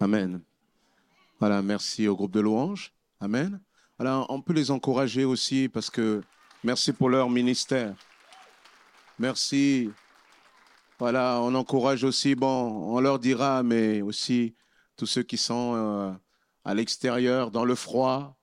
Amen. 0.00 0.40
Voilà, 1.38 1.60
merci 1.60 2.08
au 2.08 2.16
groupe 2.16 2.32
de 2.32 2.40
louanges. 2.40 2.94
Amen. 3.20 3.60
Voilà, 3.98 4.24
on 4.30 4.40
peut 4.40 4.54
les 4.54 4.70
encourager 4.70 5.26
aussi 5.26 5.68
parce 5.68 5.90
que 5.90 6.22
merci 6.64 6.94
pour 6.94 7.10
leur 7.10 7.28
ministère. 7.28 7.94
Merci. 9.18 9.90
Voilà, 10.98 11.38
on 11.42 11.54
encourage 11.54 12.04
aussi, 12.04 12.34
bon, 12.34 12.94
on 12.94 13.00
leur 13.00 13.18
dira, 13.18 13.62
mais 13.62 14.00
aussi 14.00 14.54
tous 14.96 15.04
ceux 15.06 15.22
qui 15.22 15.36
sont 15.36 15.74
euh, 15.76 16.12
à 16.64 16.74
l'extérieur, 16.74 17.50
dans 17.50 17.66
le 17.66 17.74
froid, 17.74 18.38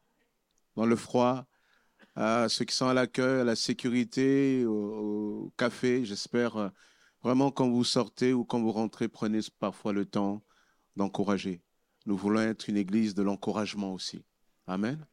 dans 0.76 0.86
le 0.86 0.96
froid, 0.96 1.46
ceux 2.16 2.66
qui 2.66 2.76
sont 2.76 2.88
à 2.88 2.94
l'accueil, 2.94 3.42
à 3.42 3.44
la 3.44 3.56
sécurité, 3.56 4.64
au, 4.66 5.52
café, 5.58 6.06
j'espère 6.06 6.58
euh, 6.58 6.70
vraiment 7.24 7.52
quand 7.52 7.68
vous 7.70 7.84
sortez 7.84 8.34
ou 8.34 8.44
quand 8.46 8.60
vous 8.60 8.72
rentrez, 8.72 9.08
prenez 9.08 9.40
parfois 9.60 9.94
le 9.94 10.06
temps 10.06 10.42
d'encourager. 10.98 11.62
Nous 12.06 12.18
voulons 12.18 12.42
être 12.42 12.68
une 12.68 12.78
église 12.78 13.16
de 13.16 13.24
l'encouragement 13.24 13.94
aussi. 13.94 14.26
Amen. 14.66 15.06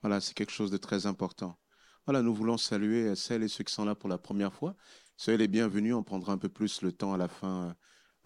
Voilà, 0.00 0.20
c'est 0.20 0.34
quelque 0.34 0.52
chose 0.52 0.70
de 0.70 0.76
très 0.78 1.06
important. 1.06 1.58
Voilà, 2.06 2.22
nous 2.22 2.34
voulons 2.34 2.56
saluer 2.56 3.14
celles 3.14 3.42
et 3.42 3.48
ceux 3.48 3.64
qui 3.64 3.72
sont 3.72 3.84
là 3.84 3.94
pour 3.94 4.08
la 4.08 4.18
première 4.18 4.52
fois. 4.52 4.74
Soyez 5.16 5.38
les 5.38 5.48
bienvenus, 5.48 5.94
on 5.94 6.02
prendra 6.02 6.32
un 6.32 6.38
peu 6.38 6.48
plus 6.48 6.82
le 6.82 6.90
temps 6.90 7.12
à 7.12 7.16
la 7.16 7.28
fin 7.28 7.76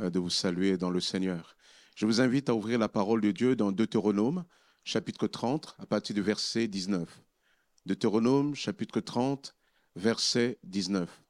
euh, 0.00 0.08
de 0.08 0.18
vous 0.18 0.30
saluer 0.30 0.78
dans 0.78 0.90
le 0.90 1.00
Seigneur. 1.00 1.56
Je 1.94 2.06
vous 2.06 2.20
invite 2.20 2.48
à 2.48 2.54
ouvrir 2.54 2.78
la 2.78 2.88
parole 2.88 3.20
de 3.20 3.32
Dieu 3.32 3.56
dans 3.56 3.72
Deutéronome, 3.72 4.44
chapitre 4.84 5.26
30, 5.26 5.76
à 5.78 5.86
partir 5.86 6.14
du 6.14 6.22
verset 6.22 6.68
19. 6.68 7.22
Deutéronome, 7.84 8.54
chapitre 8.54 9.00
30, 9.00 9.54
verset 9.94 10.58
19. 10.64 11.25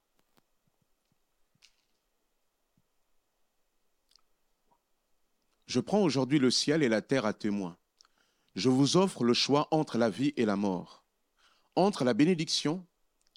Je 5.67 5.81
prends 5.81 6.01
aujourd'hui 6.01 6.39
le 6.39 6.51
ciel 6.51 6.83
et 6.83 6.89
la 6.89 7.03
terre 7.03 7.27
à 7.27 7.33
témoin. 7.33 7.77
Je 8.55 8.69
vous 8.69 8.97
offre 8.97 9.25
le 9.25 9.35
choix 9.35 9.69
entre 9.71 9.99
la 9.99 10.09
vie 10.09 10.33
et 10.37 10.45
la 10.45 10.57
mort, 10.57 11.05
entre 11.75 12.05
la 12.05 12.15
bénédiction 12.15 12.87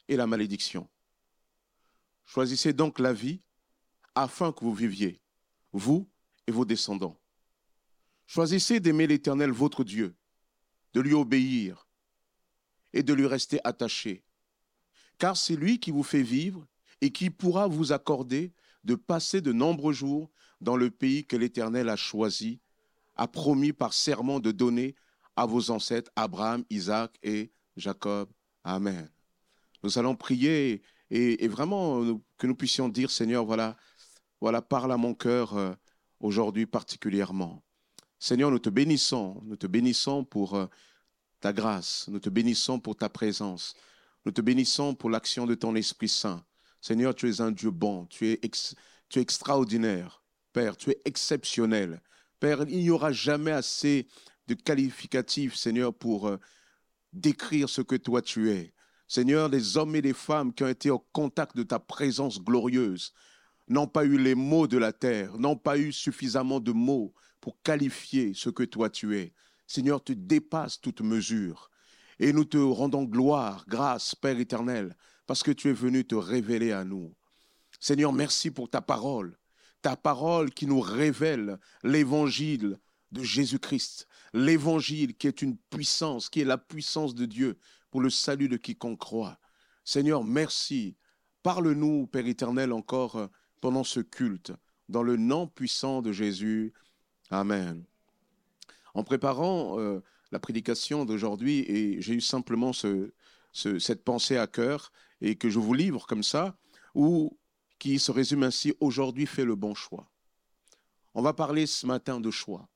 et 0.07 0.15
la 0.15 0.27
malédiction. 0.27 0.87
Choisissez 2.25 2.73
donc 2.73 2.99
la 2.99 3.13
vie 3.13 3.41
afin 4.15 4.51
que 4.51 4.63
vous 4.63 4.73
viviez, 4.73 5.21
vous 5.73 6.07
et 6.45 6.51
vos 6.51 6.65
descendants. 6.65 7.19
Choisissez 8.27 8.79
d'aimer 8.79 9.07
l'Éternel 9.07 9.51
votre 9.51 9.83
Dieu, 9.83 10.15
de 10.93 11.01
lui 11.01 11.13
obéir 11.13 11.87
et 12.93 13.01
de 13.01 13.13
lui 13.13 13.25
rester 13.25 13.59
attaché, 13.63 14.23
car 15.17 15.35
c'est 15.35 15.55
lui 15.55 15.79
qui 15.79 15.89
vous 15.89 16.03
fait 16.03 16.21
vivre 16.21 16.67
et 17.01 17.11
qui 17.11 17.29
pourra 17.31 17.67
vous 17.67 17.91
accorder 17.91 18.53
de 18.83 18.95
passer 18.95 19.41
de 19.41 19.51
nombreux 19.51 19.93
jours 19.93 20.31
dans 20.61 20.77
le 20.77 20.89
pays 20.89 21.25
que 21.25 21.35
l'Éternel 21.35 21.89
a 21.89 21.95
choisi, 21.95 22.59
a 23.15 23.27
promis 23.27 23.73
par 23.73 23.93
serment 23.93 24.39
de 24.39 24.51
donner 24.51 24.95
à 25.35 25.45
vos 25.45 25.71
ancêtres 25.71 26.11
Abraham, 26.15 26.63
Isaac 26.69 27.17
et 27.23 27.51
Jacob. 27.77 28.29
Amen. 28.63 29.09
Nous 29.83 29.97
allons 29.97 30.15
prier 30.15 30.81
et, 31.09 31.47
vraiment 31.47 32.21
que 32.37 32.47
nous 32.47 32.55
puissions 32.55 32.89
dire, 32.89 33.09
Seigneur, 33.09 33.45
voilà, 33.45 33.77
voilà, 34.41 34.61
parle 34.61 34.91
à 34.91 34.97
mon 34.97 35.13
cœur 35.13 35.55
euh, 35.55 35.73
aujourd'hui 36.19 36.65
particulièrement. 36.65 37.63
Seigneur, 38.19 38.51
nous 38.51 38.59
te 38.59 38.69
bénissons, 38.69 39.41
nous 39.45 39.55
te 39.55 39.65
bénissons 39.65 40.25
pour 40.25 40.55
euh, 40.55 40.67
ta 41.39 41.53
grâce, 41.53 42.07
nous 42.09 42.19
te 42.19 42.29
bénissons 42.29 42.79
pour 42.79 42.97
ta 42.97 43.09
présence, 43.09 43.75
nous 44.25 44.31
te 44.31 44.41
bénissons 44.41 44.93
pour 44.93 45.09
l'action 45.09 45.45
de 45.45 45.55
ton 45.55 45.75
Esprit 45.75 46.09
Saint. 46.09 46.43
Seigneur, 46.81 47.15
tu 47.15 47.29
es 47.29 47.41
un 47.41 47.51
Dieu 47.51 47.71
bon, 47.71 48.05
tu 48.05 48.29
es, 48.31 48.39
tu 49.09 49.19
es 49.19 49.21
extraordinaire. 49.21 50.21
Père, 50.59 50.75
tu 50.75 50.89
es 50.89 50.99
exceptionnel. 51.05 52.01
Père, 52.41 52.65
il 52.67 52.79
n'y 52.79 52.89
aura 52.89 53.13
jamais 53.13 53.51
assez 53.51 54.09
de 54.47 54.55
qualificatifs, 54.55 55.55
Seigneur, 55.55 55.93
pour 55.93 56.27
euh, 56.27 56.37
décrire 57.13 57.69
ce 57.69 57.81
que 57.81 57.95
toi 57.95 58.21
tu 58.21 58.51
es. 58.51 58.73
Seigneur, 59.07 59.47
les 59.47 59.77
hommes 59.77 59.95
et 59.95 60.01
les 60.01 60.11
femmes 60.11 60.53
qui 60.53 60.65
ont 60.65 60.67
été 60.67 60.89
au 60.89 60.99
contact 61.13 61.55
de 61.55 61.63
ta 61.63 61.79
présence 61.79 62.43
glorieuse 62.43 63.13
n'ont 63.69 63.87
pas 63.87 64.03
eu 64.03 64.17
les 64.17 64.35
mots 64.35 64.67
de 64.67 64.77
la 64.77 64.91
terre, 64.91 65.37
n'ont 65.37 65.55
pas 65.55 65.77
eu 65.77 65.93
suffisamment 65.93 66.59
de 66.59 66.73
mots 66.73 67.13
pour 67.39 67.61
qualifier 67.61 68.33
ce 68.33 68.49
que 68.49 68.63
toi 68.63 68.89
tu 68.89 69.17
es. 69.17 69.33
Seigneur, 69.65 70.03
tu 70.03 70.17
dépasses 70.17 70.81
toute 70.81 70.99
mesure. 70.99 71.71
Et 72.19 72.33
nous 72.33 72.43
te 72.43 72.57
rendons 72.57 73.05
gloire, 73.05 73.63
grâce, 73.69 74.13
Père 74.13 74.37
éternel, 74.37 74.97
parce 75.25 75.41
que 75.41 75.51
tu 75.51 75.69
es 75.69 75.73
venu 75.73 76.03
te 76.03 76.15
révéler 76.15 76.73
à 76.73 76.83
nous. 76.83 77.15
Seigneur, 77.79 78.11
merci 78.11 78.51
pour 78.51 78.69
ta 78.69 78.81
parole, 78.81 79.38
ta 79.81 79.95
parole 79.95 80.51
qui 80.51 80.65
nous 80.65 80.81
révèle 80.81 81.59
l'évangile 81.83 82.79
de 83.11 83.23
Jésus-Christ, 83.23 84.07
l'évangile 84.33 85.15
qui 85.15 85.27
est 85.27 85.41
une 85.41 85.57
puissance, 85.57 86.29
qui 86.29 86.41
est 86.41 86.45
la 86.45 86.57
puissance 86.57 87.15
de 87.15 87.25
Dieu 87.25 87.57
pour 87.89 88.01
le 88.01 88.09
salut 88.09 88.49
de 88.49 88.57
quiconque 88.57 88.99
croit. 88.99 89.39
Seigneur, 89.83 90.23
merci. 90.23 90.95
Parle-nous, 91.41 92.07
Père 92.07 92.27
éternel, 92.27 92.73
encore 92.73 93.29
pendant 93.61 93.83
ce 93.83 93.99
culte, 93.99 94.53
dans 94.89 95.03
le 95.03 95.17
nom 95.17 95.47
puissant 95.47 96.01
de 96.01 96.11
Jésus. 96.11 96.73
Amen. 97.31 97.83
En 98.93 99.03
préparant 99.03 99.79
euh, 99.79 100.03
la 100.31 100.39
prédication 100.39 101.05
d'aujourd'hui, 101.05 101.59
et 101.67 102.01
j'ai 102.01 102.15
eu 102.15 102.21
simplement 102.21 102.71
cette 102.73 104.03
pensée 104.03 104.37
à 104.37 104.47
cœur, 104.47 104.91
et 105.21 105.35
que 105.35 105.49
je 105.49 105.59
vous 105.59 105.73
livre 105.73 106.05
comme 106.05 106.23
ça, 106.23 106.57
ou 106.93 107.38
qui 107.79 107.97
se 107.97 108.11
résume 108.11 108.43
ainsi, 108.43 108.73
aujourd'hui 108.79 109.25
fais 109.25 109.45
le 109.45 109.55
bon 109.55 109.73
choix. 109.73 110.11
On 111.13 111.21
va 111.21 111.33
parler 111.33 111.65
ce 111.65 111.85
matin 111.85 112.19
de 112.19 112.29
choix. 112.29 112.69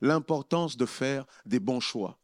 L'importance 0.00 0.76
de 0.76 0.86
faire 0.86 1.26
des 1.44 1.60
bons 1.60 1.80
choix. 1.80 2.18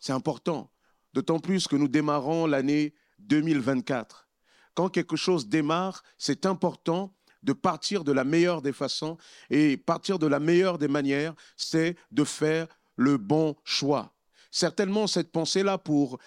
C'est 0.00 0.12
important, 0.12 0.70
d'autant 1.14 1.38
plus 1.38 1.68
que 1.68 1.76
nous 1.76 1.88
démarrons 1.88 2.46
l'année 2.46 2.94
2024. 3.20 4.28
Quand 4.74 4.88
quelque 4.88 5.16
chose 5.16 5.48
démarre, 5.48 6.02
c'est 6.18 6.44
important 6.46 7.14
de 7.42 7.52
partir 7.52 8.04
de 8.04 8.12
la 8.12 8.24
meilleure 8.24 8.62
des 8.62 8.72
façons. 8.72 9.16
Et 9.50 9.76
partir 9.76 10.18
de 10.18 10.26
la 10.26 10.40
meilleure 10.40 10.78
des 10.78 10.88
manières, 10.88 11.34
c'est 11.56 11.96
de 12.10 12.24
faire 12.24 12.66
le 12.96 13.16
bon 13.16 13.56
choix. 13.64 14.14
Certainement, 14.50 15.06
cette 15.06 15.32
pensée-là 15.32 15.78
pour, 15.78 16.18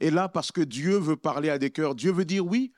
est 0.00 0.10
là 0.10 0.28
parce 0.28 0.52
que 0.52 0.60
Dieu 0.60 0.98
veut 0.98 1.16
parler 1.16 1.50
à 1.50 1.58
des 1.58 1.70
cœurs. 1.70 1.94
Dieu 1.94 2.12
veut 2.12 2.24
dire, 2.24 2.46
oui, 2.46 2.72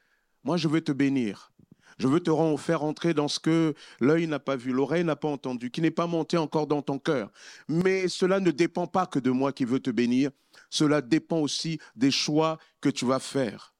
moi 0.44 0.56
je 0.56 0.68
veux 0.68 0.80
te 0.80 0.92
bénir. 0.92 1.52
Je 1.98 2.08
veux 2.08 2.20
te 2.20 2.30
faire 2.56 2.82
entrer 2.82 3.14
dans 3.14 3.28
ce 3.28 3.38
que 3.38 3.74
l'œil 4.00 4.26
n'a 4.26 4.38
pas 4.38 4.56
vu, 4.56 4.72
l'oreille 4.72 5.04
n'a 5.04 5.14
pas 5.14 5.28
entendu, 5.28 5.70
qui 5.70 5.80
n'est 5.80 5.90
pas 5.90 6.06
monté 6.06 6.36
encore 6.36 6.66
dans 6.66 6.82
ton 6.82 6.98
cœur. 6.98 7.30
Mais 7.68 8.08
cela 8.08 8.40
ne 8.40 8.50
dépend 8.50 8.86
pas 8.86 9.06
que 9.06 9.18
de 9.18 9.30
moi 9.30 9.52
qui 9.52 9.64
veux 9.64 9.78
te 9.78 9.90
bénir. 9.90 10.30
Cela 10.70 11.00
dépend 11.00 11.38
aussi 11.38 11.78
des 11.94 12.10
choix 12.10 12.58
que 12.80 12.88
tu 12.88 13.04
vas 13.04 13.20
faire. 13.20 13.74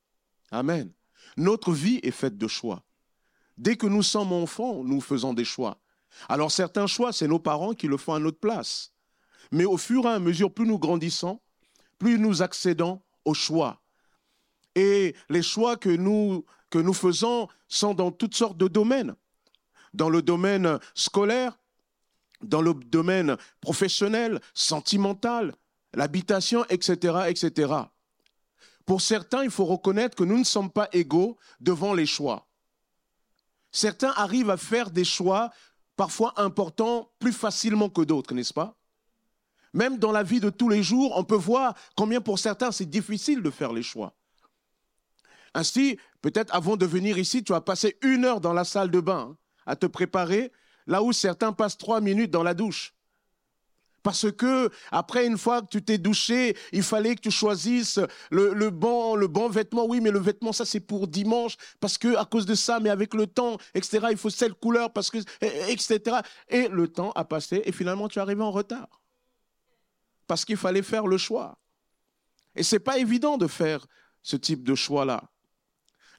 Amen. 0.53 0.93
Notre 1.37 1.73
vie 1.73 1.99
est 2.03 2.13
faite 2.13 2.37
de 2.37 2.47
choix. 2.47 2.85
Dès 3.57 3.77
que 3.77 3.87
nous 3.87 4.03
sommes 4.03 4.33
enfants, 4.33 4.85
nous 4.85 5.01
faisons 5.01 5.35
des 5.35 5.45
choix. 5.45 5.81
Alors 6.29 6.53
certains 6.53 6.87
choix, 6.87 7.13
c'est 7.13 7.29
nos 7.29 7.39
parents 7.39 7.75
qui 7.75 7.89
le 7.89 7.97
font 7.97 8.15
à 8.15 8.19
notre 8.19 8.39
place. 8.39 8.93
Mais 9.51 9.65
au 9.65 9.77
fur 9.77 10.05
et 10.05 10.09
à 10.09 10.19
mesure, 10.19 10.53
plus 10.53 10.67
nous 10.67 10.79
grandissons, 10.79 11.41
plus 11.99 12.19
nous 12.19 12.43
accédons 12.43 13.01
aux 13.25 13.35
choix. 13.35 13.82
Et 14.75 15.15
les 15.29 15.43
choix 15.43 15.77
que 15.77 15.91
nous, 15.91 16.45
que 16.71 16.79
nous 16.79 16.95
faisons 16.95 17.49
sont 17.69 17.95
dans 17.95 18.11
toutes 18.11 18.35
sortes 18.35 18.57
de 18.57 18.69
domaines. 18.69 19.15
Dans 19.95 20.09
le 20.09 20.23
domaine 20.23 20.79
scolaire, 20.95 21.59
dans 22.43 22.63
le 22.63 22.75
domaine 22.75 23.37
professionnel, 23.61 24.41
sentimental, 24.55 25.55
l'habitation, 25.95 26.65
etc., 26.69 27.25
etc. 27.29 27.75
Pour 28.87 29.01
certains, 29.01 29.45
il 29.45 29.51
faut 29.51 29.65
reconnaître 29.65 30.17
que 30.17 30.25
nous 30.25 30.39
ne 30.39 30.45
sommes 30.45 30.71
pas 30.71 30.89
égaux 30.93 31.37
devant 31.61 31.95
les 31.95 32.07
choix. 32.07 32.49
Certains 33.71 34.13
arrivent 34.17 34.51
à 34.51 34.57
faire 34.57 34.91
des 34.91 35.05
choix 35.05 35.51
parfois 35.97 36.33
importants 36.37 37.11
plus 37.19 37.33
facilement 37.33 37.89
que 37.89 38.03
d'autres, 38.03 38.35
n'est-ce 38.35 38.53
pas? 38.53 38.77
Même 39.73 39.99
dans 39.99 40.13
la 40.13 40.23
vie 40.23 40.41
de 40.41 40.51
tous 40.51 40.69
les 40.69 40.83
jours, 40.83 41.13
on 41.17 41.25
peut 41.25 41.37
voir 41.37 41.75
combien 41.97 42.21
pour 42.21 42.39
certains 42.39 42.73
c'est 42.73 42.91
difficile 42.91 43.43
de 43.43 43.51
faire 43.51 43.73
les 43.73 43.83
choix. 43.83 44.15
Ainsi, 45.55 45.99
peut-être 46.23 46.55
avant 46.55 46.77
de 46.77 46.87
venir 46.87 47.19
ici, 47.19 47.45
tu 47.45 47.55
as 47.55 47.61
passé 47.61 47.99
une 48.03 48.25
heure 48.25 48.41
dans 48.41 48.53
la 48.53 48.65
salle 48.65 48.91
de 48.91 49.01
bain 49.01 49.31
hein, 49.31 49.37
à 49.67 49.77
te 49.77 49.87
préparer, 49.87 50.53
là 50.87 51.03
où 51.03 51.13
certains 51.13 51.53
passent 51.53 51.79
trois 51.79 52.01
minutes 52.01 52.31
dans 52.31 52.43
la 52.43 52.55
douche. 52.55 52.95
Parce 54.03 54.31
que 54.33 54.71
après 54.91 55.27
une 55.27 55.39
fois 55.39 55.63
que 55.63 55.69
tu 55.69 55.83
t'es 55.83 55.99
douché, 55.99 56.57
il 56.73 56.83
fallait 56.83 57.15
que 57.15 57.21
tu 57.21 57.31
choisisses 57.31 58.01
le, 58.31 58.71
bon 58.71 59.15
le 59.15 59.29
bon 59.29 59.49
vêtement. 59.49 59.87
Oui, 59.87 60.01
mais 60.01 60.11
le 60.11 60.19
vêtement 60.19 60.53
ça 60.53 60.65
c'est 60.65 60.81
pour 60.81 61.07
dimanche 61.07 61.57
parce 61.81 61.99
que 61.99 62.17
à 62.17 62.25
cause 62.25 62.47
de 62.47 62.55
ça, 62.55 62.81
mais 62.81 62.91
avec 62.91 63.15
le 63.15 63.27
temps, 63.27 63.59
etc. 63.75 64.09
Il 64.11 64.17
faut 64.17 64.31
cette 64.31 64.55
couleur 64.55 64.93
parce 64.93 65.11
que 65.11 65.19
etc. 65.41 66.17
Et 66.49 66.69
le 66.69 66.89
temps 66.89 67.13
a 67.13 67.25
passé 67.25 67.63
et 67.65 67.73
finalement 67.73 68.09
tu 68.09 68.19
es 68.19 68.23
arrivé 68.23 68.43
en 68.43 68.51
retard 68.51 69.01
parce 70.27 70.45
qu'il 70.45 70.57
fallait 70.57 70.83
faire 70.83 71.07
le 71.07 71.19
choix. 71.19 71.59
Et 72.57 72.63
c'est 72.63 72.81
pas 72.81 72.99
évident 72.99 73.37
de 73.37 73.47
faire 73.47 73.87
ce 74.23 74.37
type 74.37 74.65
de 74.65 74.75
choix 74.75 75.05
là. 75.05 75.31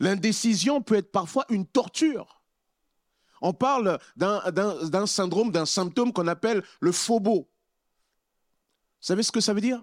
L'indécision 0.03 0.81
peut 0.81 0.95
être 0.95 1.13
parfois 1.13 1.45
une 1.47 1.65
torture. 1.65 2.43
On 3.39 3.53
parle 3.53 3.99
d'un 4.17 5.05
syndrome, 5.05 5.49
d'un 5.49 5.65
symptôme 5.65 6.11
qu'on 6.11 6.27
appelle 6.27 6.61
le 6.81 6.91
phobo. 6.91 7.35
Vous 7.35 7.47
savez 8.99 9.23
ce 9.23 9.31
que 9.31 9.39
ça 9.39 9.53
veut 9.53 9.61
dire? 9.61 9.81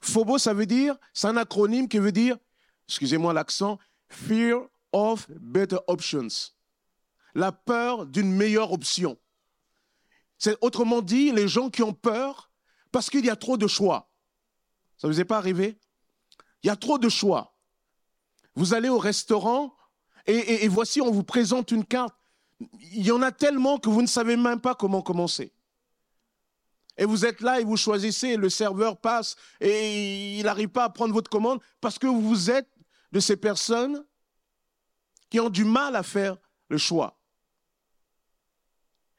Phobo, 0.00 0.38
ça 0.38 0.54
veut 0.54 0.64
dire, 0.64 0.96
c'est 1.12 1.26
un 1.26 1.36
acronyme 1.36 1.86
qui 1.86 1.98
veut 1.98 2.12
dire, 2.12 2.38
excusez-moi 2.88 3.34
l'accent, 3.34 3.78
Fear 4.08 4.62
of 4.92 5.26
Better 5.28 5.80
Options. 5.86 6.54
La 7.34 7.52
peur 7.52 8.06
d'une 8.06 8.32
meilleure 8.32 8.72
option. 8.72 9.18
C'est 10.38 10.56
autrement 10.62 11.02
dit, 11.02 11.30
les 11.30 11.46
gens 11.46 11.68
qui 11.68 11.82
ont 11.82 11.92
peur 11.92 12.50
parce 12.90 13.10
qu'il 13.10 13.26
y 13.26 13.30
a 13.30 13.36
trop 13.36 13.58
de 13.58 13.66
choix. 13.66 14.10
Ça 14.96 15.08
ne 15.08 15.12
vous 15.12 15.20
est 15.20 15.26
pas 15.26 15.36
arrivé? 15.36 15.78
Il 16.62 16.68
y 16.68 16.70
a 16.70 16.76
trop 16.76 16.96
de 16.96 17.10
choix. 17.10 17.54
Vous 18.58 18.74
allez 18.74 18.88
au 18.88 18.98
restaurant 18.98 19.72
et, 20.26 20.66
voici, 20.66 21.00
on 21.00 21.12
vous 21.12 21.22
présente 21.22 21.70
une 21.70 21.84
carte. 21.84 22.12
Il 22.92 23.06
y 23.06 23.12
en 23.12 23.22
a 23.22 23.30
tellement 23.30 23.78
que 23.78 23.88
vous 23.88 24.02
ne 24.02 24.08
savez 24.08 24.36
même 24.36 24.60
pas 24.60 24.74
comment 24.74 25.00
commencer. 25.00 25.52
Et 26.96 27.04
vous 27.04 27.24
êtes 27.24 27.40
là 27.40 27.60
et 27.60 27.64
vous 27.64 27.76
choisissez, 27.76 28.36
le 28.36 28.48
serveur 28.48 28.96
passe 28.96 29.36
et 29.60 30.38
il 30.38 30.42
n'arrive 30.42 30.70
pas 30.70 30.82
à 30.82 30.90
prendre 30.90 31.14
votre 31.14 31.30
commande 31.30 31.60
parce 31.80 32.00
que 32.00 32.08
vous 32.08 32.50
êtes 32.50 32.68
de 33.12 33.20
ces 33.20 33.36
personnes 33.36 34.04
qui 35.30 35.38
ont 35.38 35.50
du 35.50 35.64
mal 35.64 35.94
à 35.94 36.02
faire 36.02 36.36
le 36.68 36.78
choix. 36.78 37.16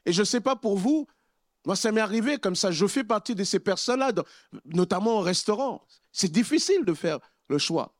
Et 0.05 0.11
je 0.11 0.19
ne 0.19 0.25
sais 0.25 0.41
pas 0.41 0.57
pour 0.57 0.77
vous, 0.77 1.07
moi 1.65 1.77
ça 1.77 1.93
m'est 1.93 2.01
arrivé 2.01 2.39
comme 2.39 2.55
ça, 2.55 2.71
je 2.71 2.85
fais 2.87 3.05
partie 3.05 3.35
de 3.35 3.45
ces 3.45 3.59
personnes-là, 3.59 4.11
notamment 4.65 5.19
au 5.19 5.21
restaurant. 5.21 5.87
C'est 6.11 6.31
difficile 6.31 6.83
de 6.83 6.93
faire 6.93 7.19
le 7.47 7.57
choix. 7.57 7.95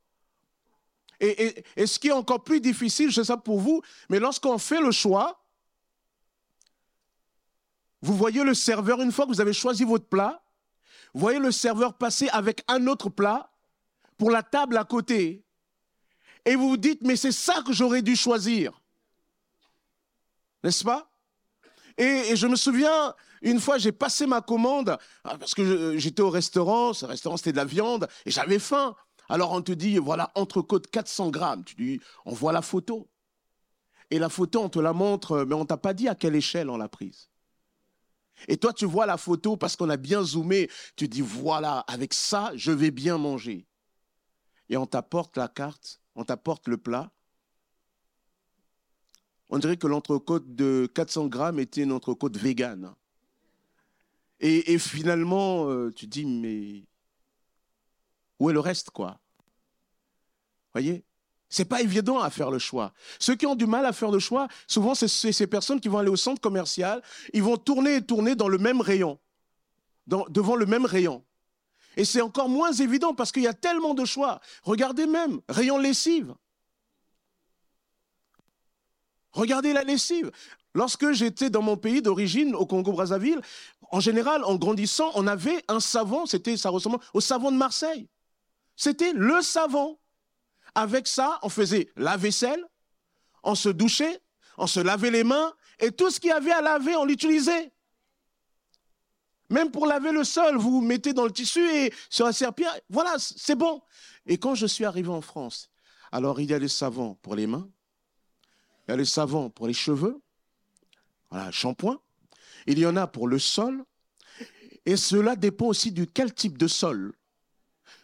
Et, 1.19 1.63
ce 1.85 1.99
qui 1.99 2.07
est 2.07 2.13
encore 2.13 2.43
plus 2.43 2.61
difficile, 2.61 3.11
je 3.11 3.21
sais 3.21 3.33
pour 3.43 3.59
vous, 3.59 3.81
mais 4.09 4.19
lorsqu'on 4.19 4.57
fait 4.57 4.79
le 4.79 4.91
choix, 4.91 5.43
vous 8.01 8.15
voyez 8.15 8.43
le 8.43 8.53
serveur, 8.53 9.01
une 9.01 9.11
fois 9.11 9.25
que 9.25 9.31
vous 9.31 9.41
avez 9.41 9.53
choisi 9.53 9.83
votre 9.83 10.05
plat, 10.05 10.41
vous 11.13 11.19
voyez 11.19 11.39
le 11.39 11.51
serveur 11.51 11.95
passer 11.95 12.29
avec 12.29 12.63
un 12.67 12.87
autre 12.87 13.09
plat 13.09 13.51
pour 14.17 14.31
la 14.31 14.43
table 14.43 14.77
à 14.77 14.85
côté. 14.85 15.43
Et 16.45 16.55
vous 16.55 16.69
vous 16.69 16.77
dites, 16.77 17.01
mais 17.01 17.15
c'est 17.15 17.31
ça 17.31 17.61
que 17.65 17.73
j'aurais 17.73 18.01
dû 18.01 18.15
choisir. 18.15 18.81
N'est-ce 20.63 20.83
pas? 20.83 21.09
Et, 21.97 22.35
je 22.35 22.47
me 22.47 22.55
souviens, 22.55 23.13
une 23.41 23.59
fois, 23.59 23.77
j'ai 23.77 23.91
passé 23.91 24.25
ma 24.25 24.39
commande, 24.39 24.97
ah, 25.25 25.37
parce 25.37 25.53
que 25.53 25.97
j'étais 25.97 26.21
au 26.21 26.29
restaurant, 26.29 26.93
ce 26.93 27.05
restaurant 27.05 27.35
c'était 27.35 27.51
de 27.51 27.57
la 27.57 27.65
viande, 27.65 28.07
et 28.25 28.31
j'avais 28.31 28.59
faim. 28.59 28.95
Alors 29.29 29.51
on 29.51 29.61
te 29.61 29.71
dit, 29.71 29.97
voilà, 29.97 30.31
entrecôte 30.35 30.87
400 30.87 31.29
grammes. 31.29 31.63
Tu 31.63 31.75
dis, 31.75 32.01
on 32.25 32.33
voit 32.33 32.51
la 32.51 32.63
photo. 32.63 33.07
Et 34.11 34.17
la 34.17 34.29
photo, 34.29 34.61
on 34.63 34.69
te 34.69 34.79
la 34.79 34.91
montre, 34.91 35.45
mais 35.47 35.53
on 35.53 35.65
t'a 35.65 35.77
pas 35.77 35.93
dit 35.93 36.07
à 36.07 36.15
quelle 36.15 36.35
échelle 36.35 36.69
on 36.69 36.77
l'a 36.77 36.89
prise. 36.89 37.29
Et 38.47 38.57
toi, 38.57 38.73
tu 38.73 38.85
vois 38.85 39.05
la 39.05 39.17
photo 39.17 39.55
parce 39.55 39.75
qu'on 39.75 39.89
a 39.89 39.97
bien 39.97 40.23
zoomé. 40.23 40.69
Tu 40.95 41.07
dis, 41.07 41.21
voilà, 41.21 41.79
avec 41.81 42.13
ça, 42.13 42.51
je 42.55 42.71
vais 42.71 42.89
bien 42.89 43.17
manger. 43.17 43.67
Et 44.69 44.77
on 44.77 44.87
t'apporte 44.87 45.37
la 45.37 45.47
carte, 45.47 46.01
on 46.15 46.23
t'apporte 46.23 46.67
le 46.67 46.77
plat. 46.77 47.11
On 49.49 49.59
dirait 49.59 49.77
que 49.77 49.87
l'entrecôte 49.87 50.55
de 50.55 50.89
400 50.93 51.27
grammes 51.27 51.59
était 51.59 51.81
une 51.83 51.91
entrecôte 51.91 52.37
végane. 52.37 52.93
Et, 54.39 54.73
et 54.73 54.79
finalement, 54.79 55.69
euh, 55.69 55.91
tu 55.91 56.07
dis, 56.07 56.25
mais 56.25 56.85
où 58.39 58.49
est 58.49 58.53
le 58.53 58.59
reste, 58.59 58.89
quoi? 58.89 59.19
Voyez? 60.73 61.03
C'est 61.49 61.65
pas 61.65 61.81
évident 61.81 62.19
à 62.19 62.29
faire 62.29 62.51
le 62.51 62.59
choix. 62.59 62.93
Ceux 63.19 63.35
qui 63.35 63.47
ont 63.47 63.55
du 63.55 63.65
mal 63.65 63.85
à 63.85 63.91
faire 63.91 64.11
le 64.11 64.19
choix, 64.19 64.47
souvent, 64.67 64.93
c'est 64.93 65.07
ces 65.07 65.47
personnes 65.47 65.79
qui 65.79 65.87
vont 65.87 65.97
aller 65.97 66.09
au 66.09 66.15
centre 66.15 66.39
commercial, 66.39 67.01
ils 67.33 67.41
vont 67.41 67.57
tourner 67.57 67.95
et 67.95 68.01
tourner 68.01 68.35
dans 68.35 68.47
le 68.47 68.59
même 68.59 68.81
rayon, 68.81 69.19
devant 70.07 70.55
le 70.55 70.67
même 70.67 70.85
rayon. 70.85 71.23
Et 71.97 72.05
c'est 72.05 72.21
encore 72.21 72.49
moins 72.49 72.71
évident 72.71 73.15
parce 73.15 73.31
qu'il 73.31 73.41
y 73.43 73.47
a 73.47 73.53
tellement 73.53 73.95
de 73.95 74.05
choix. 74.05 74.39
Regardez 74.63 75.07
même, 75.07 75.41
rayon 75.49 75.79
lessive. 75.79 76.35
Regardez 79.31 79.73
la 79.73 79.83
lessive. 79.83 80.31
Lorsque 80.75 81.11
j'étais 81.11 81.49
dans 81.49 81.63
mon 81.63 81.77
pays 81.77 82.01
d'origine, 82.03 82.53
au 82.53 82.65
Congo-Brazzaville, 82.67 83.41
en 83.91 83.99
général, 83.99 84.43
en 84.43 84.55
grandissant, 84.55 85.11
on 85.15 85.25
avait 85.25 85.63
un 85.67 85.79
savon, 85.79 86.27
c'était, 86.27 86.57
ça 86.57 86.69
ressemblait 86.69 86.99
au 87.13 87.21
savon 87.21 87.51
de 87.51 87.57
Marseille. 87.57 88.07
C'était 88.79 89.11
le 89.11 89.41
savon. 89.41 89.99
Avec 90.73 91.05
ça, 91.05 91.37
on 91.41 91.49
faisait 91.49 91.91
la 91.97 92.15
vaisselle, 92.15 92.63
on 93.43 93.53
se 93.53 93.67
douchait, 93.67 94.21
on 94.57 94.67
se 94.67 94.79
lavait 94.79 95.11
les 95.11 95.25
mains, 95.25 95.53
et 95.79 95.91
tout 95.91 96.09
ce 96.09 96.17
qu'il 96.17 96.29
y 96.29 96.31
avait 96.31 96.53
à 96.53 96.61
laver, 96.61 96.95
on 96.95 97.03
l'utilisait. 97.03 97.73
Même 99.49 99.69
pour 99.69 99.85
laver 99.85 100.13
le 100.13 100.23
sol, 100.23 100.55
vous, 100.55 100.79
mettez 100.79 101.11
dans 101.11 101.25
le 101.25 101.31
tissu 101.31 101.59
et 101.59 101.93
sur 102.09 102.25
la 102.25 102.31
serpillère, 102.31 102.73
voilà, 102.89 103.15
c'est 103.19 103.55
bon. 103.55 103.81
Et 104.25 104.37
quand 104.37 104.55
je 104.55 104.65
suis 104.65 104.85
arrivé 104.85 105.09
en 105.09 105.21
France, 105.21 105.69
alors 106.13 106.39
il 106.39 106.49
y 106.49 106.53
a 106.53 106.59
les 106.59 106.69
savons 106.69 107.15
pour 107.15 107.35
les 107.35 107.47
mains, 107.47 107.69
il 108.87 108.91
y 108.91 108.93
a 108.93 108.95
les 108.95 109.03
savons 109.03 109.49
pour 109.49 109.67
les 109.67 109.73
cheveux, 109.73 110.21
voilà, 111.29 111.51
shampoing, 111.51 111.99
il 112.65 112.79
y 112.79 112.85
en 112.85 112.95
a 112.95 113.07
pour 113.07 113.27
le 113.27 113.39
sol, 113.39 113.83
et 114.85 114.95
cela 114.95 115.35
dépend 115.35 115.65
aussi 115.65 115.91
du 115.91 116.07
quel 116.07 116.33
type 116.33 116.57
de 116.57 116.67
sol. 116.67 117.13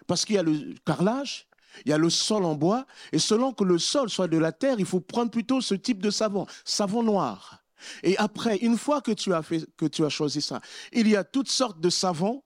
Parce 0.08 0.26
qu'il 0.26 0.36
y 0.36 0.40
a 0.40 0.44
le 0.44 0.76
carrelage, 0.86 1.48
il 1.86 1.90
y 1.90 1.94
a 1.94 1.98
le 1.98 2.10
sol 2.10 2.46
en 2.46 2.56
bois, 2.56 2.86
et 3.12 3.20
selon 3.20 3.54
que 3.54 3.64
le 3.64 3.78
sol 3.78 4.10
soit 4.10 4.28
de 4.28 4.38
la 4.38 4.52
terre, 4.52 4.80
il 4.80 4.86
faut 4.86 5.02
prendre 5.02 5.32
plutôt 5.32 5.62
ce 5.62 5.76
type 5.76 6.02
de 6.02 6.10
savon, 6.10 6.46
savon 6.64 7.04
noir. 7.04 7.64
Et 8.04 8.18
après, 8.18 8.58
une 8.58 8.78
fois 8.78 9.02
que 9.02 9.12
tu 9.12 9.34
as, 9.34 9.42
fait, 9.42 9.66
que 9.78 9.86
tu 9.86 10.06
as 10.06 10.10
choisi 10.10 10.42
ça, 10.42 10.62
il 10.94 11.08
y 11.08 11.16
a 11.16 11.24
toutes 11.24 11.50
sortes 11.50 11.80
de 11.80 11.90
savons. 11.90 12.44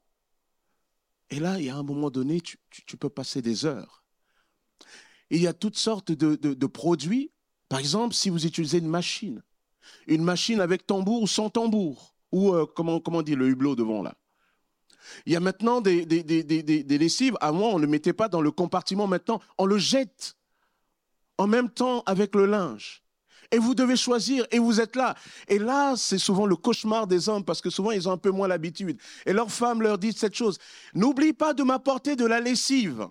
Et 1.29 1.39
là, 1.39 1.59
il 1.59 1.65
y 1.65 1.69
a 1.69 1.75
un 1.75 1.83
moment 1.83 2.09
donné, 2.09 2.41
tu, 2.41 2.57
peux 2.97 3.09
passer 3.09 3.41
des 3.41 3.65
heures. 3.65 4.03
Il 5.29 5.41
y 5.41 5.47
a 5.47 5.53
toutes 5.53 5.77
sortes 5.77 6.11
de, 6.11 6.65
produits. 6.65 7.31
Par 7.67 7.79
exemple, 7.79 8.15
si 8.15 8.31
vous 8.31 8.47
utilisez 8.47 8.79
une 8.79 8.87
machine, 8.87 9.43
une 10.07 10.23
machine 10.23 10.59
avec 10.59 10.87
tambour 10.87 11.21
ou 11.21 11.27
sans 11.27 11.51
tambour, 11.51 12.15
ou 12.31 12.53
euh, 12.53 12.65
comment, 12.65 12.99
comment 12.99 13.21
dit 13.21 13.35
le 13.35 13.47
hublot 13.47 13.75
devant 13.75 14.01
là? 14.01 14.15
Il 15.25 15.33
y 15.33 15.35
a 15.35 15.39
maintenant 15.39 15.81
des, 15.81 16.05
des, 16.05 16.97
lessives. 16.97 17.37
Avant, 17.41 17.71
on 17.71 17.77
ne 17.77 17.83
le 17.83 17.87
mettait 17.87 18.13
pas 18.13 18.27
dans 18.27 18.41
le 18.41 18.51
compartiment. 18.51 19.07
Maintenant, 19.07 19.41
on 19.57 19.65
le 19.65 19.77
jette 19.77 20.35
en 21.37 21.47
même 21.47 21.69
temps 21.69 22.03
avec 22.05 22.35
le 22.35 22.45
linge. 22.45 23.03
Et 23.51 23.57
vous 23.57 23.73
devez 23.73 23.95
choisir, 23.95 24.45
et 24.51 24.59
vous 24.59 24.79
êtes 24.79 24.95
là. 24.95 25.15
Et 25.47 25.57
là, 25.57 25.95
c'est 25.95 26.19
souvent 26.19 26.45
le 26.45 26.55
cauchemar 26.55 27.07
des 27.07 27.29
hommes, 27.29 27.43
parce 27.43 27.61
que 27.61 27.71
souvent, 27.71 27.91
ils 27.91 28.07
ont 28.07 28.11
un 28.11 28.17
peu 28.17 28.29
moins 28.29 28.47
l'habitude. 28.47 28.99
Et 29.25 29.33
leur 29.33 29.51
femme 29.51 29.81
leur 29.81 29.97
dit 29.97 30.13
cette 30.13 30.35
chose, 30.35 30.59
n'oublie 30.93 31.33
pas 31.33 31.55
de 31.55 31.63
m'apporter 31.63 32.15
de 32.15 32.25
la 32.25 32.39
lessive. 32.39 33.07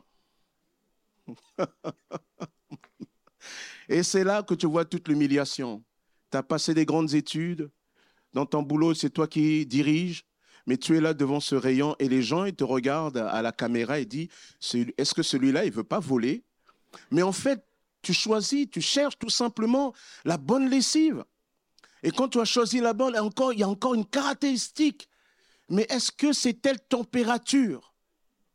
et 3.88 4.04
c'est 4.04 4.22
là 4.22 4.44
que 4.44 4.54
tu 4.54 4.66
vois 4.66 4.84
toute 4.84 5.08
l'humiliation. 5.08 5.82
Tu 6.30 6.36
as 6.36 6.42
passé 6.44 6.72
des 6.72 6.84
grandes 6.84 7.14
études, 7.14 7.68
dans 8.32 8.46
ton 8.46 8.62
boulot, 8.62 8.94
c'est 8.94 9.10
toi 9.10 9.26
qui 9.26 9.66
diriges, 9.66 10.24
mais 10.68 10.76
tu 10.76 10.98
es 10.98 11.00
là 11.00 11.14
devant 11.14 11.40
ce 11.40 11.54
rayon 11.54 11.96
et 11.98 12.10
les 12.10 12.20
gens 12.20 12.44
ils 12.44 12.54
te 12.54 12.62
regardent 12.62 13.16
à 13.16 13.40
la 13.40 13.52
caméra 13.52 13.98
et 14.00 14.04
disent 14.04 14.28
est-ce 14.98 15.14
que 15.14 15.22
celui-là 15.22 15.64
il 15.64 15.72
veut 15.72 15.82
pas 15.82 15.98
voler? 15.98 16.44
Mais 17.10 17.22
en 17.22 17.32
fait, 17.32 17.64
tu 18.02 18.12
choisis, 18.12 18.68
tu 18.70 18.82
cherches 18.82 19.18
tout 19.18 19.30
simplement 19.30 19.94
la 20.26 20.36
bonne 20.36 20.68
lessive. 20.68 21.24
Et 22.02 22.10
quand 22.10 22.28
tu 22.28 22.38
as 22.38 22.44
choisi 22.44 22.80
la 22.80 22.92
bonne, 22.92 23.14
il 23.14 23.58
y 23.58 23.62
a 23.62 23.68
encore 23.68 23.94
une 23.94 24.04
caractéristique. 24.04 25.08
Mais 25.70 25.86
est-ce 25.88 26.12
que 26.12 26.34
c'est 26.34 26.60
telle 26.60 26.80
température? 26.80 27.94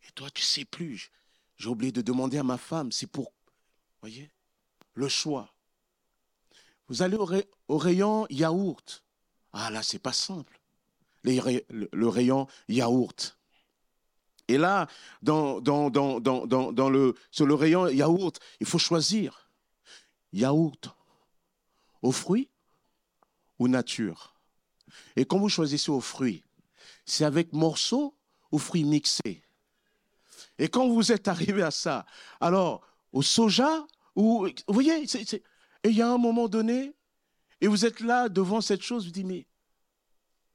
Et 0.08 0.12
toi, 0.12 0.30
tu 0.30 0.44
sais 0.44 0.66
plus. 0.66 1.10
J'ai 1.58 1.70
oublié 1.70 1.92
de 1.92 2.02
demander 2.02 2.38
à 2.38 2.44
ma 2.44 2.60
femme, 2.60 2.92
c'est 2.92 3.08
pour, 3.08 3.34
voyez, 4.02 4.30
le 4.94 5.10
choix. 5.10 5.52
Vous 6.90 7.02
allez 7.02 7.18
au, 7.18 7.28
au 7.70 7.78
rayon 7.80 8.28
yaourt. 8.30 9.04
Ah 9.52 9.72
là, 9.72 9.82
c'est 9.82 10.00
pas 10.00 10.14
simple 10.14 10.60
le 11.24 12.08
rayon 12.08 12.48
yaourt. 12.68 13.38
Et 14.48 14.58
là, 14.58 14.88
le, 15.22 17.16
sur 17.32 17.46
le 17.46 17.54
rayon 17.54 17.88
yaourt, 17.88 18.40
il 18.60 18.68
faut 18.68 18.78
choisir 18.78 19.50
yaourt 20.34 20.96
aux 22.02 22.12
fruits 22.12 22.50
ou 23.60 23.68
nature. 23.68 24.34
Et 25.16 25.26
quand 25.26 25.40
vous 25.40 25.50
choisissez 25.50 25.92
aux 25.92 26.02
fruits, 26.02 26.44
c'est 27.06 27.26
avec 27.26 27.54
morceaux 27.54 28.16
ou 28.52 28.60
fruits 28.60 28.84
mixés. 28.84 29.44
Et 30.60 30.68
quand 30.68 30.88
vous 30.88 31.12
êtes 31.12 31.28
arrivé 31.28 31.64
à 31.64 31.72
ça, 31.72 32.06
alors 32.40 32.86
au 33.12 33.22
soja, 33.22 33.86
ou, 34.16 34.48
vous 34.68 34.74
voyez, 34.74 35.04
et 35.04 35.90
il 35.90 35.96
y 35.96 36.02
a 36.02 36.10
un 36.10 36.18
moment 36.18 36.48
donné, 36.48 36.94
et 37.62 37.68
vous 37.68 37.86
êtes 37.86 38.02
là 38.02 38.30
devant 38.30 38.62
cette 38.62 38.82
chose, 38.82 39.06
vous 39.06 39.12
dites, 39.12 39.26
mais 39.26 39.48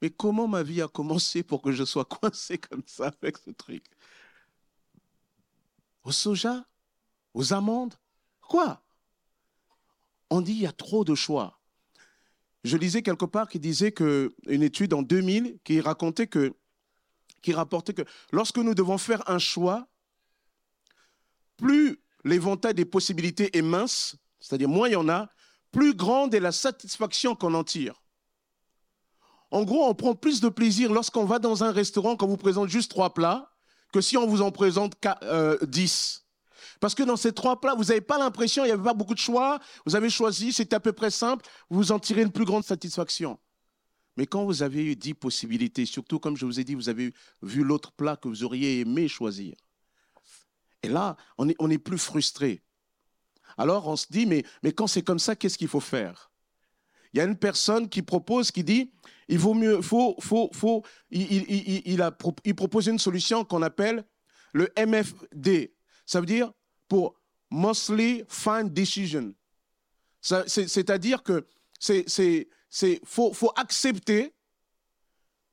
mais 0.00 0.11
comment 0.11 0.49
ma 0.49 0.62
vie 0.62 0.83
a 0.83 0.88
commencé 0.88 1.43
pour 1.43 1.62
que 1.62 1.73
je 1.73 1.85
sois 1.85 2.05
coincé 2.21 2.59
comme 2.59 2.83
ça 2.87 3.11
avec 3.21 3.38
ce 3.38 3.50
truc? 3.50 3.85
Au 6.05 6.12
soja? 6.12 6.64
Aux 7.35 7.52
amandes? 7.52 7.95
Quoi? 8.40 8.83
On 10.31 10.40
dit 10.40 10.52
il 10.52 10.61
y 10.61 10.67
a 10.67 10.73
trop 10.73 11.05
de 11.05 11.14
choix. 11.14 11.61
je 12.64 12.76
lisais 12.76 13.02
quelque 13.02 13.25
part 13.25 13.49
qui 13.49 13.59
disait 13.59 13.93
que 13.93 14.35
une 14.47 14.62
étude 14.62 14.93
en 14.95 15.02
2000 15.02 15.59
qui 15.64 15.81
racontait 15.81 16.26
que 16.26 16.55
qui 17.43 17.52
rapportait 17.52 17.95
que 17.95 18.02
lorsque 18.33 18.59
nous 18.59 18.75
devons 18.75 18.99
faire 18.99 19.23
un 19.31 19.38
choix, 19.38 19.88
plus 21.57 22.00
l'éventail 22.25 22.75
des 22.75 22.85
possibilités 22.85 23.57
est 23.57 23.62
mince, 23.62 24.17
c'est-à-dire 24.40 24.69
moins 24.69 24.88
il 24.88 24.93
y 24.93 24.97
en 24.97 25.09
a, 25.09 25.31
plus 25.71 25.95
grande 25.95 26.35
est 26.35 26.40
la 26.40 26.52
satisfaction 26.52 27.35
qu'on 27.35 27.55
en 27.55 27.64
tire. 27.64 28.02
En 29.50 29.64
gros, 29.64 29.85
on 29.85 29.95
prend 29.95 30.14
plus 30.14 30.40
de 30.40 30.49
plaisir 30.49 30.93
lorsqu'on 30.93 31.25
va 31.25 31.38
dans 31.38 31.64
un 31.64 31.73
restaurant 31.73 32.17
qu'on 32.17 32.26
vous 32.26 32.37
présente 32.37 32.69
juste 32.69 32.90
trois 32.90 33.14
plats 33.14 33.50
que 33.93 34.00
si 34.00 34.17
on 34.17 34.26
vous 34.26 34.43
en 34.43 34.50
présente 34.50 34.95
euh, 35.23 35.57
dix. 35.62 36.26
Parce 36.81 36.95
que 36.95 37.02
dans 37.02 37.17
ces 37.17 37.33
trois 37.33 37.61
plats, 37.61 37.75
vous 37.75 37.85
n'avez 37.85 38.02
pas 38.02 38.19
l'impression, 38.19 38.64
il 38.64 38.67
n'y 38.69 38.73
avait 38.73 38.83
pas 38.83 38.95
beaucoup 38.95 39.14
de 39.14 39.19
choix, 39.19 39.59
vous 39.87 39.97
avez 39.97 40.11
choisi, 40.11 40.52
c'était 40.52 40.76
à 40.76 40.81
peu 40.81 40.93
près 40.93 41.11
simple, 41.11 41.45
vous 41.71 41.90
en 41.93 41.99
tirez 41.99 42.23
une 42.23 42.31
plus 42.31 42.45
grande 42.45 42.64
satisfaction. 42.64 43.38
Mais 44.17 44.26
quand 44.26 44.45
vous 44.45 44.62
avez 44.62 44.85
eu 44.85 44.97
dix 44.97 45.14
possibilités, 45.14 45.87
surtout 45.87 46.19
comme 46.19 46.37
je 46.37 46.45
vous 46.45 46.61
ai 46.61 46.64
dit, 46.64 46.75
vous 46.75 46.88
avez 46.88 47.14
vu 47.43 47.64
l'autre 47.64 47.93
plat 47.93 48.17
que 48.17 48.28
vous 48.28 48.45
auriez 48.45 48.81
aimé 48.81 49.09
choisir. 49.09 49.55
Et 50.83 50.88
là, 50.88 51.17
on 51.38 51.49
est, 51.49 51.78
plus 51.78 51.99
frustré. 51.99 52.62
Alors 53.57 53.88
on 53.88 53.97
se 53.97 54.07
dit, 54.11 54.26
mais 54.26 54.45
quand 54.73 54.87
c'est 54.87 55.02
comme 55.02 55.19
ça, 55.19 55.35
qu'est-ce 55.35 55.59
qu'il 55.59 55.69
faut 55.69 55.81
faire? 55.81 56.31
Il 57.12 57.19
y 57.19 57.21
a 57.21 57.25
une 57.25 57.37
personne 57.37 57.88
qui 57.88 58.02
propose, 58.02 58.50
qui 58.50 58.62
dit, 58.62 58.93
il 59.28 59.38
vaut 59.38 59.54
mieux, 59.54 59.82
faut, 59.82 60.16
faut, 60.20 60.50
faut, 60.52 60.82
il, 61.11 61.82
il, 61.87 62.02
a, 62.02 62.16
il 62.44 62.54
propose 62.54 62.87
une 62.87 62.99
solution 62.99 63.44
qu'on 63.44 63.62
appelle 63.62 64.04
le 64.52 64.73
MFD. 64.78 65.75
Ça 66.06 66.20
veut 66.20 66.26
dire 66.26 66.52
pour 66.88 67.14
mostly 67.50 68.25
fine 68.28 68.70
decision. 68.70 69.35
C'est-à-dire 70.20 71.23
que 71.23 71.47
c'est, 71.78 72.06
faut, 73.04 73.32
faut 73.32 73.52
accepter 73.56 74.35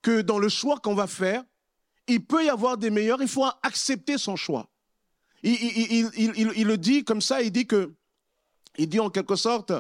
que 0.02 0.22
dans 0.22 0.40
le 0.40 0.50
choix 0.50 0.80
qu'on 0.80 0.96
va 0.96 1.08
faire, 1.08 1.44
il 2.08 2.26
peut 2.26 2.46
y 2.46 2.50
avoir 2.50 2.78
des 2.78 2.90
meilleurs, 2.90 3.22
il 3.22 3.28
faut 3.28 3.46
accepter 3.64 4.18
son 4.18 4.36
choix. 4.36 4.70
Il, 5.44 5.54
il, 5.54 6.12
il, 6.16 6.54
il, 6.56 6.68
le 6.68 6.78
dit 6.78 7.04
comme 7.04 7.22
ça, 7.22 7.42
il 7.42 7.52
dit 7.52 7.68
que, 7.68 7.94
il 8.78 8.88
dit 8.88 9.00
en 9.00 9.10
quelque 9.10 9.36
sorte, 9.36 9.72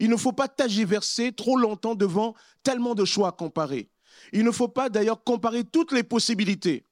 il 0.00 0.10
ne 0.10 0.16
faut 0.16 0.32
pas 0.32 0.48
tagiverser 0.48 1.32
trop 1.32 1.56
longtemps 1.56 1.94
devant 1.94 2.34
tellement 2.62 2.94
de 2.94 3.04
choix 3.04 3.28
à 3.28 3.32
comparer. 3.32 3.90
Il 4.32 4.44
ne 4.44 4.50
faut 4.50 4.68
pas 4.68 4.88
d'ailleurs 4.88 5.22
comparer 5.24 5.64
toutes 5.64 5.92
les 5.92 6.02
possibilités. 6.02 6.86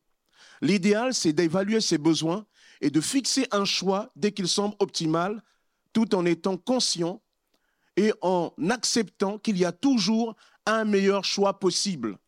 L'idéal, 0.62 1.14
c'est 1.14 1.32
d'évaluer 1.32 1.80
ses 1.80 1.98
besoins 1.98 2.46
et 2.80 2.90
de 2.90 3.00
fixer 3.00 3.46
un 3.50 3.64
choix 3.64 4.10
dès 4.16 4.32
qu'il 4.32 4.48
semble 4.48 4.74
optimal, 4.78 5.42
tout 5.92 6.14
en 6.14 6.24
étant 6.24 6.56
conscient 6.56 7.22
et 7.96 8.12
en 8.20 8.52
acceptant 8.70 9.38
qu'il 9.38 9.58
y 9.58 9.64
a 9.64 9.72
toujours 9.72 10.36
un 10.66 10.84
meilleur 10.84 11.24
choix 11.24 11.58
possible. 11.58 12.18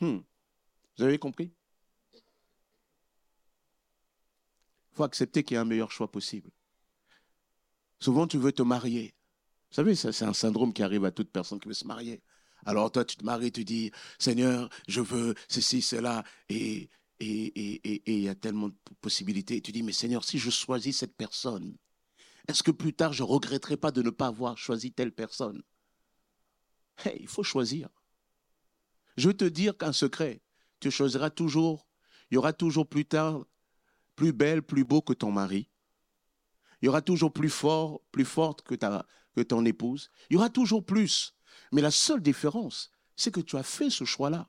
Hmm. 0.00 0.18
Vous 0.96 1.04
avez 1.04 1.18
compris? 1.18 1.52
Il 4.92 4.96
faut 4.96 5.04
accepter 5.04 5.44
qu'il 5.44 5.54
y 5.54 5.58
a 5.58 5.60
un 5.60 5.66
meilleur 5.66 5.90
choix 5.90 6.10
possible. 6.10 6.50
Souvent, 8.00 8.26
tu 8.26 8.38
veux 8.38 8.52
te 8.52 8.62
marier. 8.62 9.14
Vous 9.70 9.76
savez, 9.76 9.94
c'est 9.94 10.24
un 10.24 10.32
syndrome 10.32 10.72
qui 10.72 10.82
arrive 10.82 11.04
à 11.04 11.12
toute 11.12 11.30
personne 11.30 11.60
qui 11.60 11.68
veut 11.68 11.74
se 11.74 11.86
marier. 11.86 12.22
Alors 12.66 12.90
toi, 12.90 13.04
tu 13.04 13.16
te 13.16 13.24
maries, 13.24 13.52
tu 13.52 13.64
dis, 13.64 13.90
Seigneur, 14.18 14.68
je 14.88 15.00
veux 15.00 15.34
ceci, 15.48 15.80
cela, 15.82 16.24
et 16.48 16.90
et 17.22 18.02
il 18.06 18.20
y 18.22 18.28
a 18.28 18.34
tellement 18.34 18.68
de 18.68 18.74
possibilités. 19.00 19.56
Et 19.56 19.60
tu 19.60 19.72
dis, 19.72 19.82
mais 19.82 19.92
Seigneur, 19.92 20.24
si 20.24 20.38
je 20.38 20.50
choisis 20.50 20.98
cette 20.98 21.16
personne, 21.16 21.76
est-ce 22.48 22.62
que 22.62 22.70
plus 22.70 22.94
tard 22.94 23.12
je 23.12 23.22
ne 23.22 23.28
regretterai 23.28 23.76
pas 23.76 23.92
de 23.92 24.02
ne 24.02 24.10
pas 24.10 24.28
avoir 24.28 24.56
choisi 24.56 24.92
telle 24.92 25.12
personne? 25.12 25.62
Il 27.18 27.28
faut 27.28 27.42
choisir. 27.42 27.88
Je 29.16 29.28
veux 29.28 29.36
te 29.36 29.44
dire 29.44 29.76
qu'un 29.76 29.92
secret, 29.92 30.42
tu 30.80 30.90
choisiras 30.90 31.30
toujours, 31.30 31.86
il 32.30 32.34
y 32.34 32.38
aura 32.38 32.52
toujours 32.52 32.88
plus 32.88 33.04
tard, 33.04 33.44
plus 34.16 34.32
belle, 34.32 34.62
plus 34.62 34.84
beau 34.84 35.02
que 35.02 35.12
ton 35.12 35.30
mari. 35.30 35.69
Il 36.80 36.86
y 36.86 36.88
aura 36.88 37.02
toujours 37.02 37.32
plus 37.32 37.50
fort, 37.50 38.00
plus 38.10 38.24
forte 38.24 38.62
que, 38.62 38.74
ta, 38.74 39.06
que 39.34 39.40
ton 39.40 39.64
épouse. 39.64 40.10
Il 40.28 40.34
y 40.34 40.36
aura 40.36 40.50
toujours 40.50 40.84
plus. 40.84 41.34
Mais 41.72 41.82
la 41.82 41.90
seule 41.90 42.22
différence, 42.22 42.90
c'est 43.16 43.32
que 43.32 43.40
tu 43.40 43.56
as 43.56 43.62
fait 43.62 43.90
ce 43.90 44.04
choix-là. 44.04 44.48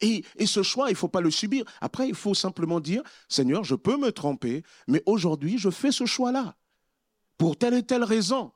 Et, 0.00 0.24
ce 0.44 0.62
choix, 0.62 0.88
il 0.90 0.92
ne 0.92 0.98
faut 0.98 1.08
pas 1.08 1.20
le 1.20 1.30
subir. 1.30 1.64
Après, 1.80 2.08
il 2.08 2.14
faut 2.14 2.34
simplement 2.34 2.80
dire, 2.80 3.02
Seigneur, 3.28 3.64
je 3.64 3.74
peux 3.74 3.96
me 3.96 4.12
tromper, 4.12 4.62
mais 4.86 5.02
aujourd'hui, 5.06 5.56
je 5.56 5.70
fais 5.70 5.92
ce 5.92 6.04
choix-là, 6.04 6.56
pour 7.38 7.56
telle 7.56 7.74
et 7.74 7.82
telle 7.82 8.04
raison. 8.04 8.52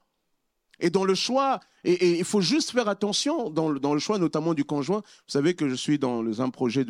Et 0.81 0.91
dans 0.91 1.05
le 1.05 1.15
choix, 1.15 1.61
et, 1.85 2.19
il 2.19 2.25
faut 2.25 2.41
juste 2.41 2.71
faire 2.71 2.89
attention 2.89 3.51
dans 3.51 3.69
le, 3.69 3.81
dans 3.81 3.95
le, 3.95 4.01
choix 4.01 4.19
notamment 4.19 4.53
du 4.53 4.65
conjoint. 4.65 5.01
Vous 5.01 5.33
savez 5.33 5.55
que 5.55 5.69
je 5.69 5.75
suis 5.75 5.99
dans 5.99 6.41
un 6.41 6.51
projet 6.51 6.85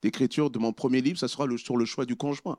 d'écriture 0.00 0.50
de, 0.50 0.58
mon 0.58 0.72
premier 0.72 1.00
livre, 1.00 1.18
ça 1.18 1.28
sera 1.28 1.46
sur 1.56 1.76
le 1.76 1.84
choix 1.84 2.06
du 2.06 2.16
conjoint. 2.16 2.58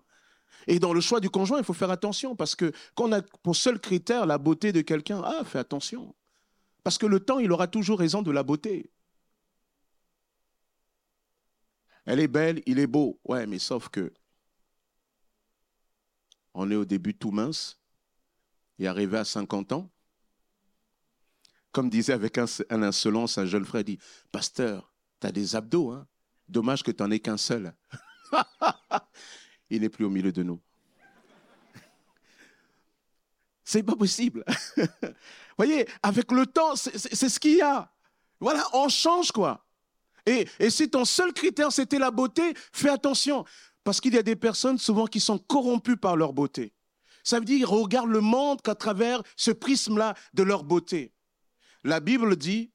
Et 0.68 0.80
dans 0.80 0.94
le 0.94 1.02
choix 1.02 1.20
du 1.20 1.30
conjoint, 1.30 1.60
il 1.60 1.64
faut 1.64 1.74
faire 1.74 1.92
attention 1.92 2.36
parce 2.36 2.56
que 2.56 2.72
quand 2.96 3.10
on 3.10 3.12
a 3.12 3.22
pour 3.22 3.56
seul 3.56 3.80
critère 3.80 4.26
la 4.26 4.38
beauté 4.38 4.72
de 4.72 4.82
quelqu'un, 4.82 5.22
ah, 5.24 5.44
fais 5.46 5.60
attention. 5.60 6.16
Parce 6.84 6.98
que 6.98 7.06
le 7.06 7.20
temps, 7.20 7.40
il 7.40 7.52
aura 7.52 7.68
toujours 7.68 8.00
raison 8.00 8.22
de 8.22 8.32
la 8.32 8.44
beauté. 8.44 8.92
Elle 12.06 12.20
est 12.20 12.28
belle, 12.28 12.62
il 12.66 12.80
est 12.80 12.88
beau. 12.88 13.20
Ouais, 13.24 13.48
mais 13.48 13.60
sauf 13.60 13.90
que 13.90 14.14
on 16.54 16.72
est 16.72 16.76
au 16.76 16.86
début 16.86 17.16
tout 17.16 17.32
mince 17.32 17.80
et 18.80 18.88
arrivé 18.88 19.18
à 19.18 19.26
50 19.26 19.72
ans. 19.74 19.90
Comme 21.72 21.90
disait 21.90 22.14
avec 22.14 22.38
un, 22.38 22.46
insolence 22.70 23.38
un 23.38 23.46
jeune 23.46 23.66
frère, 23.66 23.84
dit 23.84 24.00
Pasteur, 24.32 24.94
tu 25.20 25.28
as 25.28 25.32
des 25.32 25.56
abdos, 25.56 25.92
hein 25.92 26.08
Dommage 26.48 26.84
que 26.84 26.92
tu 26.92 27.04
n'en 27.04 27.12
aies 27.12 27.20
qu'un 27.20 27.38
seul. 27.38 27.74
il 29.76 29.82
n'est 29.82 29.90
plus 29.90 30.06
au 30.06 30.10
milieu 30.10 30.32
de 30.32 30.44
nous. 30.44 30.60
C'est 33.64 33.84
pas 33.84 33.96
possible. 33.96 34.46
voyez, 35.58 35.88
avec 36.04 36.32
le 36.32 36.46
temps, 36.46 36.76
c'est 36.76 37.30
ce 37.30 37.40
qu'il 37.40 37.58
y 37.58 37.62
a. 37.62 37.92
Voilà, 38.40 38.64
on 38.74 38.90
change 38.90 39.32
quoi. 39.32 39.66
Et, 40.26 40.48
si 40.70 40.90
ton 40.90 41.06
seul 41.06 41.34
critère 41.34 41.72
c'était 41.72 42.00
la 42.00 42.12
beauté, 42.12 42.54
fais 42.72 42.90
attention. 42.90 43.44
Parce 43.84 44.02
qu'il 44.02 44.14
y 44.14 44.18
a 44.18 44.24
des 44.24 44.36
personnes 44.36 44.78
souvent 44.78 45.06
qui 45.06 45.20
sont 45.20 45.38
corrompues 45.38 45.98
par 45.98 46.16
leur 46.16 46.34
beauté. 46.34 46.74
Ça 47.24 47.40
veut 47.40 47.46
dire 47.46 47.58
qu'ils 47.58 47.66
regardent 47.66 48.12
le 48.12 48.22
monde 48.22 48.62
qu'à 48.62 48.76
travers 48.76 49.22
ce 49.36 49.52
prisme-là 49.52 50.16
de 50.34 50.44
leur 50.44 50.64
beauté. 50.64 51.14
La 51.84 52.00
Bible 52.00 52.36
dit, 52.36 52.72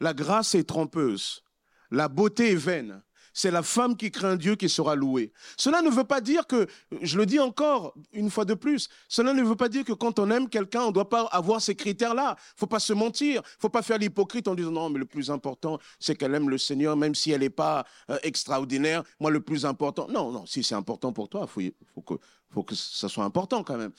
la 0.00 0.14
grâce 0.14 0.54
est 0.54 0.68
trompeuse, 0.68 1.42
la 1.90 2.08
beauté 2.08 2.52
est 2.52 2.56
vaine 2.56 3.02
c'est 3.32 3.50
la 3.50 3.62
femme 3.62 3.96
qui 3.96 4.10
craint 4.10 4.36
Dieu 4.36 4.56
qui 4.56 4.68
sera 4.68 4.94
louée. 4.94 5.32
Cela 5.56 5.82
ne 5.82 5.90
veut 5.90 6.04
pas 6.04 6.20
dire 6.20 6.46
que, 6.46 6.66
je 7.02 7.18
le 7.18 7.26
dis 7.26 7.38
encore 7.38 7.94
une 8.12 8.30
fois 8.30 8.44
de 8.44 8.54
plus, 8.54 8.88
cela 9.08 9.32
ne 9.32 9.42
veut 9.42 9.56
pas 9.56 9.68
dire 9.68 9.84
que 9.84 9.92
quand 9.92 10.18
on 10.18 10.30
aime 10.30 10.48
quelqu'un, 10.48 10.82
on 10.82 10.88
ne 10.88 10.92
doit 10.92 11.08
pas 11.08 11.22
avoir 11.26 11.60
ces 11.60 11.74
critères-là. 11.74 12.36
Il 12.38 12.54
ne 12.56 12.58
faut 12.58 12.66
pas 12.66 12.80
se 12.80 12.92
mentir. 12.92 13.42
Il 13.44 13.56
ne 13.56 13.60
faut 13.60 13.68
pas 13.68 13.82
faire 13.82 13.98
l'hypocrite 13.98 14.48
en 14.48 14.54
disant 14.54 14.70
non, 14.70 14.90
mais 14.90 14.98
le 14.98 15.04
plus 15.04 15.30
important, 15.30 15.78
c'est 15.98 16.16
qu'elle 16.16 16.34
aime 16.34 16.50
le 16.50 16.58
Seigneur, 16.58 16.96
même 16.96 17.14
si 17.14 17.30
elle 17.30 17.40
n'est 17.40 17.50
pas 17.50 17.86
euh, 18.10 18.18
extraordinaire. 18.22 19.02
Moi, 19.20 19.30
le 19.30 19.40
plus 19.40 19.64
important. 19.64 20.08
Non, 20.08 20.32
non, 20.32 20.46
si 20.46 20.62
c'est 20.62 20.74
important 20.74 21.12
pour 21.12 21.28
toi, 21.28 21.48
il 21.58 21.72
faut, 21.94 22.02
que, 22.02 22.14
faut 22.50 22.62
que 22.62 22.74
ça 22.74 23.08
soit 23.08 23.24
important 23.24 23.62
quand 23.62 23.76
même. 23.76 23.92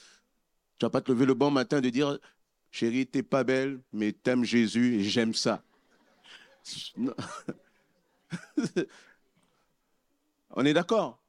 Tu 0.77 0.85
vas 0.85 0.89
pas 0.89 1.01
te 1.01 1.11
lever 1.11 1.25
le 1.25 1.33
bon 1.33 1.51
matin 1.51 1.81
de 1.81 1.89
dire 1.89 2.17
chérie, 2.71 3.05
t'es 3.07 3.23
pas 3.23 3.43
belle, 3.43 3.81
mais 3.91 4.11
t'aimes 4.11 4.43
Jésus 4.43 4.99
et 4.99 5.03
j'aime 5.03 5.33
ça. 5.33 5.61
On 10.51 10.65
est 10.65 10.73
d'accord 10.73 11.21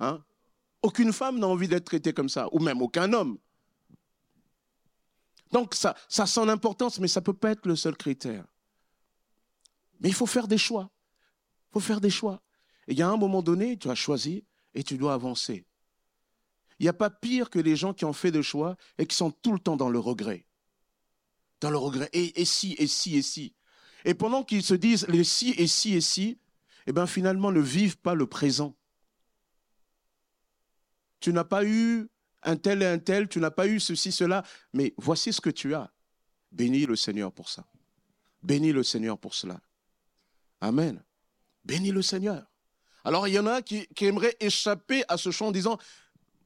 hein? 0.00 0.22
Aucune 0.82 1.12
femme 1.12 1.38
n'a 1.38 1.48
envie 1.48 1.68
d'être 1.68 1.86
traitée 1.86 2.12
comme 2.12 2.28
ça, 2.28 2.48
ou 2.52 2.60
même 2.60 2.80
aucun 2.82 3.12
homme. 3.12 3.38
Donc 5.50 5.74
ça, 5.74 5.96
ça 6.08 6.24
a 6.24 6.26
son 6.26 6.48
importance, 6.48 7.00
mais 7.00 7.08
ça 7.08 7.20
ne 7.20 7.24
peut 7.24 7.34
pas 7.34 7.50
être 7.50 7.66
le 7.66 7.74
seul 7.74 7.96
critère. 7.96 8.44
Mais 10.00 10.08
il 10.08 10.14
faut 10.14 10.26
faire 10.26 10.46
des 10.46 10.58
choix. 10.58 10.90
Il 11.70 11.72
faut 11.74 11.80
faire 11.80 12.00
des 12.00 12.10
choix. 12.10 12.42
Et 12.86 12.92
il 12.92 12.98
y 12.98 13.02
a 13.02 13.08
un 13.08 13.16
moment 13.16 13.42
donné, 13.42 13.76
tu 13.76 13.90
as 13.90 13.94
choisi 13.94 14.44
et 14.74 14.84
tu 14.84 14.96
dois 14.96 15.14
avancer. 15.14 15.66
Il 16.78 16.84
n'y 16.84 16.88
a 16.88 16.92
pas 16.92 17.10
pire 17.10 17.50
que 17.50 17.58
les 17.58 17.74
gens 17.74 17.92
qui 17.92 18.04
ont 18.04 18.12
fait 18.12 18.30
des 18.30 18.42
choix 18.42 18.76
et 18.98 19.06
qui 19.06 19.16
sont 19.16 19.32
tout 19.32 19.52
le 19.52 19.58
temps 19.58 19.76
dans 19.76 19.88
le 19.88 19.98
regret. 19.98 20.46
Dans 21.60 21.70
le 21.70 21.78
regret. 21.78 22.08
Et, 22.12 22.40
et 22.40 22.44
si, 22.44 22.76
et 22.78 22.86
si, 22.86 23.16
et 23.16 23.22
si. 23.22 23.54
Et 24.04 24.14
pendant 24.14 24.44
qu'ils 24.44 24.62
se 24.62 24.74
disent 24.74 25.08
les 25.08 25.24
si, 25.24 25.50
et 25.58 25.66
si, 25.66 25.94
et 25.94 26.00
si, 26.00 26.38
eh 26.88 26.92
bien 26.92 27.06
finalement 27.06 27.52
ne 27.52 27.60
vivent 27.60 27.98
pas 27.98 28.14
le 28.14 28.26
présent. 28.26 28.74
Tu 31.20 31.34
n'as 31.34 31.44
pas 31.44 31.62
eu 31.62 32.08
un 32.42 32.56
tel 32.56 32.82
et 32.82 32.86
un 32.86 32.98
tel, 32.98 33.28
tu 33.28 33.40
n'as 33.40 33.50
pas 33.50 33.66
eu 33.66 33.78
ceci, 33.78 34.10
cela, 34.10 34.42
mais 34.72 34.94
voici 34.96 35.34
ce 35.34 35.42
que 35.42 35.50
tu 35.50 35.74
as. 35.74 35.92
Bénis 36.50 36.86
le 36.86 36.96
Seigneur 36.96 37.30
pour 37.30 37.50
ça. 37.50 37.66
Bénis 38.42 38.72
le 38.72 38.82
Seigneur 38.82 39.18
pour 39.18 39.34
cela. 39.34 39.60
Amen. 40.62 41.02
Bénis 41.62 41.90
le 41.90 42.00
Seigneur. 42.00 42.50
Alors 43.04 43.28
il 43.28 43.34
y 43.34 43.38
en 43.38 43.46
a 43.46 43.60
qui, 43.60 43.86
qui 43.88 44.06
aimeraient 44.06 44.36
échapper 44.40 45.04
à 45.08 45.18
ce 45.18 45.30
chant 45.30 45.48
en 45.48 45.52
disant, 45.52 45.76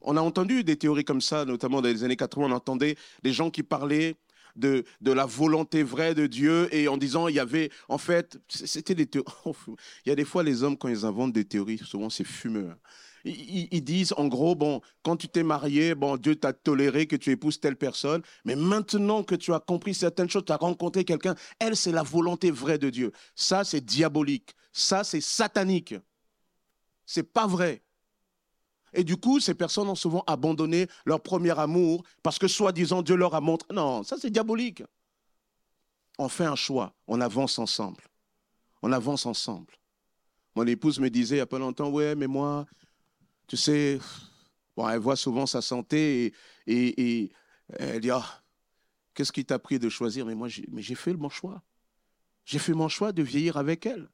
on 0.01 0.17
a 0.17 0.21
entendu 0.21 0.65
des 0.65 0.75
théories 0.75 1.05
comme 1.05 1.21
ça, 1.21 1.45
notamment 1.45 1.81
dans 1.81 1.87
les 1.87 2.03
années 2.03 2.17
80, 2.17 2.47
on 2.47 2.51
entendait 2.51 2.97
des 3.21 3.31
gens 3.31 3.49
qui 3.49 3.63
parlaient 3.63 4.17
de, 4.55 4.83
de 5.01 5.11
la 5.11 5.25
volonté 5.25 5.83
vraie 5.83 6.15
de 6.15 6.27
Dieu 6.27 6.73
et 6.73 6.87
en 6.87 6.97
disant 6.97 7.27
il 7.27 7.35
y 7.35 7.39
avait, 7.39 7.69
en 7.89 7.97
fait, 7.97 8.39
c'était 8.47 8.95
des 8.95 9.07
théories. 9.07 9.27
Il 10.05 10.09
y 10.09 10.11
a 10.11 10.15
des 10.15 10.25
fois 10.25 10.43
les 10.43 10.63
hommes 10.63 10.77
quand 10.77 10.89
ils 10.89 11.05
inventent 11.05 11.33
des 11.33 11.45
théories, 11.45 11.77
souvent 11.77 12.09
c'est 12.09 12.23
fumeux. 12.23 12.69
Hein. 12.71 12.77
Ils, 13.25 13.83
disent 13.83 14.13
en 14.17 14.27
gros, 14.27 14.53
bon, 14.53 14.81
quand 15.01 15.15
tu 15.15 15.29
t'es 15.29 15.43
marié, 15.43 15.95
bon, 15.95 16.17
Dieu 16.17 16.35
t'a 16.35 16.51
toléré 16.51 17.07
que 17.07 17.15
tu 17.15 17.31
épouses 17.31 17.59
telle 17.59 17.77
personne, 17.77 18.21
mais 18.43 18.57
maintenant 18.57 19.23
que 19.23 19.35
tu 19.35 19.53
as 19.53 19.61
compris 19.61 19.93
certaines 19.93 20.29
choses, 20.29 20.43
tu 20.45 20.51
as 20.51 20.57
rencontré 20.57 21.05
quelqu'un, 21.05 21.35
elle, 21.59 21.77
c'est 21.77 21.93
la 21.93 22.03
volonté 22.03 22.51
vraie 22.51 22.77
de 22.77 22.89
Dieu. 22.89 23.13
Ça, 23.35 23.63
c'est 23.63 23.79
diabolique. 23.79 24.55
Ça, 24.73 25.05
c'est 25.05 25.21
satanique. 25.21 25.95
C'est 27.05 27.23
pas 27.23 27.47
vrai. 27.47 27.81
Et 28.93 29.03
du 29.03 29.17
coup, 29.17 29.39
ces 29.39 29.53
personnes 29.53 29.89
ont 29.89 29.95
souvent 29.95 30.23
abandonné 30.27 30.87
leur 31.05 31.21
premier 31.21 31.57
amour 31.57 32.03
parce 32.21 32.37
que 32.37 32.47
soi-disant 32.47 33.01
Dieu 33.01 33.15
leur 33.15 33.35
a 33.35 33.41
montré. 33.41 33.73
Non, 33.73 34.03
ça 34.03 34.17
c'est 34.19 34.29
diabolique. 34.29 34.83
On 36.19 36.29
fait 36.29 36.45
un 36.45 36.55
choix, 36.55 36.93
on 37.07 37.21
avance 37.21 37.57
ensemble. 37.57 38.03
On 38.81 38.91
avance 38.91 39.25
ensemble. 39.25 39.73
Mon 40.55 40.67
épouse 40.67 40.99
me 40.99 41.09
disait 41.09 41.35
il 41.35 41.39
n'y 41.39 41.41
a 41.41 41.47
pas 41.47 41.57
longtemps, 41.57 41.89
ouais, 41.89 42.15
mais 42.15 42.27
moi, 42.27 42.67
tu 43.47 43.57
sais, 43.57 43.99
elle 44.77 44.99
voit 44.99 45.15
souvent 45.15 45.45
sa 45.45 45.61
santé 45.61 46.33
et, 46.67 47.31
elle 47.79 47.99
dit, 48.01 48.11
ah, 48.11 48.43
qu'est-ce 49.13 49.31
qui 49.31 49.45
t'a 49.45 49.57
pris 49.57 49.79
de 49.79 49.89
choisir? 49.89 50.25
Mais 50.25 50.35
moi, 50.35 50.47
j'ai 50.49 50.95
fait 50.95 51.13
mon 51.13 51.29
choix. 51.29 51.63
J'ai 52.45 52.59
fait 52.59 52.73
mon 52.73 52.89
choix 52.89 53.11
de 53.11 53.23
vieillir 53.23 53.57
avec 53.57 53.85
elle. 53.85 54.09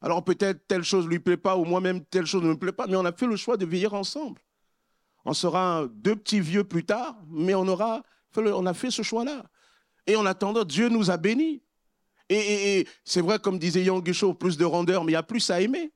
Alors 0.00 0.24
peut-être 0.24 0.66
telle 0.66 0.82
chose 0.82 1.04
ne 1.04 1.10
lui 1.10 1.18
plaît 1.18 1.36
pas, 1.36 1.56
ou 1.56 1.64
moi-même 1.64 2.04
telle 2.04 2.26
chose 2.26 2.42
ne 2.42 2.48
me 2.48 2.58
plaît 2.58 2.72
pas, 2.72 2.86
mais 2.86 2.96
on 2.96 3.04
a 3.04 3.12
fait 3.12 3.26
le 3.26 3.36
choix 3.36 3.56
de 3.56 3.66
vieillir 3.66 3.94
ensemble. 3.94 4.40
On 5.24 5.34
sera 5.34 5.86
deux 5.92 6.16
petits 6.16 6.40
vieux 6.40 6.64
plus 6.64 6.84
tard, 6.84 7.16
mais 7.28 7.54
on, 7.54 7.68
aura 7.68 8.02
on 8.36 8.66
a 8.66 8.74
fait 8.74 8.90
ce 8.90 9.02
choix-là. 9.02 9.44
Et 10.06 10.16
en 10.16 10.24
attendant, 10.24 10.64
Dieu 10.64 10.88
nous 10.88 11.10
a 11.10 11.18
bénis. 11.18 11.62
Et, 12.30 12.86
c'est 13.04 13.20
vrai, 13.20 13.38
comme 13.38 13.58
disait 13.58 13.82
Yang 13.82 14.04
Guichot, 14.04 14.34
plus 14.34 14.56
de 14.56 14.64
rondeur, 14.64 15.04
mais 15.04 15.12
il 15.12 15.14
y 15.14 15.18
a 15.18 15.22
plus 15.22 15.50
à 15.50 15.60
aimer. 15.60 15.92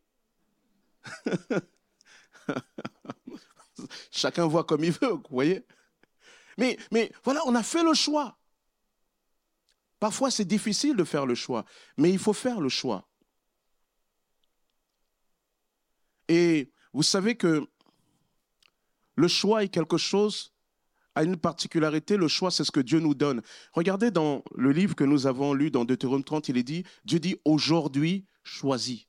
Chacun 4.11 4.47
voit 4.47 4.65
comme 4.65 4.85
il 4.85 4.93
veut, 4.93 5.13
vous 5.13 5.23
voyez. 5.31 5.65
Mais 6.59 6.77
voilà, 7.23 7.41
on 7.47 7.55
a 7.55 7.63
fait 7.63 7.83
le 7.83 7.95
choix. 7.95 8.37
Parfois, 10.01 10.31
c'est 10.31 10.45
difficile 10.45 10.97
de 10.97 11.05
faire 11.05 11.25
le 11.25 11.35
choix, 11.35 11.65
mais 11.97 12.11
il 12.11 12.19
faut 12.19 12.33
faire 12.33 12.61
le 12.61 12.69
choix. 12.69 13.09
Et 16.29 16.71
vous 16.93 17.03
savez 17.03 17.37
que 17.37 17.67
le 19.17 19.29
choix 19.29 19.65
est 19.65 19.69
quelque 19.69 19.99
chose, 19.99 20.53
a 21.15 21.23
une 21.23 21.37
particularité, 21.37 22.17
le 22.17 22.29
choix, 22.29 22.51
c'est 22.51 22.65
ce 22.65 22.73
que 22.73 22.81
Dieu 22.81 22.99
nous 22.99 23.15
donne. 23.15 23.43
Regardez 23.73 24.11
dans 24.11 24.43
le 24.55 24.73
livre 24.73 24.97
que 24.97 25.05
nous 25.05 25.27
avons 25.27 25.55
lu 25.55 25.71
dans 25.71 25.85
Deutéronome 25.85 26.25
30, 26.25 26.49
il 26.49 26.57
est 26.57 26.65
dit, 26.65 26.85
Dieu 27.05 27.21
dit, 27.21 27.37
aujourd'hui, 27.45 28.25
choisis. 28.43 29.07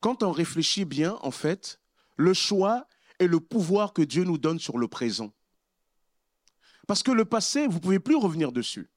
Quand 0.00 0.22
on 0.22 0.32
réfléchit 0.32 0.86
bien, 0.86 1.18
en 1.20 1.30
fait, 1.30 1.80
le 2.16 2.32
choix 2.32 2.86
est 3.18 3.26
le 3.26 3.40
pouvoir 3.40 3.92
que 3.92 4.02
Dieu 4.02 4.24
nous 4.24 4.38
donne 4.38 4.58
sur 4.58 4.78
le 4.78 4.88
présent. 4.88 5.32
Parce 6.86 7.02
que 7.02 7.10
le 7.10 7.24
passé, 7.24 7.66
vous 7.66 7.74
ne 7.74 7.80
pouvez 7.80 8.00
plus 8.00 8.16
revenir 8.16 8.50
dessus. 8.50 8.90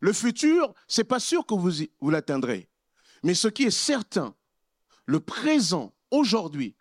Le 0.00 0.12
futur, 0.12 0.74
c'est 0.86 1.04
pas 1.04 1.20
sûr 1.20 1.46
que 1.46 1.54
vous, 1.54 1.84
vous 2.00 2.10
l'atteindrez. 2.10 2.68
Mais 3.22 3.34
ce 3.34 3.48
qui 3.48 3.64
est 3.64 3.70
certain, 3.70 4.34
le 5.08 5.20
présent, 5.20 5.94
aujourd'hui, 6.10 6.76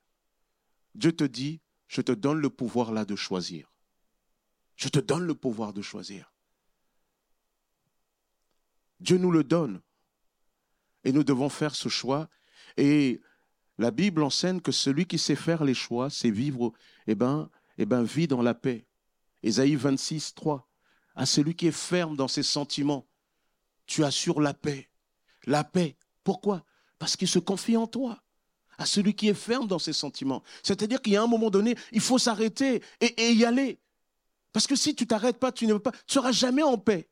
Dieu 0.95 1.13
te 1.13 1.23
dit, 1.23 1.61
je 1.87 2.01
te 2.01 2.11
donne 2.11 2.41
le 2.41 2.49
pouvoir 2.49 2.91
là 2.91 3.05
de 3.05 3.15
choisir. 3.15 3.71
Je 4.75 4.89
te 4.89 4.99
donne 4.99 5.25
le 5.25 5.33
pouvoir 5.33 5.71
de 5.71 5.81
choisir. 5.81 6.33
Dieu 8.99 9.17
nous 9.17 9.31
le 9.31 9.45
donne. 9.45 9.81
Et 11.05 11.13
nous 11.13 11.23
devons 11.23 11.47
faire 11.47 11.73
ce 11.73 11.87
choix. 11.87 12.29
Et 12.75 13.21
la 13.77 13.91
Bible 13.91 14.21
enseigne 14.21 14.59
que 14.59 14.73
celui 14.73 15.05
qui 15.05 15.19
sait 15.19 15.37
faire 15.37 15.63
les 15.63 15.73
choix, 15.73 16.09
c'est 16.09 16.29
vivre, 16.29 16.73
eh 17.07 17.15
ben, 17.15 17.49
eh 17.77 17.85
ben, 17.85 18.03
vit 18.03 18.27
dans 18.27 18.41
la 18.41 18.53
paix. 18.53 18.85
Ésaïe 19.41 19.75
26, 19.75 20.35
3. 20.35 20.69
À 21.15 21.25
celui 21.25 21.55
qui 21.55 21.67
est 21.67 21.71
ferme 21.71 22.17
dans 22.17 22.27
ses 22.27 22.43
sentiments, 22.43 23.07
tu 23.85 24.03
assures 24.03 24.41
la 24.41 24.53
paix. 24.53 24.89
La 25.45 25.63
paix. 25.63 25.95
Pourquoi? 26.25 26.65
Parce 26.99 27.15
qu'il 27.15 27.27
se 27.27 27.39
confie 27.39 27.77
en 27.77 27.87
toi. 27.87 28.21
À 28.77 28.85
celui 28.85 29.15
qui 29.15 29.27
est 29.27 29.33
ferme 29.33 29.67
dans 29.67 29.79
ses 29.79 29.93
sentiments. 29.93 30.43
C'est-à-dire 30.61 31.01
qu'il 31.01 31.13
y 31.13 31.17
a 31.17 31.23
un 31.23 31.27
moment 31.27 31.49
donné, 31.49 31.75
il 31.91 32.01
faut 32.01 32.19
s'arrêter 32.19 32.83
et, 33.01 33.31
y 33.33 33.43
aller. 33.43 33.79
Parce 34.53 34.67
que 34.67 34.75
si 34.75 34.95
tu 34.95 35.07
t'arrêtes 35.07 35.39
pas, 35.39 35.51
tu 35.51 35.65
ne 35.65 35.77
seras 36.05 36.31
jamais 36.31 36.61
en 36.61 36.77
paix. 36.77 37.09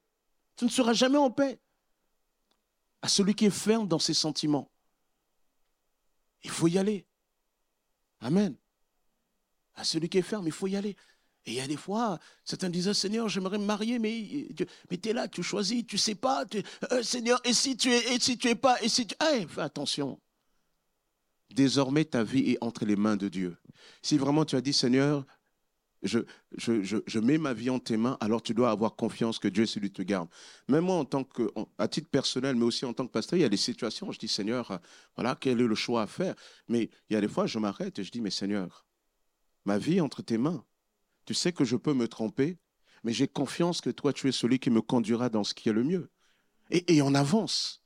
Tu 0.55 0.65
ne 0.65 0.69
seras 0.69 0.93
jamais 0.93 1.17
en 1.17 1.31
paix. 1.31 1.59
À 3.01 3.07
celui 3.07 3.33
qui 3.33 3.45
est 3.45 3.49
ferme 3.49 3.87
dans 3.87 3.99
ses 3.99 4.13
sentiments. 4.13 4.69
Il 6.43 6.51
faut 6.51 6.67
y 6.67 6.77
aller. 6.77 7.05
Amen. 8.19 8.55
À 9.73 9.83
celui 9.83 10.07
qui 10.07 10.19
est 10.19 10.23
ferme, 10.23 10.45
il 10.45 10.53
faut 10.53 10.67
y 10.67 10.75
aller. 10.75 10.95
Et 11.45 11.51
il 11.51 11.55
y 11.55 11.61
a 11.61 11.67
des 11.67 11.77
fois, 11.77 12.19
certains 12.43 12.69
disent, 12.69 12.91
Seigneur, 12.93 13.29
j'aimerais 13.29 13.59
me 13.59 13.65
marier, 13.65 13.99
mais, 13.99 14.47
mais 14.89 14.97
tu 14.97 15.09
es 15.09 15.13
là, 15.13 15.27
tu 15.27 15.43
choisis, 15.43 15.85
tu 15.85 15.97
sais 15.97 16.15
pas. 16.15 16.43
Euh, 16.91 17.03
Seigneur, 17.03 17.39
et 17.43 17.53
si 17.53 17.77
tu 17.77 17.91
es, 17.91 18.15
et 18.15 18.19
si 18.19 18.37
tu 18.37 18.47
es 18.47 18.55
pas, 18.55 18.81
et 18.81 18.89
si 18.89 19.05
tu... 19.05 19.15
Eh, 19.33 19.45
fais 19.47 19.61
attention. 19.61 20.19
Désormais, 21.53 22.05
ta 22.05 22.23
vie 22.23 22.51
est 22.51 22.57
entre 22.61 22.85
les 22.85 22.95
mains 22.95 23.15
de 23.15 23.29
Dieu. 23.29 23.57
Si 24.01 24.17
vraiment 24.17 24.43
tu 24.43 24.55
as 24.55 24.61
dit, 24.61 24.73
Seigneur, 24.73 25.23
je, 26.01 26.19
je, 26.57 27.19
mets 27.19 27.37
ma 27.37 27.53
vie 27.53 27.69
en 27.69 27.79
tes 27.79 27.97
mains, 27.97 28.17
alors 28.19 28.41
tu 28.41 28.53
dois 28.53 28.71
avoir 28.71 28.95
confiance 28.95 29.39
que 29.39 29.47
Dieu 29.47 29.63
est 29.63 29.67
celui 29.67 29.89
qui 29.89 30.01
te 30.01 30.01
garde. 30.01 30.29
Même 30.67 30.85
moi, 30.85 30.95
en 30.95 31.05
tant 31.05 31.23
que, 31.23 31.51
à 31.77 31.87
titre 31.87 32.09
personnel, 32.09 32.55
mais 32.55 32.65
aussi 32.65 32.85
en 32.85 32.93
tant 32.93 33.05
que 33.05 33.11
pasteur, 33.11 33.37
il 33.37 33.41
y 33.43 33.45
a 33.45 33.49
des 33.49 33.57
situations 33.57 34.07
où 34.07 34.11
je 34.11 34.19
dis, 34.19 34.27
Seigneur, 34.27 34.79
voilà, 35.15 35.37
quel 35.39 35.61
est 35.61 35.67
le 35.67 35.75
choix 35.75 36.01
à 36.01 36.07
faire 36.07 36.35
Mais 36.67 36.89
il 37.09 37.13
y 37.13 37.15
a 37.15 37.21
des 37.21 37.27
fois, 37.27 37.45
je 37.45 37.59
m'arrête 37.59 37.99
et 37.99 38.03
je 38.03 38.11
dis, 38.11 38.21
mais 38.21 38.31
Seigneur, 38.31 38.85
ma 39.63 39.77
vie 39.77 39.97
est 39.97 40.01
entre 40.01 40.23
tes 40.23 40.37
mains. 40.37 40.63
Tu 41.25 41.33
sais 41.33 41.51
que 41.51 41.63
je 41.63 41.75
peux 41.75 41.93
me 41.93 42.07
tromper, 42.07 42.57
mais 43.03 43.13
j'ai 43.13 43.27
confiance 43.27 43.81
que 43.81 43.89
toi, 43.89 44.13
tu 44.13 44.27
es 44.29 44.31
celui 44.31 44.59
qui 44.59 44.69
me 44.69 44.81
conduira 44.81 45.29
dans 45.29 45.43
ce 45.43 45.53
qui 45.53 45.69
est 45.69 45.73
le 45.73 45.83
mieux. 45.83 46.09
Et, 46.71 47.01
on 47.01 47.13
avance. 47.13 47.83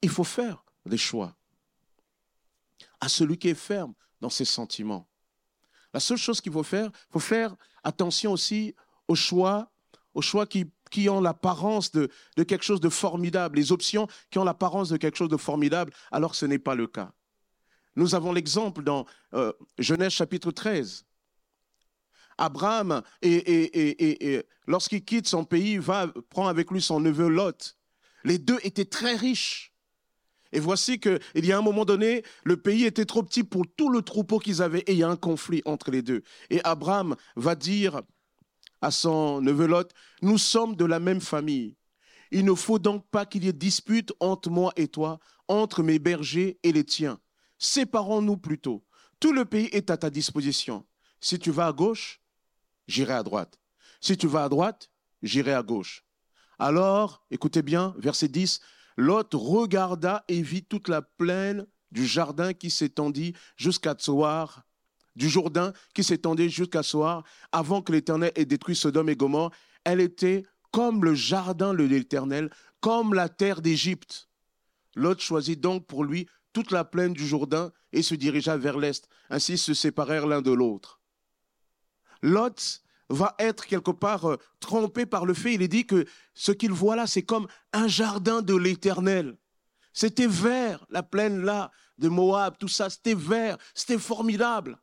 Il 0.00 0.08
faut 0.08 0.24
faire 0.24 0.64
des 0.86 0.96
choix. 0.96 1.36
À 3.00 3.08
celui 3.08 3.38
qui 3.38 3.48
est 3.48 3.54
ferme 3.54 3.94
dans 4.20 4.30
ses 4.30 4.44
sentiments. 4.44 5.06
La 5.92 6.00
seule 6.00 6.16
chose 6.16 6.40
qu'il 6.40 6.52
faut 6.52 6.62
faire, 6.62 6.86
il 6.86 7.12
faut 7.12 7.20
faire 7.20 7.54
attention 7.84 8.32
aussi 8.32 8.74
aux 9.08 9.14
choix, 9.14 9.70
aux 10.14 10.22
choix 10.22 10.46
qui, 10.46 10.70
ont 11.08 11.20
l'apparence 11.20 11.92
de, 11.92 12.08
quelque 12.36 12.62
chose 12.64 12.80
de 12.80 12.88
formidable, 12.88 13.58
les 13.58 13.72
options 13.72 14.06
qui 14.30 14.38
ont 14.38 14.44
l'apparence 14.44 14.88
de 14.88 14.96
quelque 14.96 15.16
chose 15.16 15.28
de 15.28 15.36
formidable, 15.36 15.92
alors 16.10 16.34
ce 16.34 16.46
n'est 16.46 16.58
pas 16.58 16.74
le 16.74 16.86
cas. 16.86 17.12
Nous 17.96 18.14
avons 18.14 18.32
l'exemple 18.32 18.82
dans 18.82 19.04
euh, 19.34 19.52
Genèse 19.78 20.12
chapitre 20.12 20.50
13. 20.50 21.04
Abraham, 22.42 23.02
et, 23.22 23.34
et, 23.34 24.34
et 24.34 24.42
lorsqu'il 24.66 25.04
quitte 25.04 25.28
son 25.28 25.44
pays, 25.44 25.78
va, 25.78 26.08
prend 26.28 26.48
avec 26.48 26.72
lui 26.72 26.82
son 26.82 26.98
neveu 26.98 27.28
Lot. 27.28 27.76
Les 28.24 28.38
deux 28.38 28.58
étaient 28.64 28.84
très 28.84 29.14
riches. 29.14 29.72
Et 30.50 30.60
voici 30.60 30.98
qu'il 30.98 31.20
y 31.34 31.52
a 31.52 31.58
un 31.58 31.62
moment 31.62 31.84
donné, 31.84 32.24
le 32.44 32.56
pays 32.56 32.84
était 32.84 33.04
trop 33.04 33.22
petit 33.22 33.44
pour 33.44 33.64
tout 33.76 33.88
le 33.88 34.02
troupeau 34.02 34.38
qu'ils 34.38 34.60
avaient 34.60 34.80
et 34.80 34.92
il 34.92 34.98
y 34.98 35.02
a 35.02 35.08
un 35.08 35.16
conflit 35.16 35.62
entre 35.64 35.90
les 35.90 36.02
deux. 36.02 36.22
Et 36.50 36.60
Abraham 36.64 37.16
va 37.36 37.54
dire 37.54 38.02
à 38.80 38.90
son 38.90 39.40
neveu 39.40 39.66
Lot, 39.66 39.92
nous 40.20 40.36
sommes 40.36 40.74
de 40.74 40.84
la 40.84 40.98
même 40.98 41.20
famille. 41.20 41.76
Il 42.32 42.44
ne 42.44 42.54
faut 42.54 42.78
donc 42.78 43.06
pas 43.10 43.24
qu'il 43.24 43.44
y 43.44 43.48
ait 43.48 43.52
dispute 43.52 44.12
entre 44.18 44.50
moi 44.50 44.72
et 44.76 44.88
toi, 44.88 45.20
entre 45.48 45.82
mes 45.82 45.98
bergers 45.98 46.58
et 46.62 46.72
les 46.72 46.84
tiens. 46.84 47.20
Séparons-nous 47.58 48.36
plutôt. 48.36 48.84
Tout 49.20 49.32
le 49.32 49.44
pays 49.44 49.68
est 49.72 49.90
à 49.90 49.96
ta 49.96 50.10
disposition. 50.10 50.84
Si 51.20 51.38
tu 51.38 51.52
vas 51.52 51.68
à 51.68 51.72
gauche, 51.72 52.21
j'irai 52.86 53.14
à 53.14 53.22
droite. 53.22 53.58
Si 54.00 54.16
tu 54.16 54.26
vas 54.26 54.44
à 54.44 54.48
droite, 54.48 54.90
j'irai 55.22 55.52
à 55.52 55.62
gauche. 55.62 56.04
Alors, 56.58 57.24
écoutez 57.30 57.62
bien, 57.62 57.94
verset 57.98 58.28
10, 58.28 58.60
Lot 58.96 59.34
regarda 59.34 60.24
et 60.28 60.42
vit 60.42 60.64
toute 60.64 60.88
la 60.88 61.02
plaine 61.02 61.66
du 61.90 62.06
jardin 62.06 62.52
qui 62.52 62.70
s'étendit 62.70 63.34
jusqu'à 63.56 63.94
Tsoar, 63.94 64.64
du 65.16 65.28
Jourdain 65.28 65.72
qui 65.94 66.04
s'étendait 66.04 66.48
jusqu'à 66.48 66.82
Soar, 66.82 67.24
avant 67.52 67.82
que 67.82 67.92
l'Éternel 67.92 68.32
ait 68.34 68.44
détruit 68.44 68.76
Sodome 68.76 69.10
et 69.10 69.16
Gomorre. 69.16 69.52
Elle 69.84 70.00
était 70.00 70.44
comme 70.70 71.04
le 71.04 71.14
jardin 71.14 71.74
de 71.74 71.84
l'Éternel, 71.84 72.50
comme 72.80 73.14
la 73.14 73.28
terre 73.28 73.60
d'Égypte. 73.60 74.28
Lot 74.94 75.20
choisit 75.20 75.60
donc 75.60 75.86
pour 75.86 76.04
lui 76.04 76.28
toute 76.52 76.70
la 76.70 76.84
plaine 76.84 77.12
du 77.12 77.26
Jourdain 77.26 77.72
et 77.92 78.02
se 78.02 78.14
dirigea 78.14 78.56
vers 78.56 78.78
l'est. 78.78 79.08
Ainsi 79.30 79.58
se 79.58 79.74
séparèrent 79.74 80.26
l'un 80.26 80.42
de 80.42 80.52
l'autre. 80.52 81.01
Lot 82.22 82.82
va 83.08 83.34
être 83.38 83.66
quelque 83.66 83.90
part 83.90 84.24
euh, 84.24 84.36
trompé 84.60 85.06
par 85.06 85.26
le 85.26 85.34
fait, 85.34 85.54
il 85.54 85.62
est 85.62 85.68
dit 85.68 85.86
que 85.86 86.06
ce 86.34 86.52
qu'il 86.52 86.72
voit 86.72 86.96
là, 86.96 87.06
c'est 87.06 87.22
comme 87.22 87.46
un 87.72 87.88
jardin 87.88 88.42
de 88.42 88.54
l'éternel. 88.54 89.36
C'était 89.92 90.26
vert, 90.26 90.86
la 90.88 91.02
plaine 91.02 91.42
là, 91.42 91.70
de 91.98 92.08
Moab, 92.08 92.56
tout 92.58 92.68
ça, 92.68 92.88
c'était 92.88 93.14
vert, 93.14 93.58
c'était 93.74 93.98
formidable. 93.98 94.78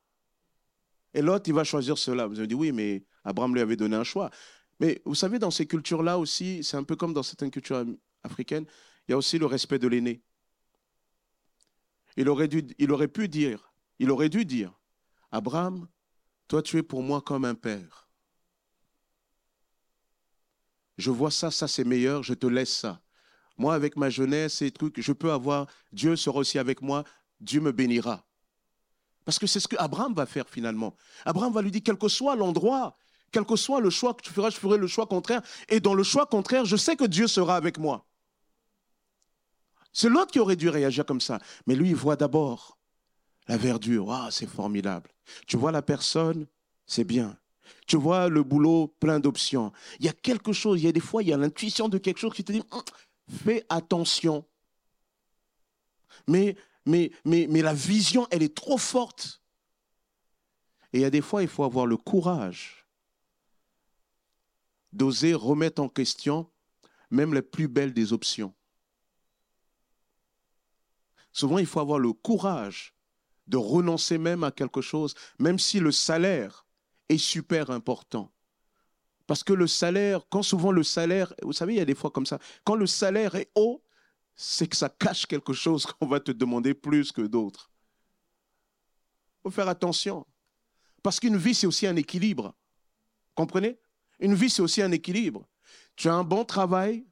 Et 1.13 1.21
l'autre, 1.21 1.45
il 1.47 1.53
va 1.53 1.63
choisir 1.63 1.97
cela. 1.97 2.27
Vous 2.27 2.37
avez 2.37 2.47
dit, 2.47 2.53
oui, 2.53 2.71
mais 2.71 3.03
Abraham 3.23 3.55
lui 3.55 3.61
avait 3.61 3.75
donné 3.75 3.95
un 3.95 4.03
choix. 4.03 4.29
Mais 4.79 5.01
vous 5.05 5.15
savez, 5.15 5.39
dans 5.39 5.51
ces 5.51 5.65
cultures-là 5.65 6.19
aussi, 6.19 6.63
c'est 6.63 6.77
un 6.77 6.83
peu 6.83 6.95
comme 6.95 7.13
dans 7.13 7.23
certaines 7.23 7.51
cultures 7.51 7.83
africaines, 8.23 8.65
il 9.07 9.11
y 9.11 9.13
a 9.13 9.17
aussi 9.17 9.39
le 9.39 9.47
respect 9.47 9.79
de 9.79 9.87
l'aîné. 9.87 10.21
Il 12.15 12.29
aurait, 12.29 12.47
dû, 12.47 12.67
il 12.77 12.91
aurait 12.91 13.07
pu 13.07 13.27
dire, 13.27 13.73
il 13.97 14.11
aurait 14.11 14.29
dû 14.29 14.45
dire, 14.45 14.79
Abraham, 15.31 15.87
toi 16.49 16.61
tu 16.61 16.77
es 16.77 16.83
pour 16.83 17.01
moi 17.01 17.21
comme 17.21 17.45
un 17.45 17.55
père. 17.55 18.09
Je 20.97 21.11
vois 21.11 21.31
ça, 21.31 21.51
ça 21.51 21.69
c'est 21.69 21.85
meilleur, 21.85 22.23
je 22.23 22.33
te 22.33 22.47
laisse 22.47 22.75
ça. 22.75 23.01
Moi, 23.57 23.73
avec 23.73 23.95
ma 23.95 24.09
jeunesse 24.09 24.61
et 24.61 24.71
trucs, 24.71 24.99
je 24.99 25.13
peux 25.13 25.31
avoir, 25.31 25.67
Dieu 25.93 26.15
sera 26.15 26.39
aussi 26.39 26.59
avec 26.59 26.81
moi, 26.81 27.03
Dieu 27.39 27.61
me 27.61 27.71
bénira. 27.71 28.25
Parce 29.25 29.37
que 29.37 29.47
c'est 29.47 29.59
ce 29.59 29.67
que 29.67 29.75
Abraham 29.77 30.13
va 30.13 30.25
faire 30.25 30.49
finalement. 30.49 30.95
Abraham 31.23 31.53
va 31.53 31.61
lui 31.61 31.71
dire, 31.71 31.81
quel 31.85 31.97
que 31.97 32.07
soit 32.07 32.35
l'endroit, 32.35 32.97
quel 33.31 33.45
que 33.45 33.55
soit 33.55 33.79
le 33.79 33.89
choix 33.89 34.13
que 34.13 34.23
tu 34.23 34.31
feras, 34.31 34.49
je 34.49 34.57
ferai 34.57 34.77
le 34.77 34.87
choix 34.87 35.05
contraire. 35.05 35.41
Et 35.67 35.79
dans 35.79 35.93
le 35.93 36.03
choix 36.03 36.25
contraire, 36.25 36.65
je 36.65 36.75
sais 36.75 36.95
que 36.95 37.05
Dieu 37.05 37.27
sera 37.27 37.55
avec 37.55 37.77
moi. 37.77 38.05
C'est 39.93 40.09
l'autre 40.09 40.31
qui 40.31 40.39
aurait 40.39 40.55
dû 40.55 40.69
réagir 40.69 41.05
comme 41.05 41.21
ça. 41.21 41.39
Mais 41.67 41.75
lui, 41.75 41.89
il 41.89 41.95
voit 41.95 42.15
d'abord 42.15 42.78
la 43.49 43.57
verdure. 43.57 44.29
C'est 44.31 44.47
formidable. 44.47 45.09
Tu 45.47 45.57
vois 45.57 45.73
la 45.73 45.81
personne, 45.81 46.47
c'est 46.85 47.03
bien. 47.03 47.37
Tu 47.87 47.97
vois 47.97 48.29
le 48.29 48.43
boulot 48.43 48.87
plein 48.99 49.19
d'options. 49.19 49.73
Il 49.99 50.05
y 50.05 50.09
a 50.09 50.13
quelque 50.13 50.53
chose, 50.53 50.79
il 50.79 50.85
y 50.85 50.87
a 50.87 50.91
des 50.91 50.99
fois, 50.99 51.23
il 51.23 51.29
y 51.29 51.33
a 51.33 51.37
l'intuition 51.37 51.89
de 51.89 51.97
quelque 51.97 52.19
chose 52.19 52.33
qui 52.33 52.43
te 52.43 52.51
dit, 52.51 52.63
hum, 52.71 52.81
fais 53.27 53.65
attention. 53.67 54.45
Mais, 56.27 56.55
mais, 56.85 57.11
mais, 57.25 57.47
mais 57.49 57.61
la 57.61 57.73
vision, 57.73 58.27
elle 58.29 58.43
est 58.43 58.55
trop 58.55 58.77
forte. 58.77 59.41
Et 60.93 60.99
il 60.99 61.01
y 61.01 61.05
a 61.05 61.09
des 61.09 61.21
fois, 61.21 61.41
il 61.41 61.49
faut 61.49 61.63
avoir 61.63 61.87
le 61.87 61.97
courage 61.97 62.85
d'oser 64.93 65.33
remettre 65.33 65.81
en 65.81 65.89
question 65.89 66.49
même 67.11 67.33
les 67.33 67.41
plus 67.41 67.67
belles 67.67 67.93
des 67.93 68.13
options. 68.13 68.53
Souvent, 71.31 71.57
il 71.57 71.65
faut 71.65 71.79
avoir 71.79 71.97
le 71.97 72.13
courage 72.13 72.93
de 73.49 73.57
renoncer 73.57 74.17
même 74.17 74.43
à 74.43 74.51
quelque 74.51 74.81
chose, 74.81 75.15
même 75.39 75.59
si 75.59 75.79
le 75.79 75.91
salaire 75.91 76.65
est 77.09 77.17
super 77.17 77.71
important. 77.71 78.31
Parce 79.27 79.43
que 79.43 79.53
le 79.53 79.67
salaire, 79.67 80.21
quand 80.29 80.43
souvent 80.43 80.71
le 80.71 80.83
salaire, 80.83 81.33
vous 81.41 81.53
savez, 81.53 81.73
il 81.73 81.77
y 81.77 81.81
a 81.81 81.85
des 81.85 81.95
fois 81.95 82.11
comme 82.11 82.25
ça, 82.25 82.39
quand 82.63 82.75
le 82.75 82.87
salaire 82.87 83.35
est 83.35 83.51
haut, 83.55 83.83
c'est 84.35 84.67
que 84.67 84.77
ça 84.77 84.89
cache 84.89 85.25
quelque 85.25 85.53
chose 85.53 85.85
qu'on 85.99 86.07
va 86.07 86.19
te 86.19 86.31
demander 86.31 86.73
plus 86.73 87.11
que 87.11 87.21
d'autres. 87.21 87.71
Il 89.39 89.41
faut 89.43 89.51
faire 89.51 89.67
attention. 89.67 90.25
Parce 91.01 91.19
qu'une 91.19 91.37
vie, 91.37 91.55
c'est 91.55 91.67
aussi 91.67 91.87
un 91.87 91.95
équilibre. 91.95 92.55
Comprenez? 93.35 93.79
Une 94.19 94.35
vie, 94.35 94.49
c'est 94.49 94.61
aussi 94.61 94.81
un 94.81 94.91
équilibre. 94.91 95.47
Tu 95.95 96.07
as 96.07 96.13
un 96.13 96.23
bon 96.23 96.45
travail, 96.45 97.05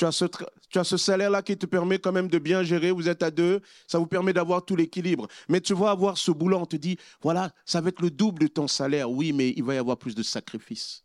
tu 0.00 0.78
as 0.78 0.84
ce, 0.84 0.96
salaire-là 0.96 1.42
qui 1.42 1.58
te 1.58 1.66
permet 1.66 1.98
quand 1.98 2.12
même 2.12 2.28
de 2.28 2.38
bien 2.38 2.62
gérer, 2.62 2.90
vous 2.90 3.08
êtes 3.08 3.22
à 3.22 3.30
deux, 3.30 3.60
ça 3.86 3.98
vous 3.98 4.06
permet 4.06 4.32
d'avoir 4.32 4.64
tout 4.64 4.74
l'équilibre. 4.74 5.28
Mais 5.48 5.60
tu 5.60 5.74
vas 5.74 5.90
avoir 5.90 6.16
ce 6.16 6.30
boulot, 6.30 6.56
on 6.56 6.66
te 6.66 6.76
dit, 6.76 6.96
voilà, 7.20 7.52
ça 7.66 7.82
va 7.82 7.90
être 7.90 8.00
le 8.00 8.10
double 8.10 8.42
de 8.42 8.46
ton 8.46 8.66
salaire. 8.66 9.10
Oui, 9.10 9.34
mais 9.34 9.52
il 9.56 9.62
va 9.62 9.74
y 9.74 9.78
avoir 9.78 9.98
plus 9.98 10.14
de 10.14 10.22
sacrifices. 10.22 11.04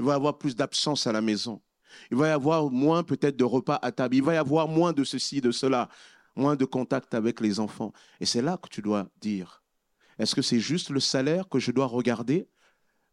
Il 0.00 0.04
va 0.04 0.12
y 0.12 0.16
avoir 0.16 0.36
plus 0.36 0.56
d'absence 0.56 1.06
à 1.06 1.12
la 1.12 1.20
maison. 1.20 1.62
Il 2.10 2.16
va 2.16 2.26
y 2.26 2.30
avoir 2.30 2.68
moins 2.70 3.04
peut-être 3.04 3.36
de 3.36 3.44
repas 3.44 3.78
à 3.80 3.92
table. 3.92 4.16
Il 4.16 4.22
va 4.24 4.34
y 4.34 4.36
avoir 4.36 4.66
moins 4.66 4.92
de 4.92 5.04
ceci, 5.04 5.40
de 5.40 5.52
cela, 5.52 5.88
moins 6.34 6.56
de 6.56 6.64
contact 6.64 7.14
avec 7.14 7.40
les 7.40 7.60
enfants. 7.60 7.92
Et 8.18 8.26
c'est 8.26 8.42
là 8.42 8.58
que 8.60 8.68
tu 8.68 8.82
dois 8.82 9.08
dire, 9.20 9.62
est-ce 10.18 10.34
que 10.34 10.42
c'est 10.42 10.58
juste 10.58 10.90
le 10.90 10.98
salaire 10.98 11.48
que 11.48 11.60
je 11.60 11.70
dois 11.70 11.86
regarder, 11.86 12.48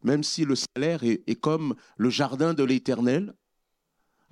même 0.02 0.24
si 0.24 0.44
le 0.44 0.56
salaire 0.56 1.04
est 1.04 1.40
comme 1.40 1.76
le 1.96 2.10
jardin 2.10 2.54
de 2.54 2.64
l'éternel 2.64 3.34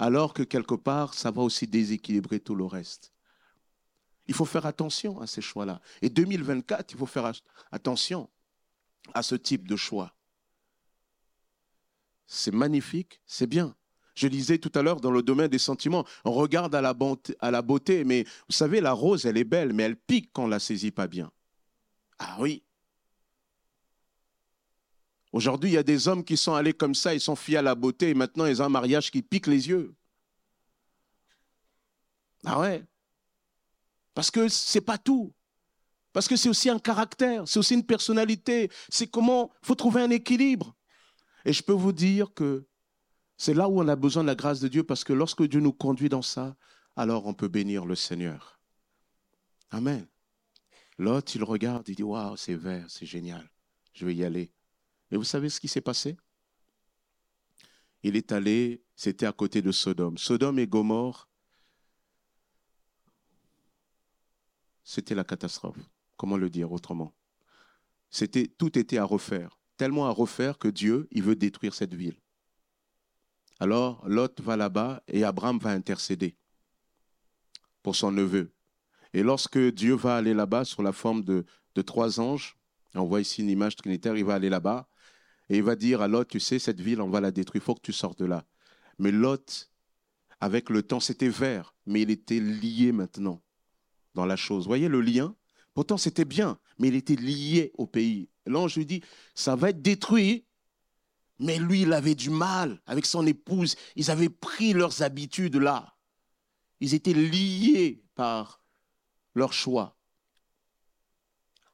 alors 0.00 0.32
que 0.32 0.42
quelque 0.42 0.74
part, 0.74 1.12
ça 1.12 1.30
va 1.30 1.42
aussi 1.42 1.66
déséquilibrer 1.66 2.40
tout 2.40 2.54
le 2.54 2.64
reste. 2.64 3.12
Il 4.26 4.34
faut 4.34 4.46
faire 4.46 4.64
attention 4.64 5.20
à 5.20 5.26
ces 5.26 5.42
choix-là. 5.42 5.82
Et 6.00 6.08
2024, 6.08 6.92
il 6.92 6.98
faut 6.98 7.04
faire 7.04 7.30
attention 7.70 8.30
à 9.12 9.22
ce 9.22 9.34
type 9.34 9.68
de 9.68 9.76
choix. 9.76 10.14
C'est 12.26 12.50
magnifique, 12.50 13.20
c'est 13.26 13.46
bien. 13.46 13.76
Je 14.14 14.26
disais 14.26 14.56
tout 14.56 14.72
à 14.74 14.80
l'heure 14.80 15.02
dans 15.02 15.10
le 15.10 15.22
domaine 15.22 15.48
des 15.48 15.58
sentiments, 15.58 16.06
on 16.24 16.32
regarde 16.32 16.74
à 16.74 16.80
la, 16.80 16.94
beauté, 16.94 17.36
à 17.40 17.50
la 17.50 17.60
beauté, 17.60 18.04
mais 18.04 18.24
vous 18.48 18.54
savez, 18.54 18.80
la 18.80 18.92
rose, 18.92 19.26
elle 19.26 19.36
est 19.36 19.44
belle, 19.44 19.74
mais 19.74 19.82
elle 19.82 19.96
pique 19.96 20.30
quand 20.32 20.44
on 20.44 20.48
la 20.48 20.60
saisit 20.60 20.92
pas 20.92 21.08
bien. 21.08 21.30
Ah 22.18 22.38
oui, 22.40 22.62
Aujourd'hui, 25.33 25.71
il 25.71 25.75
y 25.75 25.79
a 25.79 25.83
des 25.83 26.09
hommes 26.09 26.25
qui 26.25 26.37
sont 26.37 26.55
allés 26.55 26.73
comme 26.73 26.95
ça, 26.95 27.14
ils 27.14 27.21
sont 27.21 27.37
fiers 27.37 27.59
à 27.59 27.62
la 27.62 27.75
beauté, 27.75 28.11
et 28.11 28.14
maintenant 28.14 28.47
ils 28.47 28.61
ont 28.61 28.64
un 28.64 28.71
mariage 28.71 29.11
qui 29.11 29.23
pique 29.23 29.47
les 29.47 29.69
yeux. 29.69 29.95
Ah 32.45 32.59
ouais 32.59 32.85
Parce 34.14 34.31
que 34.31 34.49
c'est 34.49 34.81
pas 34.81 34.99
tout. 34.99 35.33
Parce 36.12 36.27
que 36.27 36.35
c'est 36.35 36.49
aussi 36.49 36.69
un 36.69 36.81
caractère, 36.81 37.47
c'est 37.47 37.59
aussi 37.59 37.75
une 37.75 37.87
personnalité. 37.87 38.71
C'est 38.88 39.07
comment 39.07 39.53
il 39.62 39.66
faut 39.66 39.77
trouver 39.77 40.03
un 40.03 40.11
équilibre. 40.11 40.75
Et 41.45 41.53
je 41.53 41.62
peux 41.62 41.73
vous 41.73 41.93
dire 41.93 42.35
que 42.35 42.66
c'est 43.37 43.55
là 43.55 43.69
où 43.69 43.81
on 43.81 43.88
a 43.88 43.97
besoin 43.97 44.23
de 44.23 44.27
la 44.27 44.35
grâce 44.35 44.61
de 44.61 44.69
Dieu, 44.69 44.83
parce 44.83 45.05
que 45.05 45.12
lorsque 45.12 45.45
Dieu 45.45 45.61
nous 45.61 45.73
conduit 45.73 46.09
dans 46.09 46.23
ça, 46.23 46.57
alors 46.97 47.27
on 47.27 47.35
peut 47.35 47.49
bénir 47.49 47.87
le 47.87 47.95
Seigneur. 47.95 48.61
Amen. 49.71 50.07
L'autre, 50.99 51.33
il 51.37 51.45
regarde, 51.45 51.88
il 51.88 51.95
dit 51.95 52.03
Waouh, 52.03 52.37
c'est 52.37 52.57
vert, 52.57 52.87
c'est 52.88 53.07
génial, 53.07 53.49
je 53.95 54.05
vais 54.05 54.14
y 54.14 54.25
aller. 54.25 54.53
Et 55.11 55.16
vous 55.16 55.25
savez 55.25 55.49
ce 55.49 55.61
qui 55.61 55.68
s'est 55.68 55.81
passé? 55.81 56.16
Il 58.03 58.16
est 58.16 58.33
allé, 58.33 58.83
c'était 58.96 59.27
à 59.27 59.33
côté 59.33 59.61
de 59.61 59.73
Sodome. 59.73 60.16
Sodome 60.16 60.59
et 60.59 60.66
Gomorre, 60.66 61.29
c'était 64.83 65.14
la 65.14 65.25
catastrophe. 65.25 65.79
Comment 66.16 66.37
le 66.37 66.51
dire 66.51 66.73
autrement? 66.73 67.14
C'était 68.11 68.46
tout 68.46 68.79
était 68.79 68.99
à 68.99 69.05
refaire, 69.05 69.59
tellement 69.77 70.07
à 70.07 70.11
refaire 70.11 70.59
que 70.59 70.68
Dieu, 70.68 71.09
il 71.11 71.23
veut 71.23 71.37
détruire 71.37 71.75
cette 71.75 71.94
ville. 71.94 72.18
Alors 73.61 74.07
Lot 74.09 74.40
va 74.40 74.57
là-bas 74.57 75.03
et 75.07 75.23
Abraham 75.23 75.59
va 75.59 75.70
intercéder 75.70 76.37
pour 77.83 77.94
son 77.94 78.11
neveu. 78.11 78.53
Et 79.12 79.23
lorsque 79.23 79.59
Dieu 79.59 79.94
va 79.94 80.16
aller 80.16 80.35
là-bas 80.35 80.64
sous 80.64 80.83
la 80.83 80.92
forme 80.92 81.23
de 81.23 81.44
trois 81.83 82.18
anges, 82.18 82.57
on 82.94 83.05
voit 83.05 83.20
ici 83.20 83.42
une 83.42 83.51
image 83.51 83.77
trinitaire, 83.77 84.16
il 84.16 84.25
va 84.25 84.35
aller 84.35 84.49
là-bas, 84.49 84.88
et 85.50 85.56
il 85.56 85.64
va 85.64 85.74
dire 85.74 86.00
à 86.00 86.06
Lot, 86.06 86.24
tu 86.24 86.38
sais, 86.38 86.60
cette 86.60 86.80
ville, 86.80 87.00
on 87.00 87.10
va 87.10 87.20
la 87.20 87.32
détruire, 87.32 87.60
il 87.60 87.64
faut 87.64 87.74
que 87.74 87.82
tu 87.82 87.92
sortes 87.92 88.20
de 88.20 88.24
là. 88.24 88.46
Mais 88.98 89.10
Lot, 89.10 89.68
avec 90.38 90.70
le 90.70 90.84
temps, 90.84 91.00
c'était 91.00 91.28
vert, 91.28 91.74
mais 91.86 92.02
il 92.02 92.10
était 92.10 92.38
lié 92.38 92.92
maintenant 92.92 93.42
dans 94.14 94.26
la 94.26 94.36
chose. 94.36 94.66
Voyez 94.66 94.86
le 94.86 95.00
lien? 95.00 95.34
Pourtant, 95.74 95.96
c'était 95.96 96.24
bien, 96.24 96.58
mais 96.78 96.88
il 96.88 96.94
était 96.94 97.16
lié 97.16 97.72
au 97.76 97.88
pays. 97.88 98.30
L'ange 98.46 98.76
lui 98.76 98.86
dit, 98.86 99.02
ça 99.34 99.56
va 99.56 99.70
être 99.70 99.82
détruit, 99.82 100.46
mais 101.40 101.58
lui, 101.58 101.82
il 101.82 101.92
avait 101.92 102.14
du 102.14 102.30
mal 102.30 102.80
avec 102.86 103.04
son 103.04 103.26
épouse. 103.26 103.74
Ils 103.96 104.12
avaient 104.12 104.28
pris 104.28 104.72
leurs 104.72 105.02
habitudes 105.02 105.56
là. 105.56 105.96
Ils 106.78 106.94
étaient 106.94 107.12
liés 107.12 108.04
par 108.14 108.62
leur 109.34 109.52
choix. 109.52 109.96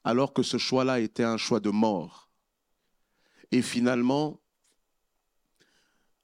Alors 0.03 0.33
que 0.33 0.41
ce 0.41 0.57
choix-là 0.57 0.99
était 0.99 1.23
un 1.23 1.37
choix 1.37 1.59
de 1.59 1.69
mort. 1.69 2.26
Et 3.51 3.61
finalement, 3.61 4.41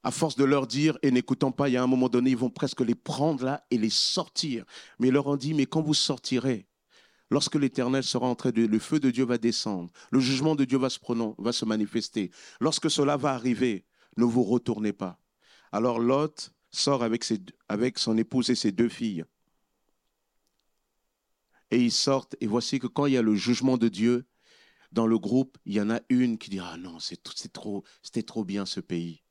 à 0.03 0.12
force 0.12 0.36
de 0.36 0.43
leur 0.43 0.67
dire 0.67 0.97
et 1.01 1.12
n'écoutant 1.12 1.51
pas, 1.51 1.69
il 1.69 1.73
y 1.73 1.77
a 1.77 1.83
un 1.83 1.88
moment 1.88 2.09
donné, 2.09 2.31
ils 2.31 2.38
vont 2.38 2.49
presque 2.49 2.81
les 2.81 2.95
prendre 2.95 3.45
là 3.45 3.65
et 3.71 3.77
les 3.77 3.89
sortir. 3.89 4.65
Mais 4.99 5.07
ils 5.07 5.13
leur 5.13 5.27
ont 5.27 5.38
dit, 5.38 5.53
mais 5.53 5.65
quand 5.65 5.81
vous 5.81 5.93
sortirez, 5.93 6.67
lorsque 7.29 7.55
l'Éternel 7.55 8.03
sera 8.03 8.27
entré, 8.27 8.51
le 8.51 8.79
feu 8.79 8.99
de 8.99 9.09
Dieu 9.09 9.25
va 9.25 9.38
descendre, 9.38 9.91
le 10.12 10.19
jugement 10.19 10.55
de 10.55 10.65
Dieu 10.65 10.77
va 10.77 10.89
se, 10.89 10.99
va 11.38 11.53
se 11.53 11.65
manifester. 11.65 12.31
Lorsque 12.59 12.91
cela 12.91 13.15
va 13.15 13.33
arriver, 13.33 13.86
ne 14.17 14.25
vous 14.25 14.43
retournez 14.43 14.93
pas. 14.93 15.19
Alors 15.71 15.99
Lot 15.99 16.51
sort 16.69 17.03
avec 17.03 17.97
son 17.97 18.17
épouse 18.17 18.49
et 18.49 18.55
ses 18.55 18.71
deux 18.71 18.89
filles. 18.89 19.23
Et 21.71 21.79
ils 21.79 21.91
sortent, 21.91 22.36
et 22.41 22.45
voici 22.45 22.77
que 22.77 22.88
quand 22.88 23.05
il 23.05 23.13
y 23.13 23.17
a 23.17 23.21
le 23.21 23.36
jugement 23.36 23.77
de 23.77 23.88
Dieu, 23.88 24.27
dans 24.93 25.08
le 25.08 25.17
groupe, 25.17 25.58
il 25.65 25.73
y 25.73 25.82
en 25.82 25.89
a 25.89 25.99
une 26.10 26.38
qui 26.38 26.49
dira 26.49 26.73
ah 26.73 26.77
non, 26.77 26.99
c'est 26.99 27.51
trop, 27.51 27.84
c'était 28.01 28.23
trop 28.23 28.45
bien 28.45 28.65
ce 28.65 28.79
pays. 28.79 29.23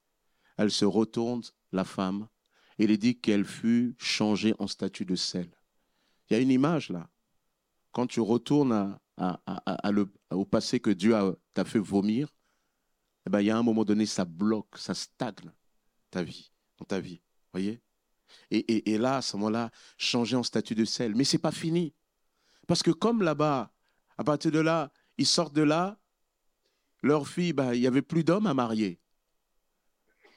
Elle 0.59 0.71
se 0.71 0.85
retourne, 0.85 1.43
la 1.71 1.85
femme, 1.85 2.29
et 2.79 2.85
il 2.85 2.99
dit 2.99 3.19
qu'elle 3.19 3.45
fut 3.45 3.95
changée 3.99 4.55
en 4.59 4.67
statue 4.67 5.05
de 5.05 5.15
sel. 5.15 5.51
Il 6.29 6.35
y 6.35 6.37
a 6.37 6.41
une 6.41 6.51
image 6.51 6.91
là. 6.91 7.09
Quand 7.93 8.07
tu 8.07 8.21
retournes 8.21 8.99
au 10.31 10.45
passé 10.45 10.81
que 10.81 10.91
Dieu 10.91 11.15
t'a 11.55 11.65
fait 11.65 11.79
vomir, 11.79 12.29
eh 13.27 13.31
ben, 13.31 13.41
il 13.41 13.47
y 13.47 13.51
a 13.51 13.57
un 13.57 13.63
moment 13.63 13.85
donné, 13.85 14.07
ça 14.07 14.25
bloque, 14.25 14.77
ça 14.77 14.95
stagne 14.95 15.53
ta 16.11 16.23
vie, 16.23 16.51
dans 16.79 16.85
ta 16.85 16.99
vie. 16.99 17.21
voyez? 17.53 17.81
Et, 18.51 18.93
et, 18.93 18.99
là, 18.99 19.19
à 19.19 19.23
ce 19.23 19.37
moment-là, 19.37 19.71
changer 19.99 20.37
en 20.37 20.43
statue 20.43 20.75
de 20.75 20.87
sel. 20.87 21.15
Mais 21.15 21.25
ce 21.25 21.37
n'est 21.37 21.41
pas 21.41 21.53
fini. 21.53 21.95
Parce 22.67 22.83
que 22.83 22.91
comme 22.91 23.23
là-bas, 23.23 23.73
à 24.17 24.25
partir 24.25 24.51
de 24.51 24.59
là, 24.59 24.91
ils 25.19 25.27
sortent 25.27 25.55
de 25.55 25.63
là, 25.63 25.99
leur 27.03 27.29
fille, 27.29 27.53
bah, 27.53 27.75
il 27.75 27.81
n'y 27.81 27.87
avait 27.87 28.03
plus 28.03 28.25
d'hommes 28.25 28.47
à 28.47 28.55
marier. 28.55 28.99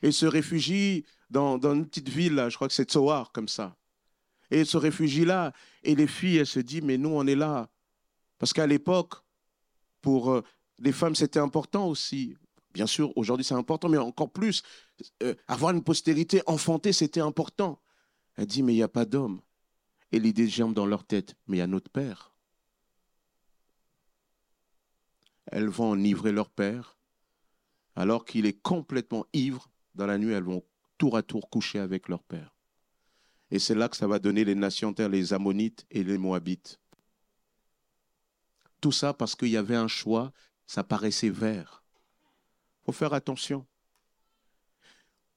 et 0.01 0.11
se 0.11 0.25
réfugie 0.25 1.05
dans, 1.29 1.59
une 1.59 1.87
petite 1.87 2.09
ville, 2.09 2.35
là, 2.35 2.49
je 2.49 2.55
crois 2.55 2.67
que 2.67 2.73
c'est 2.73 2.89
Tsoar, 2.89 3.31
comme 3.31 3.47
ça. 3.47 3.75
Et 4.51 4.65
se 4.65 4.77
réfugie 4.77 5.25
là, 5.25 5.53
et 5.83 5.95
les 5.95 6.07
filles, 6.07 6.37
elles 6.37 6.47
se 6.47 6.59
disent, 6.59 6.83
mais 6.83 6.97
nous, 6.97 7.09
on 7.09 7.25
est 7.25 7.35
là. 7.35 7.69
Parce 8.37 8.53
qu'à 8.53 8.67
l'époque, 8.67 9.15
pour 10.01 10.31
euh, 10.31 10.43
les 10.79 10.91
femmes, 10.91 11.15
c'était 11.15 11.39
important 11.39 11.87
aussi. 11.87 12.35
Bien 12.73 12.85
sûr, 12.85 13.11
aujourd'hui, 13.17 13.43
c'est 13.43 13.55
important, 13.55 13.89
mais 13.89 13.97
encore 13.97 14.31
plus, 14.31 14.61
euh, 15.23 15.33
avoir 15.47 15.73
une 15.73 15.83
postérité 15.83 16.41
enfantée, 16.45 16.93
c'était 16.93 17.21
important. 17.21 17.81
Elle 18.35 18.45
dit, 18.45 18.61
mais 18.61 18.73
il 18.73 18.77
n'y 18.77 18.83
a 18.83 18.87
pas 18.87 19.05
d'homme. 19.05 19.41
Et 20.11 20.19
l'idée 20.19 20.47
germe 20.47 20.73
dans 20.73 20.85
leur 20.85 21.05
tête, 21.05 21.35
mais 21.47 21.57
il 21.57 21.59
y 21.59 21.63
a 21.63 21.67
notre 21.67 21.89
père. 21.89 22.34
Elles 25.47 25.69
vont 25.69 25.91
enivrer 25.91 26.31
leur 26.31 26.49
père, 26.49 26.97
alors 27.95 28.25
qu'il 28.25 28.45
est 28.45 28.61
complètement 28.61 29.25
ivre. 29.33 29.69
Dans 29.93 30.05
la 30.05 30.17
nuit, 30.17 30.33
elles 30.33 30.43
vont 30.43 30.63
tour 30.97 31.17
à 31.17 31.23
tour 31.23 31.49
coucher 31.49 31.79
avec 31.79 32.09
leur 32.09 32.23
père. 32.23 32.55
Et 33.51 33.59
c'est 33.59 33.75
là 33.75 33.89
que 33.89 33.97
ça 33.97 34.07
va 34.07 34.19
donner 34.19 34.43
les 34.43 34.55
nations 34.55 34.93
terres, 34.93 35.09
les 35.09 35.33
Ammonites 35.33 35.85
et 35.91 36.03
les 36.03 36.17
Moabites. 36.17 36.79
Tout 38.81 38.91
ça 38.91 39.13
parce 39.13 39.35
qu'il 39.35 39.49
y 39.49 39.57
avait 39.57 39.75
un 39.75 39.87
choix, 39.87 40.33
ça 40.67 40.83
paraissait 40.83 41.29
vert. 41.29 41.83
Faut 42.85 42.91
faire 42.91 43.13
attention. 43.13 43.65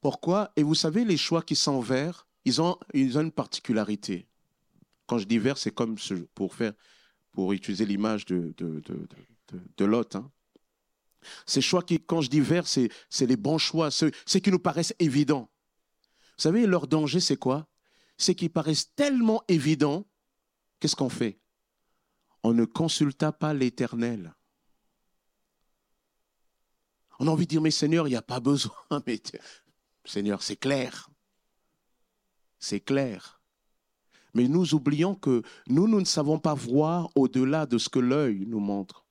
Pourquoi? 0.01 0.51
Et 0.55 0.63
vous 0.63 0.75
savez, 0.75 1.03
les 1.03 1.17
choix 1.17 1.41
qui 1.41 1.55
sont 1.55 1.79
verts, 1.79 2.27
ils 2.45 2.61
ont, 2.61 2.77
une 2.93 3.31
particularité. 3.31 4.27
Quand 5.07 5.17
je 5.17 5.25
dis 5.25 5.39
vert, 5.39 5.57
c'est 5.57 5.73
comme 5.73 5.95
pour 6.35 6.55
faire, 6.55 6.73
pour 7.31 7.53
utiliser 7.53 7.85
l'image 7.85 8.25
de, 8.25 8.53
Lot. 9.79 10.15
Hein. 10.15 10.31
Ces 11.45 11.61
choix 11.61 11.83
qui, 11.83 11.99
quand 11.99 12.21
je 12.21 12.29
dis 12.29 12.39
vert, 12.39 12.67
c'est 12.67 12.89
les 13.21 13.37
bons 13.37 13.57
choix, 13.57 13.91
ceux 13.91 14.11
qui 14.11 14.51
nous 14.51 14.59
paraissent 14.59 14.93
évidents. 14.99 15.49
Vous 16.37 16.43
savez, 16.43 16.65
leur 16.65 16.87
danger, 16.87 17.19
c'est 17.19 17.37
quoi? 17.37 17.67
C'est 18.17 18.35
qu'ils 18.35 18.51
paraissent 18.51 18.93
tellement 18.95 19.43
évidents, 19.47 20.07
qu'est-ce 20.79 20.95
qu'on 20.95 21.09
fait? 21.09 21.39
On 22.43 22.53
ne 22.53 22.65
consulta 22.65 23.31
pas 23.31 23.53
l'Éternel. 23.53 24.33
On 27.19 27.27
a 27.27 27.31
envie 27.31 27.45
de 27.45 27.49
dire, 27.49 27.61
mais 27.61 27.71
Seigneur, 27.71 28.07
il 28.07 28.11
n'y 28.11 28.15
a 28.15 28.21
pas 28.21 28.39
besoin. 28.39 28.73
Mais 29.05 29.21
Seigneur, 30.05 30.41
c'est 30.41 30.55
clair. 30.55 31.09
C'est 32.59 32.79
clair. 32.79 33.41
Mais 34.33 34.47
nous 34.47 34.73
oublions 34.73 35.15
que 35.15 35.41
nous, 35.67 35.87
nous 35.87 35.99
ne 35.99 36.05
savons 36.05 36.39
pas 36.39 36.53
voir 36.53 37.09
au-delà 37.15 37.65
de 37.65 37.77
ce 37.77 37.89
que 37.89 37.99
l'œil 37.99 38.45
nous 38.47 38.59
montre 38.59 39.05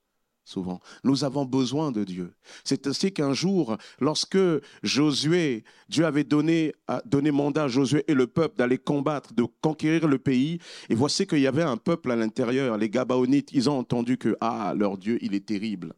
souvent. 0.49 0.81
Nous 1.05 1.25
avons 1.25 1.45
besoin 1.45 1.93
de 1.93 2.05
Dieu. 2.05 2.33
C'est 2.65 2.87
ainsi 2.87 3.13
qu'un 3.13 3.35
jour, 3.35 3.77
lorsque 4.01 4.39
Josué, 4.83 5.65
Dieu 5.89 6.07
avait 6.07 6.25
donné, 6.25 6.73
donné 7.05 7.31
mandat 7.31 7.65
à 7.65 7.69
Josué 7.69 8.05
et 8.09 8.15
le 8.15 8.27
peuple 8.27 8.57
d'aller 8.57 8.79
combattre, 8.79 9.35
de 9.35 9.45
conquérir 9.61 10.09
le 10.09 10.19
pays, 10.19 10.59
et 10.89 10.95
voici 10.95 11.27
qu'il 11.27 11.41
y 11.41 11.47
avait 11.47 11.63
un 11.63 11.77
peuple 11.77 12.11
à 12.11 12.17
l'intérieur, 12.17 12.79
les 12.79 12.89
Gabaonites, 12.89 13.51
ils 13.53 13.69
ont 13.69 13.79
entendu 13.79 14.17
que, 14.17 14.37
ah, 14.41 14.73
leur 14.77 14.97
Dieu, 14.97 15.19
il 15.21 15.35
est 15.35 15.47
terrible. 15.47 15.95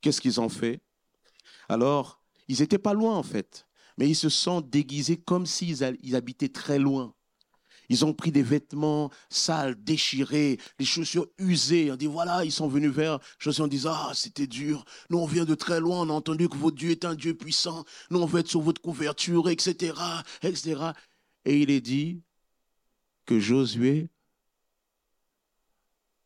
Qu'est-ce 0.00 0.20
qu'ils 0.20 0.40
ont 0.40 0.50
fait? 0.50 0.80
Alors, 1.68 2.20
ils 2.48 2.60
n'étaient 2.60 2.78
pas 2.78 2.92
loin 2.92 3.16
en 3.16 3.22
fait, 3.22 3.66
mais 3.96 4.06
ils 4.06 4.14
se 4.14 4.28
sont 4.28 4.60
déguisés 4.60 5.16
comme 5.16 5.46
s'ils 5.46 5.82
habitaient 6.14 6.50
très 6.50 6.78
loin. 6.78 7.14
Ils 7.88 8.04
ont 8.04 8.14
pris 8.14 8.32
des 8.32 8.42
vêtements 8.42 9.10
sales, 9.28 9.76
déchirés, 9.82 10.58
les 10.78 10.84
chaussures 10.84 11.26
usées. 11.38 11.90
On 11.92 11.96
dit 11.96 12.06
voilà, 12.06 12.44
ils 12.44 12.52
sont 12.52 12.68
venus 12.68 12.90
vers 12.90 13.18
Josué 13.38 13.64
en 13.64 13.68
disant 13.68 13.92
ah 13.94 14.12
c'était 14.14 14.46
dur. 14.46 14.84
Nous 15.10 15.18
on 15.18 15.26
vient 15.26 15.44
de 15.44 15.54
très 15.54 15.80
loin, 15.80 16.00
on 16.00 16.10
a 16.10 16.12
entendu 16.12 16.48
que 16.48 16.56
votre 16.56 16.76
Dieu 16.76 16.90
est 16.90 17.04
un 17.04 17.14
Dieu 17.14 17.34
puissant. 17.34 17.84
Nous 18.10 18.20
on 18.20 18.26
veut 18.26 18.40
être 18.40 18.48
sur 18.48 18.60
votre 18.60 18.80
couverture, 18.80 19.48
etc., 19.48 19.94
etc. 20.42 20.92
Et 21.44 21.60
il 21.60 21.70
est 21.70 21.80
dit 21.80 22.22
que 23.26 23.38
Josué, 23.38 24.08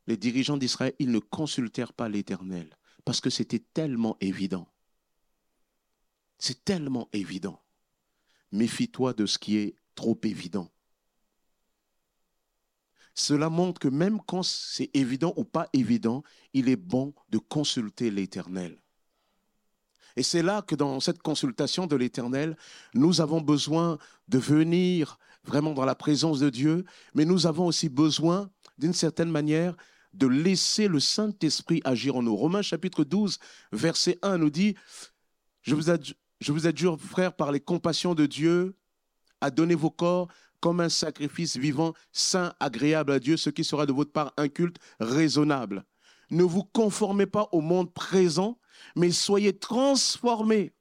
les 0.07 0.17
dirigeants 0.17 0.57
d'Israël, 0.57 0.95
ils 0.99 1.11
ne 1.11 1.19
consultèrent 1.19 1.93
pas 1.93 2.09
l'Éternel 2.09 2.77
parce 3.05 3.21
que 3.21 3.31
c'était 3.31 3.65
tellement 3.73 4.17
évident. 4.21 4.69
C'est 6.39 6.65
tellement 6.65 7.09
évident. 7.13 7.63
Méfie-toi 8.53 9.13
de 9.13 9.27
ce 9.27 9.39
qui 9.39 9.57
est 9.57 9.75
trop 9.95 10.19
évident. 10.23 10.71
Cela 13.19 13.51
montre 13.51 13.81
que 13.81 13.89
même 13.89 14.21
quand 14.25 14.45
c'est 14.45 14.91
évident 14.95 15.35
ou 15.37 15.43
pas 15.43 15.69
évident, 15.73 16.23
il 16.53 16.69
est 16.69 16.77
bon 16.77 17.15
de 17.31 17.39
consulter 17.39 18.13
l'Éternel. 18.13 18.79
Et 20.15 20.23
c'est 20.23 20.43
là 20.43 20.63
que 20.63 20.77
dans 20.77 21.01
cette 21.01 21.21
consultation 21.21 21.89
de 21.89 21.97
l'Éternel, 21.97 22.57
nous 22.95 23.21
avons 23.21 23.41
besoin 23.41 23.99
de 24.29 24.39
venir 24.39 25.19
vraiment 25.43 25.73
dans 25.73 25.85
la 25.85 25.97
présence 25.97 26.39
de 26.39 26.49
Dieu, 26.49 26.85
mais 27.13 27.25
nous 27.25 27.49
avons 27.49 27.67
aussi 27.67 27.89
besoin, 27.89 28.51
d'une 28.79 28.93
certaine 28.93 29.31
manière, 29.33 29.77
de 30.15 30.29
laisser 30.29 30.87
le 30.87 31.01
Saint-Esprit 31.01 31.81
agir 31.85 32.15
en 32.15 32.23
nous. 32.23 32.37
Romains 32.37 32.63
chapitre 32.63 33.03
12, 33.03 33.41
verset 33.73 34.17
1 34.23 34.39
nous 34.39 34.51
dit, 34.51 34.77
je 35.63 35.75
vous, 35.75 36.67
adjure, 36.67 37.01
frères, 37.01 37.35
par 37.35 37.51
les 37.51 37.61
compassions 37.61 38.15
de 38.15 38.27
Dieu, 38.27 38.77
à 39.41 39.51
donner 39.51 39.75
vos 39.75 39.91
corps 39.91 40.29
comme 40.61 40.81
un 40.81 40.89
sacrifice 40.89 41.57
vivant, 41.57 41.95
saint, 42.13 42.53
agréable 42.61 43.13
à 43.13 43.19
Dieu, 43.19 43.37
ce 43.37 43.51
qui 43.51 43.65
sera 43.65 43.87
de 43.87 43.93
votre 43.93 44.13
part 44.13 44.33
un 44.37 44.49
culte 44.49 44.77
raisonnable. 45.01 45.85
Ne 46.31 46.43
vous 46.43 46.65
conformez 46.65 47.27
pas 47.27 47.49
au 47.53 47.61
monde 47.61 47.93
présent, 47.93 48.59
mais 48.97 49.11
soyez 49.11 49.57
transformés 49.57 50.73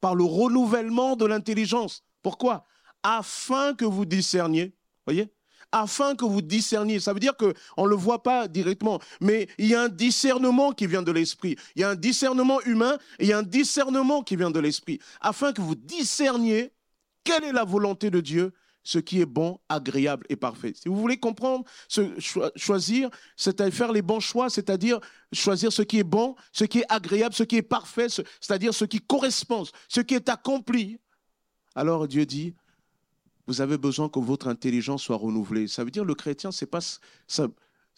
par 0.00 0.14
le 0.14 0.24
renouvellement 0.24 1.16
de 1.16 1.26
l'intelligence. 1.26 2.02
Pourquoi? 2.22 2.64
Afin 3.02 3.74
que 3.74 3.84
vous 3.84 4.04
discerniez, 4.04 4.74
voyez? 5.06 5.32
Afin 5.72 6.16
que 6.16 6.24
vous 6.24 6.42
discerniez. 6.42 6.98
Ça 6.98 7.12
veut 7.12 7.20
dire 7.20 7.36
qu'on 7.36 7.84
ne 7.84 7.88
le 7.88 7.94
voit 7.94 8.22
pas 8.22 8.48
directement, 8.48 8.98
mais 9.20 9.48
il 9.56 9.66
y 9.66 9.74
a 9.74 9.82
un 9.82 9.88
discernement 9.88 10.72
qui 10.72 10.86
vient 10.86 11.02
de 11.02 11.12
l'esprit. 11.12 11.56
Il 11.76 11.82
y 11.82 11.84
a 11.84 11.90
un 11.90 11.94
discernement 11.94 12.60
humain 12.62 12.98
et 13.18 13.24
il 13.24 13.28
y 13.28 13.32
a 13.32 13.38
un 13.38 13.44
discernement 13.44 14.22
qui 14.22 14.34
vient 14.34 14.50
de 14.50 14.58
l'esprit. 14.58 14.98
Afin 15.20 15.52
que 15.52 15.60
vous 15.60 15.76
discerniez 15.76 16.72
quelle 17.22 17.44
est 17.44 17.52
la 17.52 17.64
volonté 17.64 18.10
de 18.10 18.20
Dieu, 18.20 18.52
ce 18.82 18.98
qui 18.98 19.20
est 19.20 19.26
bon, 19.26 19.60
agréable 19.68 20.26
et 20.28 20.36
parfait. 20.36 20.72
Si 20.74 20.88
vous 20.88 20.96
voulez 20.96 21.18
comprendre, 21.18 21.64
ce, 21.88 22.02
choisir, 22.56 23.10
c'est-à-dire 23.36 23.74
faire 23.74 23.92
les 23.92 24.02
bons 24.02 24.20
choix, 24.20 24.50
c'est-à-dire 24.50 24.98
choisir 25.32 25.72
ce 25.72 25.82
qui 25.82 25.98
est 25.98 26.04
bon, 26.04 26.34
ce 26.52 26.64
qui 26.64 26.80
est 26.80 26.86
agréable, 26.88 27.34
ce 27.34 27.42
qui 27.42 27.56
est 27.56 27.62
parfait, 27.62 28.08
c'est-à-dire 28.08 28.74
ce 28.74 28.84
qui 28.84 29.00
correspond, 29.00 29.64
ce 29.88 30.00
qui 30.00 30.14
est 30.14 30.28
accompli. 30.28 30.98
Alors 31.74 32.08
Dieu 32.08 32.26
dit, 32.26 32.54
vous 33.46 33.60
avez 33.60 33.78
besoin 33.78 34.08
que 34.08 34.18
votre 34.18 34.48
intelligence 34.48 35.02
soit 35.02 35.16
renouvelée. 35.16 35.66
Ça 35.68 35.84
veut 35.84 35.90
dire 35.90 36.04
le 36.04 36.14
chrétien, 36.14 36.52
c'est 36.52 36.66
pas 36.66 36.80
ça, 36.80 37.48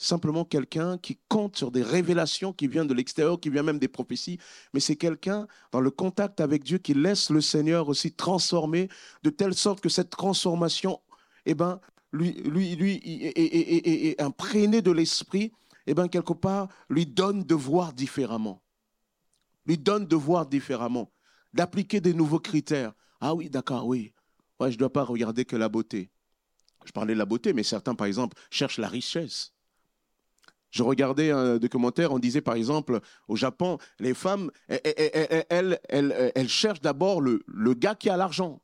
simplement 0.03 0.45
quelqu'un 0.45 0.99
qui 0.99 1.19
compte 1.29 1.57
sur 1.57 1.71
des 1.71 1.83
révélations 1.83 2.53
qui 2.53 2.67
viennent 2.67 2.87
de 2.87 2.95
l'extérieur, 2.95 3.41
qui 3.41 3.51
viennent 3.51 3.67
même 3.67 3.79
des 3.79 3.89
prophéties, 3.89 4.39
mais 4.75 4.81
c'est 4.81 4.97
quelqu'un 4.97 5.47
dans 5.71 5.81
le 5.81 5.91
contact 5.91 6.41
avec 6.41 6.65
Dieu 6.65 6.79
qui 6.79 6.95
laisse 6.95 7.31
le 7.31 7.41
Seigneur 7.41 7.89
aussi 7.89 8.13
transformer 8.13 8.89
de 9.23 9.31
telle 9.31 9.55
sorte 9.55 9.81
que 9.81 9.89
cette 9.89 10.11
transformation, 10.11 11.01
eh 11.47 11.55
ben, 11.55 11.81
lui, 12.13 12.33
lui, 12.33 12.77
lui 12.77 13.01
est, 13.05 14.21
imprégné 14.21 14.83
de 14.83 14.91
l'esprit, 14.91 15.53
eh 15.87 15.95
ben, 15.95 16.09
quelque 16.09 16.35
part, 16.35 16.69
lui 16.89 17.07
donne 17.07 17.45
de 17.45 17.55
voir 17.55 17.93
différemment. 17.93 18.63
Lui 19.67 19.79
donne 19.79 20.07
de 20.07 20.17
voir 20.17 20.47
différemment, 20.47 21.11
d'appliquer 21.53 22.01
des 22.01 22.15
nouveaux 22.15 22.41
critères. 22.41 22.93
Ah 23.21 23.35
oui, 23.35 23.49
d'accord, 23.49 23.87
oui. 23.87 24.13
Ouais, 24.61 24.71
je 24.71 24.77
ne 24.77 24.81
dois 24.81 24.93
pas 24.93 25.05
regarder 25.05 25.45
que 25.45 25.57
la 25.57 25.69
beauté. 25.69 26.11
Je 26.85 26.93
parlais 26.93 27.15
de 27.15 27.19
la 27.19 27.25
beauté, 27.25 27.53
mais 27.53 27.63
certains, 27.63 27.95
par 27.95 28.07
exemple, 28.07 28.37
cherchent 28.51 28.79
la 28.79 28.89
richesse. 28.89 29.53
Je 30.73 30.83
regardais 30.83 31.31
un 31.31 31.59
documentaire, 31.59 32.13
on 32.13 32.19
disait 32.19 32.41
par 32.41 32.55
exemple, 32.55 33.01
au 33.29 33.37
Japon, 33.37 33.77
les 34.01 34.15
femmes, 34.15 34.51
elles, 34.69 35.79
elles, 35.91 36.49
cherchent 36.49 36.81
d'abord 36.81 37.21
le, 37.21 37.43
le, 37.47 37.75
gars 37.75 37.95
qui 37.95 38.09
a 38.09 38.17
l'argent. 38.17 38.63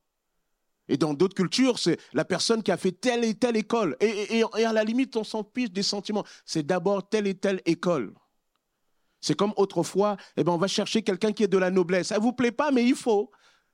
Et 0.88 0.96
dans 0.96 1.12
d'autres 1.12 1.34
cultures, 1.34 1.78
c'est 1.78 2.00
la 2.14 2.24
personne 2.24 2.62
qui 2.62 2.72
a 2.72 2.78
fait 2.78 2.92
telle 2.92 3.24
et 3.24 3.34
telle 3.34 3.58
école. 3.58 3.94
Et, 4.00 4.42
à 4.42 4.72
la 4.72 4.84
limite, 4.84 5.16
on 5.18 5.24
s'en 5.24 5.44
fiche 5.54 5.70
des 5.70 5.82
sentiments. 5.82 6.24
C'est 6.46 6.66
d'abord 6.66 7.06
telle 7.06 7.26
et 7.26 7.34
telle 7.34 7.60
école. 7.66 8.14
C'est 9.20 9.36
comme 9.36 9.52
autrefois, 9.56 10.16
eh 10.38 10.44
ben, 10.44 10.52
on 10.52 10.58
va 10.58 10.66
chercher 10.66 11.02
quelqu'un 11.02 11.32
qui 11.32 11.42
est 11.42 11.48
de 11.48 11.58
la 11.58 11.70
noblesse. 11.70 12.08
Ça 12.08 12.16
ne 12.16 12.22
vous 12.22 12.32
plaît 12.32 12.52
pas, 12.52 12.70
mais 12.70 12.84
il 12.86 12.94
faut. 12.94 13.30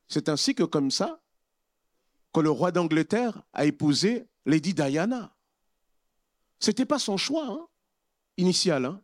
C'est 0.08 0.28
ainsi 0.28 0.56
que 0.56 0.64
comme 0.64 0.90
ça, 0.90 1.20
que 2.32 2.40
le 2.40 2.50
roi 2.50 2.72
d'Angleterre 2.72 3.42
a 3.52 3.64
épousé 3.64 4.26
Lady 4.44 4.74
Diana. 4.74 5.36
Ce 6.58 6.70
n'était 6.70 6.86
pas 6.86 6.98
son 6.98 7.16
choix. 7.16 7.46
Hein 7.46 7.68
initial. 8.36 8.84
Hein. 8.84 9.00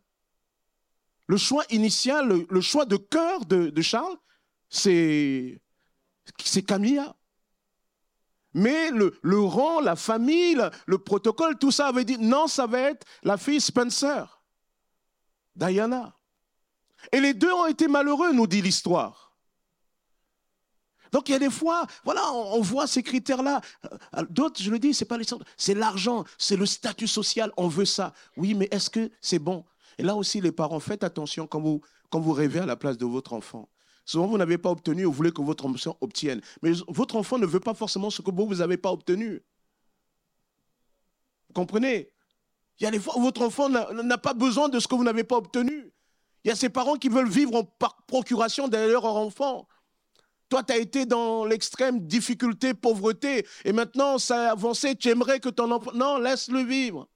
Le 1.27 1.37
choix 1.37 1.63
initial, 1.69 2.45
le, 2.49 2.61
choix 2.61 2.85
de 2.85 2.97
cœur 2.97 3.45
de, 3.45 3.81
Charles, 3.81 4.17
c'est 4.69 5.61
Camilla. 6.67 7.15
Mais 8.53 8.91
le, 8.91 9.39
rang, 9.39 9.79
la 9.79 9.95
famille, 9.95 10.61
le, 10.85 10.97
protocole, 10.97 11.57
tout 11.57 11.71
ça 11.71 11.87
avait 11.87 12.03
dit 12.03 12.17
non, 12.17 12.47
ça 12.47 12.67
va 12.67 12.79
être 12.81 13.05
la 13.23 13.37
fille 13.37 13.61
Spencer, 13.61 14.43
Diana. 15.55 16.17
Et 17.11 17.19
les 17.19 17.33
deux 17.33 17.51
ont 17.51 17.67
été 17.67 17.87
malheureux, 17.87 18.33
nous 18.33 18.47
dit 18.47 18.61
l'histoire. 18.61 19.30
Donc 21.11 21.27
il 21.27 21.33
y 21.33 21.35
a 21.35 21.39
des 21.39 21.49
fois, 21.49 21.85
voilà, 22.03 22.31
on, 22.31 22.61
voit 22.61 22.87
ces 22.87 23.03
critères-là. 23.03 23.61
Euh, 24.17 24.25
d'autres, 24.29 24.61
je 24.61 24.71
le 24.71 24.79
dis, 24.79 24.93
c'est 24.93 25.05
pas 25.05 25.17
les 25.17 25.25
c'est 25.57 25.73
l'argent, 25.73 26.23
c'est 26.37 26.55
le 26.55 26.65
statut 26.65 27.07
social, 27.07 27.51
on 27.57 27.67
veut 27.67 27.85
ça. 27.85 28.13
Oui, 28.37 28.53
mais 28.53 28.67
est-ce 28.71 28.89
que 28.89 29.11
c'est 29.21 29.39
bon? 29.39 29.65
Et 29.97 30.03
là 30.03 30.15
aussi, 30.15 30.39
les 30.41 30.51
parents, 30.51 30.79
faites 30.79 31.03
attention 31.03 31.47
quand 31.47 31.59
vous, 31.59 32.31
rêvez 32.31 32.59
à 32.59 32.65
la 32.65 32.75
place 32.75 32.97
de 32.97 33.05
votre 33.05 33.33
enfant. 33.33 33.67
Souvent, 34.05 34.27
vous 34.27 34.37
n'avez 34.37 34.57
pas 34.57 34.71
obtenu, 34.71 35.03
vous 35.03 35.11
voulez 35.11 35.31
que 35.31 35.41
votre 35.41 35.65
enfant 35.65 35.97
obtienne. 36.01 36.41
Mais 36.61 36.71
votre 36.87 37.15
enfant 37.17 37.37
ne 37.37 37.45
veut 37.45 37.59
pas 37.59 37.73
forcément 37.73 38.09
ce 38.09 38.21
que 38.21 38.31
vous, 38.31 38.55
n'avez 38.55 38.77
pas 38.77 38.91
obtenu. 38.91 39.43
Vous 41.47 41.53
comprenez? 41.53 42.09
Il 42.79 42.85
y 42.85 42.87
a 42.87 42.91
des 42.91 42.99
fois 42.99 43.17
où 43.17 43.21
votre 43.21 43.41
enfant 43.43 43.69
n'a 43.69 44.17
pas 44.17 44.33
besoin 44.33 44.69
de 44.69 44.79
ce 44.79 44.87
que 44.87 44.95
vous 44.95 45.03
n'avez 45.03 45.23
pas 45.23 45.37
obtenu. 45.37 45.91
Il 46.43 46.47
y 46.47 46.51
a 46.51 46.55
ses 46.55 46.69
parents 46.69 46.95
qui 46.95 47.09
veulent 47.09 47.29
vivre 47.29 47.61
par 47.77 48.03
procuration 48.07 48.67
derrière 48.67 49.01
leur 49.01 49.15
enfant. 49.17 49.67
Toi, 50.51 50.63
tu 50.63 50.73
as 50.73 50.77
été 50.79 51.05
dans 51.05 51.45
l'extrême 51.45 52.05
difficulté, 52.05 52.73
pauvreté, 52.73 53.47
et 53.63 53.71
maintenant, 53.71 54.17
ça 54.17 54.49
a 54.49 54.51
avancé, 54.51 54.97
tu 54.97 55.07
aimerais 55.07 55.39
que 55.39 55.47
ton 55.47 55.71
enfant... 55.71 55.93
Non, 55.93 56.17
laisse-le 56.17 56.59
vivre. 56.59 57.07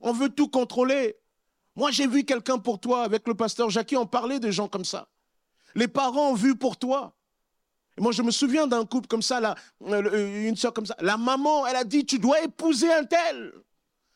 On 0.00 0.12
veut 0.12 0.28
tout 0.28 0.48
contrôler. 0.48 1.14
Moi, 1.76 1.92
j'ai 1.92 2.08
vu 2.08 2.24
quelqu'un 2.24 2.58
pour 2.58 2.80
toi, 2.80 3.04
avec 3.04 3.28
le 3.28 3.34
pasteur 3.34 3.70
Jackie, 3.70 3.96
on 3.96 4.08
parlait 4.08 4.40
de 4.40 4.50
gens 4.50 4.66
comme 4.66 4.84
ça. 4.84 5.08
Les 5.76 5.86
parents 5.86 6.30
ont 6.30 6.34
vu 6.34 6.56
pour 6.56 6.76
toi. 6.76 7.16
Et 7.96 8.00
moi, 8.00 8.10
je 8.10 8.22
me 8.22 8.32
souviens 8.32 8.66
d'un 8.66 8.84
couple 8.86 9.06
comme 9.06 9.22
ça, 9.22 9.38
là, 9.38 9.54
euh, 9.82 10.48
une 10.48 10.56
soeur 10.56 10.72
comme 10.72 10.86
ça. 10.86 10.96
La 10.98 11.16
maman, 11.16 11.64
elle 11.68 11.76
a 11.76 11.84
dit, 11.84 12.04
tu 12.04 12.18
dois 12.18 12.42
épouser 12.42 12.92
un 12.92 13.04
tel. 13.04 13.52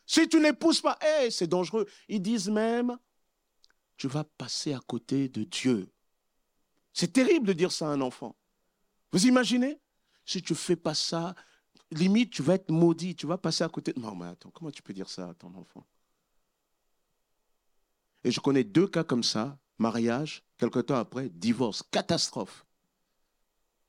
Si 0.04 0.28
tu 0.28 0.40
n'épouses 0.40 0.80
pas, 0.80 0.98
hey, 1.00 1.30
c'est 1.30 1.46
dangereux. 1.46 1.86
Ils 2.08 2.20
disent 2.20 2.48
même, 2.48 2.98
tu 3.96 4.08
vas 4.08 4.24
passer 4.24 4.72
à 4.72 4.80
côté 4.84 5.28
de 5.28 5.44
Dieu. 5.44 5.92
C'est 6.96 7.12
terrible 7.12 7.46
de 7.46 7.52
dire 7.52 7.72
ça 7.72 7.88
à 7.88 7.90
un 7.90 8.00
enfant. 8.00 8.34
Vous 9.12 9.26
imaginez? 9.26 9.78
Si 10.24 10.40
tu 10.40 10.54
ne 10.54 10.56
fais 10.56 10.76
pas 10.76 10.94
ça, 10.94 11.34
limite, 11.90 12.32
tu 12.32 12.42
vas 12.42 12.54
être 12.54 12.70
maudit, 12.70 13.14
tu 13.14 13.26
vas 13.26 13.36
passer 13.36 13.64
à 13.64 13.68
côté 13.68 13.92
de... 13.92 14.00
Non, 14.00 14.16
mais 14.16 14.24
attends, 14.24 14.50
comment 14.50 14.70
tu 14.70 14.82
peux 14.82 14.94
dire 14.94 15.10
ça 15.10 15.28
à 15.28 15.34
ton 15.34 15.54
enfant? 15.54 15.86
Et 18.24 18.30
je 18.30 18.40
connais 18.40 18.64
deux 18.64 18.88
cas 18.88 19.04
comme 19.04 19.22
ça, 19.22 19.58
mariage, 19.76 20.42
quelque 20.56 20.78
temps 20.78 20.96
après, 20.96 21.28
divorce, 21.28 21.82
catastrophe. 21.90 22.64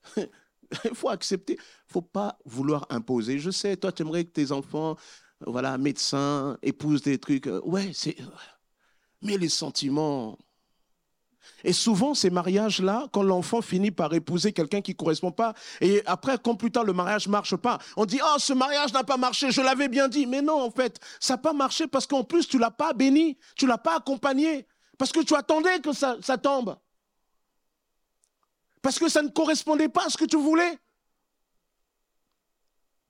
Il 0.18 0.94
faut 0.94 1.08
accepter, 1.08 1.54
il 1.54 1.60
ne 1.60 1.94
faut 1.94 2.02
pas 2.02 2.38
vouloir 2.44 2.88
imposer. 2.90 3.40
Je 3.40 3.52
sais, 3.52 3.78
toi, 3.78 3.94
tu 3.94 4.02
aimerais 4.02 4.26
que 4.26 4.32
tes 4.32 4.52
enfants, 4.52 4.98
voilà, 5.40 5.78
médecins, 5.78 6.58
épousent 6.62 7.04
des 7.04 7.20
trucs. 7.20 7.48
Euh, 7.48 7.62
ouais, 7.62 7.94
c'est 7.94 8.18
mais 9.22 9.38
les 9.38 9.48
sentiments. 9.48 10.38
Et 11.64 11.74
souvent, 11.74 12.14
ces 12.14 12.30
mariages-là, 12.30 13.08
quand 13.12 13.24
l'enfant 13.24 13.62
finit 13.62 13.92
par 13.92 14.14
épouser 14.14 14.54
quelqu'un 14.54 14.82
qui 14.82 14.92
ne 14.92 14.98
correspond 14.98 15.32
pas, 15.32 15.54
et 15.82 16.02
après, 16.06 16.38
quand 16.38 16.56
plus 16.56 16.72
tard 16.72 16.84
le 16.84 16.94
mariage 16.94 17.28
ne 17.28 17.32
marche 17.32 17.56
pas, 17.56 17.80
on 17.96 18.06
dit 18.06 18.20
Oh, 18.24 18.36
ce 18.38 18.54
mariage 18.54 18.94
n'a 18.94 19.04
pas 19.04 19.18
marché, 19.18 19.52
je 19.52 19.62
l'avais 19.62 19.88
bien 19.88 20.08
dit. 20.08 20.26
Mais 20.26 20.42
non, 20.42 20.62
en 20.62 20.72
fait, 20.72 21.00
ça 21.20 21.34
n'a 21.34 21.38
pas 21.40 21.54
marché 21.54 21.88
parce 21.88 22.08
qu'en 22.08 22.24
plus, 22.24 22.48
tu 22.48 22.58
ne 22.58 22.62
l'as 22.62 22.72
pas 22.72 22.94
béni, 22.94 23.38
tu 23.56 23.66
ne 23.66 23.72
l'as 23.72 23.78
pas 23.78 23.98
accompagné, 23.98 24.68
parce 24.98 25.12
que 25.12 25.22
tu 25.22 25.36
attendais 25.36 25.80
que 25.80 25.94
ça, 25.94 26.16
tombe. 26.38 26.78
Parce 28.82 29.00
que 29.00 29.10
ça 29.10 29.22
ne 29.22 29.30
correspondait 29.30 29.90
pas 29.90 30.06
à 30.06 30.10
ce 30.10 30.18
que 30.18 30.26
tu 30.26 30.38
voulais. 30.38 30.78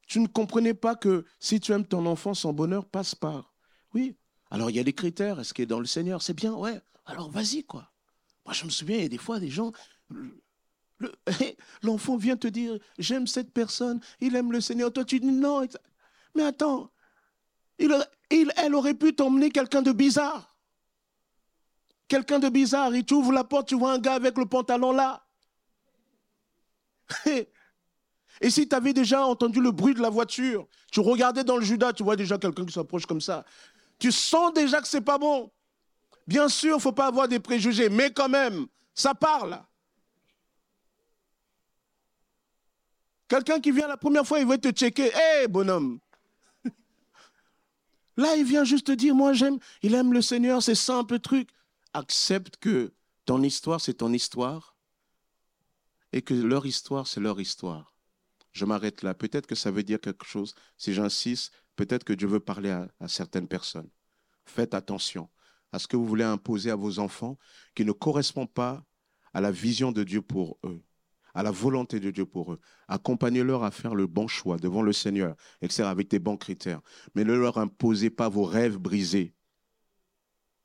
Tu 0.07 0.19
ne 0.19 0.27
comprenais 0.27 0.73
pas 0.73 0.95
que 0.95 1.25
si 1.39 1.59
tu 1.59 1.73
aimes 1.73 1.85
ton 1.85 2.05
enfant, 2.05 2.33
son 2.33 2.53
bonheur 2.53 2.85
passe 2.85 3.13
par. 3.13 3.53
Oui, 3.93 4.15
alors 4.49 4.69
il 4.69 4.77
y 4.77 4.79
a 4.79 4.83
des 4.83 4.93
critères, 4.93 5.39
est-ce 5.39 5.53
qu'il 5.53 5.63
est 5.63 5.67
dans 5.67 5.79
le 5.79 5.85
Seigneur? 5.85 6.21
C'est 6.21 6.33
bien, 6.33 6.53
ouais. 6.53 6.79
Alors 7.05 7.29
vas-y, 7.29 7.63
quoi. 7.63 7.91
Moi, 8.47 8.53
je 8.53 8.63
me 8.63 8.69
souviens, 8.69 8.95
il 8.95 9.03
y 9.03 9.05
a 9.05 9.09
des 9.09 9.17
fois, 9.17 9.39
des 9.41 9.49
gens, 9.49 9.73
l'enfant 11.83 12.15
vient 12.15 12.37
te 12.37 12.47
dire, 12.47 12.79
j'aime 12.97 13.27
cette 13.27 13.51
personne, 13.51 13.99
il 14.21 14.37
aime 14.37 14.53
le 14.53 14.61
Seigneur. 14.61 14.91
Toi, 14.93 15.03
tu 15.03 15.19
dis 15.19 15.27
non. 15.27 15.67
Mais 16.33 16.43
attends, 16.43 16.89
il, 17.77 17.93
elle 18.55 18.73
aurait 18.73 18.93
pu 18.93 19.13
t'emmener 19.13 19.49
quelqu'un 19.49 19.81
de 19.81 19.91
bizarre. 19.91 20.55
Quelqu'un 22.07 22.39
de 22.39 22.47
bizarre, 22.47 22.95
il 22.95 23.03
t'ouvre 23.03 23.33
la 23.33 23.43
porte, 23.43 23.67
tu 23.67 23.75
vois 23.75 23.91
un 23.91 23.99
gars 23.99 24.13
avec 24.13 24.37
le 24.37 24.45
pantalon 24.45 24.93
là. 24.93 25.27
Et 28.39 28.49
si 28.49 28.69
tu 28.69 28.75
avais 28.75 28.93
déjà 28.93 29.25
entendu 29.25 29.59
le 29.59 29.71
bruit 29.71 29.93
de 29.93 30.01
la 30.01 30.09
voiture, 30.09 30.67
tu 30.89 31.01
regardais 31.01 31.43
dans 31.43 31.57
le 31.57 31.65
Judas, 31.65 31.91
tu 31.91 32.03
vois 32.03 32.15
déjà 32.15 32.37
quelqu'un 32.37 32.65
qui 32.65 32.71
s'approche 32.71 33.05
comme 33.05 33.19
ça. 33.19 33.43
Tu 33.99 34.09
sens 34.09 34.53
déjà 34.53 34.79
que 34.79 34.87
c'est 34.87 35.01
pas 35.01 35.17
bon. 35.17 35.51
Bien 36.27 36.49
sûr, 36.49 36.73
il 36.73 36.75
ne 36.75 36.81
faut 36.81 36.91
pas 36.91 37.07
avoir 37.07 37.27
des 37.27 37.39
préjugés, 37.39 37.89
mais 37.89 38.11
quand 38.11 38.29
même, 38.29 38.67
ça 38.93 39.15
parle. 39.15 39.63
Quelqu'un 43.27 43.59
qui 43.59 43.71
vient 43.71 43.87
la 43.87 43.97
première 43.97 44.25
fois, 44.25 44.39
il 44.39 44.47
veut 44.47 44.57
te 44.57 44.69
checker. 44.69 45.11
Hé, 45.13 45.47
bonhomme. 45.47 45.99
Là, 48.17 48.35
il 48.35 48.45
vient 48.45 48.63
juste 48.63 48.87
te 48.87 48.91
dire, 48.91 49.15
moi 49.15 49.33
j'aime, 49.33 49.57
il 49.81 49.93
aime 49.95 50.13
le 50.13 50.21
Seigneur, 50.21 50.61
c'est 50.61 50.75
simple 50.75 51.19
truc. 51.19 51.49
Accepte 51.93 52.57
que 52.57 52.93
ton 53.25 53.41
histoire, 53.41 53.81
c'est 53.81 53.95
ton 53.95 54.13
histoire 54.13 54.75
et 56.13 56.21
que 56.21 56.33
leur 56.33 56.65
histoire, 56.65 57.07
c'est 57.07 57.19
leur 57.19 57.39
histoire. 57.39 57.93
Je 58.51 58.65
m'arrête 58.65 59.03
là. 59.03 59.13
Peut-être 59.13 59.47
que 59.47 59.55
ça 59.55 59.71
veut 59.71 59.83
dire 59.83 59.99
quelque 59.99 60.25
chose. 60.25 60.55
Si 60.77 60.93
j'insiste, 60.93 61.51
Peut-être 61.77 62.03
que 62.03 62.13
Dieu 62.13 62.27
veut 62.27 62.41
parler 62.41 62.71
à, 62.71 63.07
certaines 63.07 63.47
personnes. 63.47 63.89
Faites 64.45 64.73
attention 64.73 65.29
à 65.71 65.79
ce 65.79 65.87
que 65.87 65.97
vous 65.97 66.05
voulez 66.05 66.23
imposer 66.23 66.71
à 66.71 66.75
vos 66.75 66.99
enfants 66.99 67.37
qui 67.75 67.85
ne 67.85 67.91
correspond 67.91 68.47
pas 68.47 68.83
à 69.33 69.41
la 69.41 69.51
vision 69.51 69.91
de 69.91 70.03
Dieu 70.03 70.21
pour 70.21 70.57
eux, 70.63 70.81
à 71.33 71.43
la 71.43 71.51
volonté 71.51 71.99
de 71.99 72.09
Dieu 72.11 72.25
pour 72.25 72.53
eux. 72.53 72.59
Accompagnez-leur 72.87 73.63
à 73.63 73.71
faire 73.71 73.95
le 73.95 74.07
bon 74.07 74.27
choix 74.27 74.57
devant 74.57 74.81
le 74.81 74.93
Seigneur, 74.93 75.35
etc., 75.61 75.83
avec 75.83 76.09
des 76.09 76.19
bons 76.19 76.37
critères. 76.37 76.81
Mais 77.15 77.23
ne 77.23 77.33
leur 77.33 77.57
imposez 77.57 78.09
pas 78.09 78.29
vos 78.29 78.45
rêves 78.45 78.77
brisés. 78.77 79.33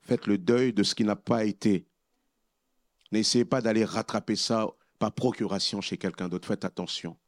Faites 0.01 0.27
le 0.27 0.39
deuil 0.39 0.73
de 0.73 0.83
ce 0.83 0.95
qui 0.95 1.05
n'a 1.05 1.17
pas 1.17 1.45
été. 1.45 1.87
N'essayez 3.13 3.45
pas 3.45 3.61
d'aller 3.61 3.85
rattraper 3.85 4.37
ça 4.37 4.69
par 4.99 5.13
procuration 5.13 5.81
chez 5.81 5.99
quelqu'un 5.99 6.29
d'autre. 6.29 6.49
Faites 6.49 6.65
attention. 6.65 7.19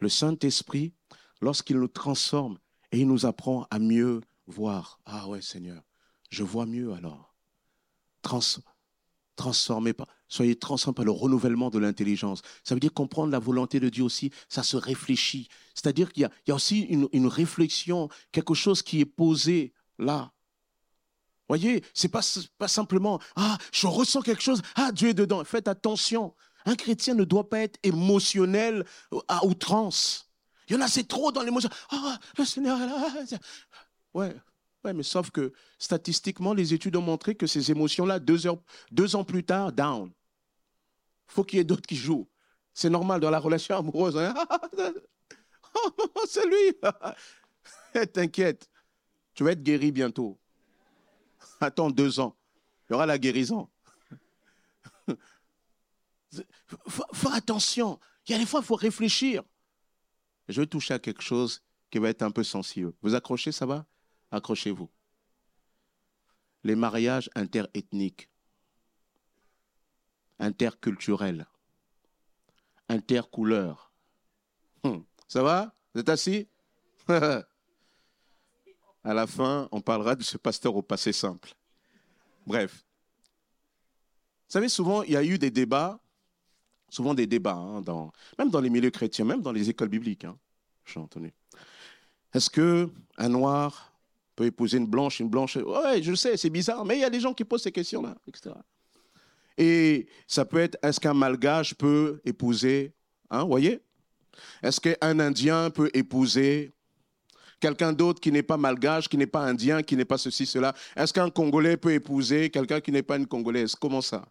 Le 0.00 0.08
Saint-Esprit 0.08 0.94
lorsqu'il 1.40 1.78
nous 1.78 1.88
transforme 1.88 2.58
et 2.92 3.00
il 3.00 3.06
nous 3.06 3.26
apprend 3.26 3.66
à 3.70 3.78
mieux 3.78 4.22
voir. 4.50 5.00
Ah 5.06 5.28
ouais, 5.28 5.40
Seigneur, 5.40 5.82
je 6.28 6.42
vois 6.42 6.66
mieux 6.66 6.92
alors. 6.92 7.34
Trans, 8.22 8.40
transformez 9.40 9.94
pas, 9.94 10.06
soyez 10.28 10.54
transformés 10.54 10.96
par 10.96 11.04
le 11.06 11.10
renouvellement 11.10 11.70
de 11.70 11.78
l'intelligence. 11.78 12.42
Ça 12.62 12.74
veut 12.74 12.80
dire 12.80 12.92
comprendre 12.92 13.32
la 13.32 13.38
volonté 13.38 13.80
de 13.80 13.88
Dieu 13.88 14.04
aussi, 14.04 14.30
ça 14.48 14.62
se 14.62 14.76
réfléchit. 14.76 15.48
C'est-à-dire 15.74 16.12
qu'il 16.12 16.28
y, 16.46 16.50
a 16.50 16.54
aussi 16.54 16.80
une, 16.80 17.26
réflexion, 17.26 18.10
quelque 18.32 18.54
chose 18.54 18.82
qui 18.82 19.00
est 19.00 19.06
posé 19.06 19.72
là. 19.98 20.32
Voyez, 21.48 21.82
c'est 21.94 22.08
pas, 22.08 22.20
pas 22.58 22.68
simplement, 22.68 23.18
ah, 23.34 23.56
je 23.72 23.86
ressens 23.86 24.20
quelque 24.22 24.42
chose, 24.42 24.62
ah, 24.76 24.92
Dieu 24.92 25.08
est 25.08 25.14
dedans. 25.14 25.42
Faites 25.44 25.68
attention. 25.68 26.34
Un 26.66 26.76
chrétien 26.76 27.14
ne 27.14 27.24
doit 27.24 27.48
pas 27.48 27.60
être 27.60 27.78
émotionnel 27.82 28.84
à 29.26 29.44
outrance. 29.46 30.30
Il 30.68 30.74
y 30.74 30.76
en 30.76 30.82
a, 30.82 30.88
c'est 30.88 31.08
trop 31.08 31.32
dans 31.32 31.42
l'émotion. 31.42 31.70
Ah, 31.90 32.18
le 32.38 32.44
Seigneur 32.44 32.78
là. 32.78 33.24
Ouais, 34.14 34.34
ouais, 34.84 34.92
mais 34.92 35.02
sauf 35.02 35.30
que 35.30 35.52
statistiquement, 35.78 36.54
les 36.54 36.74
études 36.74 36.96
ont 36.96 37.02
montré 37.02 37.34
que 37.34 37.46
ces 37.46 37.70
émotions-là, 37.70 38.18
deux, 38.18 38.40
deux 38.90 39.16
ans 39.16 39.24
plus 39.24 39.44
tard, 39.44 39.72
down. 39.72 40.10
faut 41.26 41.44
qu'il 41.44 41.58
y 41.58 41.60
ait 41.60 41.64
d'autres 41.64 41.86
qui 41.86 41.96
jouent. 41.96 42.28
C'est 42.74 42.90
normal 42.90 43.20
dans 43.20 43.30
la 43.30 43.38
relation 43.38 43.76
amoureuse. 43.76 44.16
Hein. 44.16 44.34
Oh, 45.72 46.24
c'est 46.28 46.44
lui. 46.46 46.74
T'inquiète, 48.12 48.68
tu 49.34 49.44
vas 49.44 49.52
être 49.52 49.62
guéri 49.62 49.92
bientôt. 49.92 50.36
Attends 51.60 51.90
deux 51.90 52.18
ans, 52.18 52.36
il 52.88 52.92
y 52.92 52.94
aura 52.94 53.06
la 53.06 53.18
guérison. 53.18 53.68
Faut, 56.88 57.28
attention. 57.32 58.00
Il 58.26 58.32
y 58.32 58.34
a 58.34 58.38
des 58.38 58.46
fois, 58.46 58.60
il 58.60 58.66
faut 58.66 58.74
réfléchir 58.74 59.44
je 60.50 60.60
vais 60.60 60.66
toucher 60.66 60.94
à 60.94 60.98
quelque 60.98 61.22
chose 61.22 61.62
qui 61.90 61.98
va 61.98 62.08
être 62.08 62.22
un 62.22 62.30
peu 62.30 62.44
sensible. 62.44 62.92
Vous 63.02 63.14
accrochez, 63.14 63.52
ça 63.52 63.66
va? 63.66 63.86
Accrochez-vous. 64.30 64.88
Les 66.64 66.76
mariages 66.76 67.30
interethniques, 67.34 68.28
interculturels, 70.38 71.46
intercouleurs. 72.88 73.92
Hum, 74.84 75.04
ça 75.26 75.42
va? 75.42 75.74
Vous 75.94 76.00
êtes 76.00 76.08
assis? 76.08 76.48
À 79.02 79.14
la 79.14 79.26
fin, 79.26 79.66
on 79.72 79.80
parlera 79.80 80.14
de 80.14 80.22
ce 80.22 80.36
pasteur 80.36 80.76
au 80.76 80.82
passé 80.82 81.10
simple. 81.14 81.54
Bref. 82.46 82.84
Vous 84.46 84.52
savez, 84.52 84.68
souvent, 84.68 85.02
il 85.04 85.12
y 85.12 85.16
a 85.16 85.24
eu 85.24 85.38
des 85.38 85.50
débats 85.50 85.98
souvent 86.90 87.14
des 87.14 87.26
débats, 87.26 87.54
hein, 87.54 87.82
même 88.38 88.50
dans 88.50 88.60
les 88.60 88.70
milieux 88.70 88.90
chrétiens, 88.90 89.24
même 89.24 89.40
dans 89.40 89.52
les 89.52 89.70
écoles 89.70 89.88
bibliques. 89.88 90.24
Hein, 90.24 90.36
j'ai 90.84 91.00
entendu. 91.00 91.32
Est-ce 92.34 92.50
que 92.50 92.90
un 93.16 93.28
noir 93.28 93.89
peut 94.40 94.46
épouser 94.46 94.78
une 94.78 94.86
blanche, 94.86 95.20
une 95.20 95.28
blanche 95.28 95.56
Ouais, 95.56 96.02
je 96.02 96.14
sais, 96.14 96.34
c'est 96.38 96.48
bizarre, 96.48 96.82
mais 96.86 96.96
il 96.96 97.00
y 97.00 97.04
a 97.04 97.10
des 97.10 97.20
gens 97.20 97.34
qui 97.34 97.44
posent 97.44 97.62
ces 97.62 97.72
questions-là, 97.72 98.16
etc. 98.26 98.54
Et 99.58 100.06
ça 100.26 100.46
peut 100.46 100.56
être, 100.56 100.78
est-ce 100.82 100.98
qu'un 100.98 101.12
malgache 101.12 101.74
peut 101.74 102.22
épouser, 102.24 102.94
hein, 103.28 103.44
voyez? 103.44 103.82
Est-ce 104.62 104.80
qu'un 104.80 105.20
Indien 105.20 105.68
peut 105.68 105.90
épouser 105.92 106.72
quelqu'un 107.60 107.92
d'autre 107.92 108.18
qui 108.18 108.32
n'est 108.32 108.42
pas 108.42 108.56
malgache, 108.56 109.10
qui 109.10 109.18
n'est 109.18 109.26
pas 109.26 109.42
indien, 109.42 109.82
qui 109.82 109.94
n'est 109.94 110.06
pas 110.06 110.16
ceci, 110.16 110.46
cela? 110.46 110.72
Est-ce 110.96 111.12
qu'un 111.12 111.28
Congolais 111.28 111.76
peut 111.76 111.92
épouser 111.92 112.48
quelqu'un 112.48 112.80
qui 112.80 112.92
n'est 112.92 113.02
pas 113.02 113.18
une 113.18 113.26
Congolaise? 113.26 113.74
Comment 113.74 114.00
ça? 114.00 114.24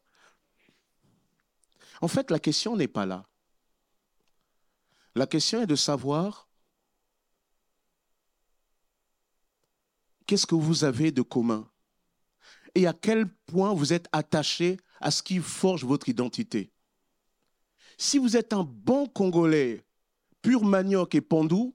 En 2.01 2.07
fait, 2.07 2.32
la 2.32 2.39
question 2.39 2.76
n'est 2.76 2.88
pas 2.88 3.05
là. 3.05 3.28
La 5.14 5.28
question 5.28 5.62
est 5.62 5.68
de 5.68 5.76
savoir 5.76 6.49
qu'est-ce 10.30 10.45
que 10.45 10.53
vous 10.53 10.84
avez 10.84 11.11
de 11.11 11.23
commun? 11.23 11.67
Et 12.75 12.86
à 12.86 12.93
quel 12.93 13.27
point 13.47 13.73
vous 13.73 13.93
êtes 13.93 14.07
attaché 14.11 14.77
à 15.01 15.09
ce 15.09 15.23
qui 15.23 15.39
forge 15.39 15.84
votre 15.84 16.07
identité? 16.07 16.71
Si 17.97 18.19
vous 18.19 18.38
êtes 18.38 18.53
un 18.53 18.63
bon 18.63 19.07
Congolais, 19.07 19.84
pur 20.43 20.63
manioc 20.63 21.15
et 21.15 21.21
pandou, 21.21 21.73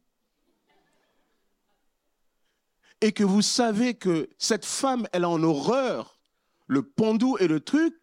et 3.01 3.11
que 3.11 3.25
vous 3.25 3.43
savez 3.43 3.95
que 3.95 4.31
cette 4.39 4.65
femme, 4.65 5.09
elle 5.13 5.25
a 5.25 5.29
en 5.29 5.43
horreur 5.43 6.21
le 6.69 6.85
pandou 6.85 7.37
et 7.39 7.49
le 7.49 7.59
truc, 7.59 8.01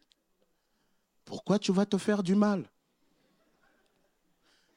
pourquoi 1.24 1.60
tu 1.60 1.72
vas 1.72 1.86
te 1.86 1.98
faire 1.98 2.24
du 2.24 2.36
mal? 2.36 2.70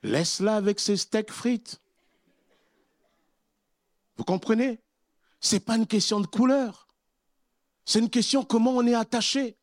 Laisse-la 0.05 0.55
avec 0.55 0.79
ses 0.79 0.97
steaks 0.97 1.33
frites. 1.33 1.81
Vous 4.17 4.25
comprenez? 4.25 4.84
N'est 5.53 5.61
pas 5.61 5.77
une 5.77 5.87
question 5.87 6.21
de 6.21 6.27
couleur. 6.27 6.89
C'est 7.85 7.99
une 7.99 8.11
question 8.11 8.45
comment 8.45 8.73
on 8.73 8.87
est 8.87 8.95
attaché. 8.95 9.57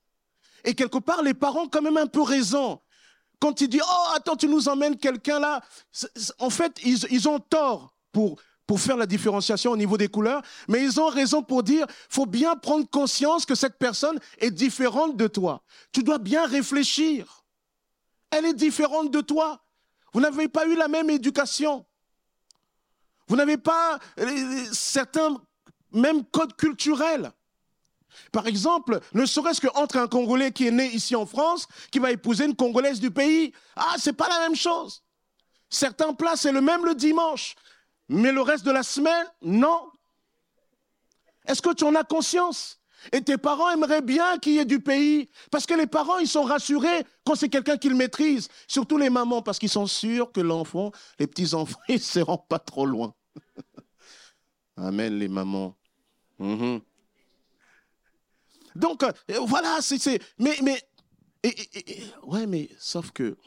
Et 0.63 0.75
quelque 0.75 0.99
part, 0.99 1.23
les 1.23 1.33
parents 1.33 1.63
ont 1.63 1.69
quand 1.69 1.81
même 1.81 1.97
un 1.97 2.07
peu 2.07 2.21
raison. 2.21 2.79
Quand 3.39 3.59
ils 3.61 3.67
disent, 3.67 3.81
oh, 3.83 4.07
attends, 4.15 4.35
tu 4.35 4.47
nous 4.47 4.69
emmènes 4.69 4.97
quelqu'un 4.97 5.39
là, 5.39 5.61
en 6.37 6.51
fait, 6.51 6.79
ils, 6.83 7.27
ont 7.27 7.39
tort 7.39 7.95
pour, 8.11 8.39
pour 8.67 8.79
faire 8.79 8.97
la 8.97 9.07
différenciation 9.07 9.71
au 9.71 9.77
niveau 9.77 9.97
des 9.97 10.07
couleurs, 10.07 10.43
mais 10.67 10.83
ils 10.83 10.99
ont 10.99 11.07
raison 11.07 11.41
pour 11.41 11.63
dire, 11.63 11.87
faut 12.09 12.27
bien 12.27 12.55
prendre 12.55 12.87
conscience 12.87 13.47
que 13.47 13.55
cette 13.55 13.79
personne 13.79 14.19
est 14.37 14.51
différente 14.51 15.17
de 15.17 15.25
toi. 15.27 15.63
Tu 15.91 16.03
dois 16.03 16.19
bien 16.19 16.45
réfléchir. 16.45 17.43
Elle 18.29 18.45
est 18.45 18.53
différente 18.53 19.09
de 19.09 19.21
toi. 19.21 19.63
Vous 20.13 20.21
n'avez 20.21 20.47
pas 20.47 20.67
eu 20.67 20.75
la 20.75 20.87
même 20.87 21.09
éducation. 21.09 21.85
Vous 23.27 23.35
n'avez 23.35 23.57
pas 23.57 23.97
euh, 24.19 24.65
certains 24.71 25.41
mêmes 25.91 26.23
codes 26.25 26.55
culturels. 26.55 27.31
Par 28.31 28.47
exemple, 28.47 28.99
ne 29.13 29.25
serait-ce 29.25 29.61
qu'entre 29.61 29.97
un 29.97 30.07
Congolais 30.07 30.51
qui 30.51 30.67
est 30.67 30.71
né 30.71 30.87
ici 30.87 31.15
en 31.15 31.25
France, 31.25 31.67
qui 31.91 31.99
va 31.99 32.11
épouser 32.11 32.45
une 32.45 32.55
Congolaise 32.55 32.99
du 32.99 33.11
pays, 33.11 33.53
ah, 33.75 33.95
c'est 33.97 34.13
pas 34.13 34.27
la 34.27 34.39
même 34.39 34.55
chose. 34.55 35.03
Certains 35.69 36.13
plats, 36.13 36.35
c'est 36.35 36.51
le 36.51 36.61
même 36.61 36.85
le 36.85 36.95
dimanche, 36.95 37.55
mais 38.09 38.31
le 38.31 38.41
reste 38.41 38.65
de 38.65 38.71
la 38.71 38.83
semaine, 38.83 39.25
non. 39.41 39.89
Est-ce 41.47 41.61
que 41.61 41.73
tu 41.73 41.83
en 41.85 41.95
as 41.95 42.03
conscience? 42.03 42.79
Et 43.11 43.21
tes 43.21 43.37
parents 43.37 43.71
aimeraient 43.71 44.01
bien 44.01 44.37
qu'il 44.37 44.53
y 44.53 44.59
ait 44.59 44.65
du 44.65 44.79
pays, 44.79 45.29
parce 45.49 45.65
que 45.65 45.73
les 45.73 45.87
parents, 45.87 46.19
ils 46.19 46.27
sont 46.27 46.43
rassurés 46.43 47.05
quand 47.25 47.35
c'est 47.35 47.49
quelqu'un 47.49 47.77
qu'ils 47.77 47.95
maîtrisent, 47.95 48.49
surtout 48.67 48.97
les 48.97 49.09
mamans, 49.09 49.41
parce 49.41 49.57
qu'ils 49.57 49.69
sont 49.69 49.87
sûrs 49.87 50.31
que 50.31 50.41
l'enfant, 50.41 50.91
les 51.17 51.27
petits-enfants, 51.27 51.79
ils 51.89 51.95
ne 51.95 51.99
se 51.99 52.19
rendent 52.19 52.47
pas 52.47 52.59
trop 52.59 52.85
loin. 52.85 53.13
Amen, 54.77 55.17
les 55.17 55.27
mamans. 55.27 55.75
Mhm. 56.41 56.81
Donc, 58.75 59.03
euh, 59.03 59.11
voilà, 59.45 59.79
c'est. 59.81 60.19
Mais, 60.39 60.57
mais. 60.63 60.81
ouais, 62.23 62.47
mais 62.47 62.69
sauf 62.79 63.11
que. 63.11 63.37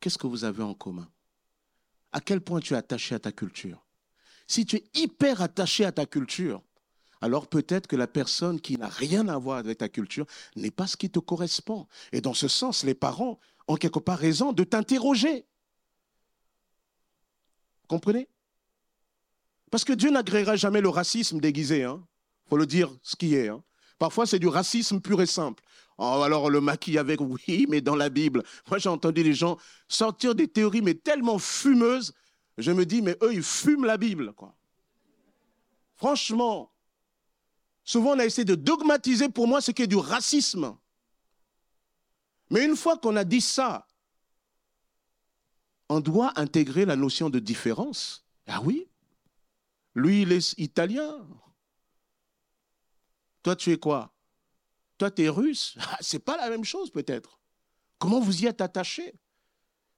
Qu'est-ce 0.00 0.18
que 0.18 0.26
vous 0.26 0.44
avez 0.44 0.62
en 0.62 0.74
commun? 0.74 1.08
À 2.12 2.20
quel 2.20 2.40
point 2.40 2.60
tu 2.60 2.74
es 2.74 2.76
attaché 2.76 3.14
à 3.14 3.20
ta 3.20 3.32
culture? 3.32 3.84
Si 4.48 4.64
tu 4.66 4.76
es 4.76 4.84
hyper 4.94 5.42
attaché 5.42 5.84
à 5.84 5.92
ta 5.92 6.06
culture, 6.06 6.62
alors 7.20 7.46
peut-être 7.46 7.86
que 7.86 7.96
la 7.96 8.08
personne 8.08 8.60
qui 8.60 8.76
n'a 8.76 8.88
rien 8.88 9.28
à 9.28 9.38
voir 9.38 9.58
avec 9.58 9.78
ta 9.78 9.88
culture 9.88 10.26
n'est 10.56 10.70
pas 10.72 10.86
ce 10.88 10.96
qui 10.96 11.10
te 11.10 11.20
correspond. 11.20 11.86
Et 12.12 12.20
dans 12.20 12.34
ce 12.34 12.48
sens, 12.48 12.82
les 12.82 12.94
parents 12.94 13.38
ont 13.68 13.76
quelque 13.76 14.00
part 14.00 14.18
raison 14.18 14.52
de 14.52 14.64
t'interroger. 14.64 15.46
Comprenez? 17.86 18.26
Parce 19.70 19.84
que 19.84 19.92
Dieu 19.92 20.10
n'agréera 20.10 20.56
jamais 20.56 20.80
le 20.80 20.88
racisme 20.88 21.40
déguisé. 21.40 21.84
Hein 21.84 22.02
faut 22.50 22.56
le 22.56 22.66
dire 22.66 22.90
ce 23.02 23.16
qui 23.16 23.36
est. 23.36 23.48
Hein. 23.48 23.62
Parfois, 23.98 24.26
c'est 24.26 24.40
du 24.40 24.48
racisme 24.48 25.00
pur 25.00 25.22
et 25.22 25.26
simple. 25.26 25.62
Oh, 25.98 26.22
alors, 26.24 26.50
le 26.50 26.60
maquille 26.60 26.98
avec, 26.98 27.20
oui, 27.20 27.66
mais 27.68 27.80
dans 27.80 27.96
la 27.96 28.10
Bible. 28.10 28.42
Moi, 28.68 28.78
j'ai 28.78 28.88
entendu 28.88 29.22
les 29.22 29.34
gens 29.34 29.56
sortir 29.88 30.34
des 30.34 30.48
théories, 30.48 30.82
mais 30.82 30.94
tellement 30.94 31.38
fumeuses. 31.38 32.12
Je 32.58 32.72
me 32.72 32.84
dis, 32.84 33.00
mais 33.00 33.16
eux, 33.22 33.32
ils 33.32 33.42
fument 33.42 33.86
la 33.86 33.96
Bible, 33.96 34.32
quoi. 34.32 34.54
Franchement, 35.96 36.72
souvent, 37.84 38.16
on 38.16 38.18
a 38.18 38.24
essayé 38.24 38.44
de 38.44 38.54
dogmatiser 38.54 39.28
pour 39.28 39.46
moi 39.46 39.60
ce 39.60 39.70
qui 39.70 39.82
est 39.82 39.86
du 39.86 39.96
racisme. 39.96 40.76
Mais 42.50 42.64
une 42.64 42.76
fois 42.76 42.96
qu'on 42.96 43.16
a 43.16 43.24
dit 43.24 43.42
ça, 43.42 43.86
on 45.90 46.00
doit 46.00 46.32
intégrer 46.36 46.84
la 46.86 46.96
notion 46.96 47.28
de 47.30 47.38
différence. 47.38 48.24
Ah 48.46 48.60
oui, 48.62 48.89
lui, 49.94 50.22
il 50.22 50.32
est 50.32 50.58
italien, 50.58 51.26
toi, 53.42 53.56
tu 53.56 53.72
es 53.72 53.78
quoi? 53.78 54.12
Toi, 54.98 55.10
tu 55.10 55.24
es 55.24 55.28
russe? 55.28 55.76
Ah, 55.80 55.98
C'est 56.00 56.18
pas 56.18 56.36
la 56.36 56.50
même 56.50 56.64
chose 56.64 56.90
peut-être. 56.90 57.40
Comment 57.98 58.20
vous 58.20 58.42
y 58.42 58.46
êtes 58.46 58.60
attaché? 58.60 59.14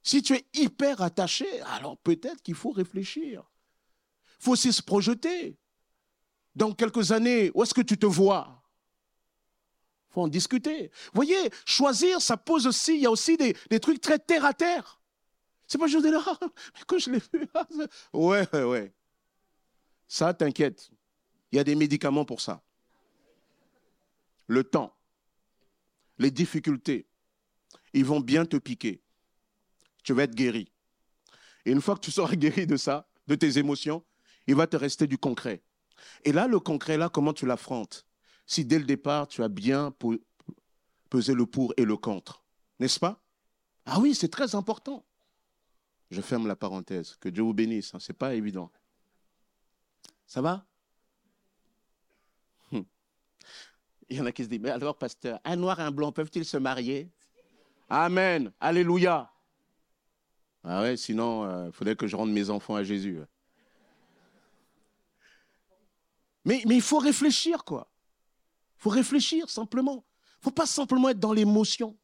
Si 0.03 0.23
tu 0.23 0.35
es 0.35 0.47
hyper 0.55 1.01
attaché, 1.01 1.61
alors 1.63 1.97
peut-être 1.99 2.43
qu'il 2.43 2.55
faut 2.55 2.71
réfléchir. 2.71 3.49
Il 4.41 4.45
faut 4.45 4.53
aussi 4.53 4.73
se 4.73 4.83
projeter. 4.83 5.57
Dans 6.55 6.73
quelques 6.73 7.13
années, 7.13 7.51
où 7.55 7.63
est-ce 7.63 7.73
que 7.73 7.81
tu 7.81 7.97
te 7.97 8.07
vois? 8.07 8.63
Il 10.11 10.15
faut 10.15 10.23
en 10.23 10.29
discuter. 10.29 10.91
Vous 11.07 11.15
voyez, 11.15 11.51
choisir, 11.65 12.21
ça 12.21 12.37
pose 12.37 12.67
aussi, 12.67 12.97
il 12.97 13.01
y 13.01 13.07
a 13.07 13.11
aussi 13.11 13.37
des, 13.37 13.81
trucs 13.81 14.01
très 14.01 14.19
terre 14.19 14.45
à 14.45 14.53
terre. 14.53 15.01
C'est 15.67 15.79
pas 15.79 15.87
juste 15.87 16.05
là, 16.05 16.23
mais 16.75 16.81
quand 16.87 16.99
je 16.99 17.11
l'ai 17.11 17.23
vu, 17.33 17.49
ouais, 18.13 18.47
ouais. 18.53 18.93
Ça, 20.13 20.35
t'inquiète. 20.35 20.91
Il 21.51 21.57
y 21.57 21.59
a 21.59 21.65
des 21.65 21.75
médicaments 21.75 22.27
pour 22.27 22.43
ça 22.43 22.63
le 24.47 24.63
temps, 24.63 24.95
les 26.19 26.31
difficultés, 26.31 27.07
ils 27.95 28.05
vont 28.05 28.21
bien 28.21 28.45
te 28.45 28.59
piquer. 28.59 29.01
Tu 30.05 30.13
vas 30.13 30.25
être 30.25 30.35
guéri. 30.35 30.71
Et 31.65 31.73
une 31.73 31.81
fois 31.81 31.95
que 31.95 32.01
tu 32.01 32.11
seras 32.11 32.35
guéri 32.37 32.67
de 32.67 32.77
ça, 32.77 33.09
de 33.27 33.35
tes 33.35 33.57
émotions, 33.57 34.05
il 34.47 34.55
va 34.55 34.67
te 34.67 34.77
rester 34.77 35.07
du 35.07 35.17
concret. 35.17 35.63
Et 36.25 36.33
là, 36.33 36.47
le 36.47 36.61
concret, 36.61 36.99
là, 36.99 37.09
comment 37.09 37.33
tu 37.33 37.47
l'affrontes? 37.47 38.07
Si 38.45 38.67
dès 38.67 38.79
le 38.79 38.85
départ, 38.85 39.27
tu 39.27 39.43
as 39.43 39.49
bien 39.49 39.95
pesé 41.09 41.33
le 41.33 41.47
pour 41.47 41.73
et 41.79 41.87
le 41.87 41.97
contre, 41.97 42.45
n'est-ce 42.79 43.01
pas? 43.01 43.25
Ah 43.87 44.01
oui, 44.01 44.15
c'est 44.15 44.29
très 44.29 44.55
important. 44.55 45.07
Je 46.11 46.21
ferme 46.21 46.47
la 46.47 46.57
parenthèse. 46.57 47.17
Que 47.21 47.31
Dieu 47.31 47.43
vous 47.43 47.55
bénisse. 47.55 47.95
Hein, 47.95 48.01
Ce 48.01 48.13
n'est 48.13 48.17
pas 48.17 48.35
évident. 48.35 48.71
Ça 50.27 50.41
va? 50.41 50.67
Il 54.09 54.19
y 54.19 54.21
en 54.21 54.27
a 54.27 54.33
qui 54.33 54.45
se 54.45 54.49
disent, 54.49 54.61
mais 54.61 54.69
alors, 54.69 54.99
pasteur, 54.99 55.41
un 55.43 55.57
noir 55.57 55.81
et 55.81 55.85
un 55.85 55.91
blanc 55.91 56.13
peuvent-ils 56.13 56.45
se 56.45 56.59
marier? 56.59 57.11
Amen. 57.89 58.53
Alléluia. 58.61 59.33
Ah 60.65 60.83
ouais, 60.83 60.99
sinon, 60.99 61.45
il 61.45 61.49
euh, 61.49 61.73
faudrait 61.73 61.97
que 61.97 62.07
je 62.07 62.15
rende 62.15 62.31
mes 62.31 62.51
enfants 62.51 62.75
à 62.75 62.85
Jésus. 62.85 63.21
Mais, 66.45 66.63
mais 66.67 66.75
il 66.75 66.83
faut 66.83 66.99
réfléchir, 66.99 67.65
quoi. 67.65 67.91
Il 68.77 68.83
faut 68.83 68.91
réfléchir, 68.91 69.49
simplement. 69.49 70.05
Il 70.05 70.41
ne 70.41 70.45
faut 70.45 70.51
pas 70.51 70.67
simplement 70.67 71.09
être 71.09 71.21
dans 71.21 71.33
l'émotion. 71.33 71.97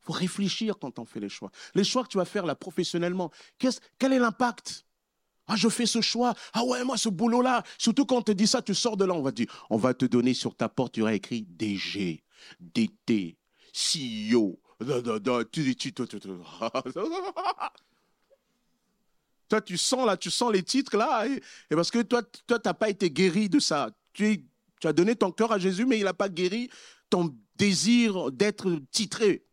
Il 0.00 0.06
faut 0.06 0.12
réfléchir 0.14 0.78
quand 0.78 0.98
on 0.98 1.04
fait 1.04 1.20
les 1.20 1.28
choix. 1.28 1.50
Les 1.74 1.84
choix 1.84 2.04
que 2.04 2.08
tu 2.08 2.16
vas 2.16 2.24
faire 2.24 2.46
là 2.46 2.54
professionnellement, 2.54 3.30
quel 3.58 4.12
est 4.14 4.18
l'impact? 4.18 4.86
Ah, 5.48 5.56
je 5.56 5.68
fais 5.68 5.86
ce 5.86 6.00
choix. 6.00 6.34
Ah 6.52 6.64
ouais, 6.64 6.84
moi, 6.84 6.96
ce 6.96 7.08
boulot-là. 7.08 7.64
Surtout 7.78 8.04
quand 8.04 8.16
on 8.18 8.22
te 8.22 8.32
dit 8.32 8.46
ça, 8.46 8.62
tu 8.62 8.74
sors 8.74 8.96
de 8.96 9.04
là, 9.04 9.14
on 9.14 9.22
va 9.22 9.32
dire, 9.32 9.46
on 9.70 9.78
va 9.78 9.94
te 9.94 10.04
donner 10.04 10.34
sur 10.34 10.54
ta 10.54 10.68
porte, 10.68 10.94
tu 10.94 11.02
auras 11.02 11.14
écrit 11.14 11.42
DG, 11.48 12.22
DT, 12.60 13.38
CEO. 13.72 14.60
Toi, 19.48 19.62
tu 19.62 19.78
sens 19.78 20.06
là, 20.06 20.16
tu 20.16 20.30
sens 20.30 20.52
les 20.52 20.62
titres 20.62 20.96
là, 20.96 21.26
et, 21.26 21.40
parce 21.70 21.90
que 21.90 22.02
toi, 22.02 22.22
toi, 22.46 22.58
n'as 22.64 22.74
pas 22.74 22.90
été 22.90 23.10
guéri 23.10 23.48
de 23.48 23.58
ça. 23.58 23.90
Tu, 24.12 24.44
tu 24.78 24.86
as 24.86 24.92
donné 24.92 25.16
ton 25.16 25.32
cœur 25.32 25.50
à 25.52 25.58
Jésus, 25.58 25.86
mais 25.86 25.98
il 25.98 26.04
n'a 26.04 26.12
pas 26.12 26.28
guéri 26.28 26.68
ton 27.08 27.34
désir 27.56 28.30
d'être 28.30 28.70
titré. 28.90 29.47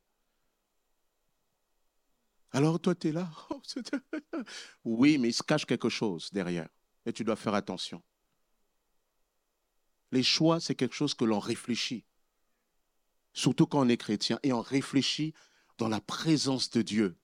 Alors 2.55 2.79
toi, 2.79 2.95
tu 2.95 3.09
es 3.09 3.11
là. 3.11 3.29
Oh, 3.49 4.41
oui, 4.85 5.17
mais 5.17 5.27
il 5.27 5.33
se 5.33 5.43
cache 5.43 5.65
quelque 5.65 5.89
chose 5.89 6.29
derrière. 6.31 6.69
Et 7.05 7.11
tu 7.11 7.25
dois 7.25 7.35
faire 7.35 7.53
attention. 7.53 8.01
Les 10.13 10.23
choix, 10.23 10.61
c'est 10.61 10.73
quelque 10.73 10.95
chose 10.95 11.13
que 11.13 11.25
l'on 11.25 11.39
réfléchit. 11.39 12.05
surtout 13.33 13.67
quand 13.67 13.81
on 13.81 13.89
est 13.89 13.97
chrétien, 13.97 14.39
et 14.41 14.53
on 14.53 14.61
réfléchit 14.61 15.33
dans 15.77 15.89
la 15.89 15.99
présence 15.99 16.69
de 16.69 16.81
Dieu. 16.81 17.17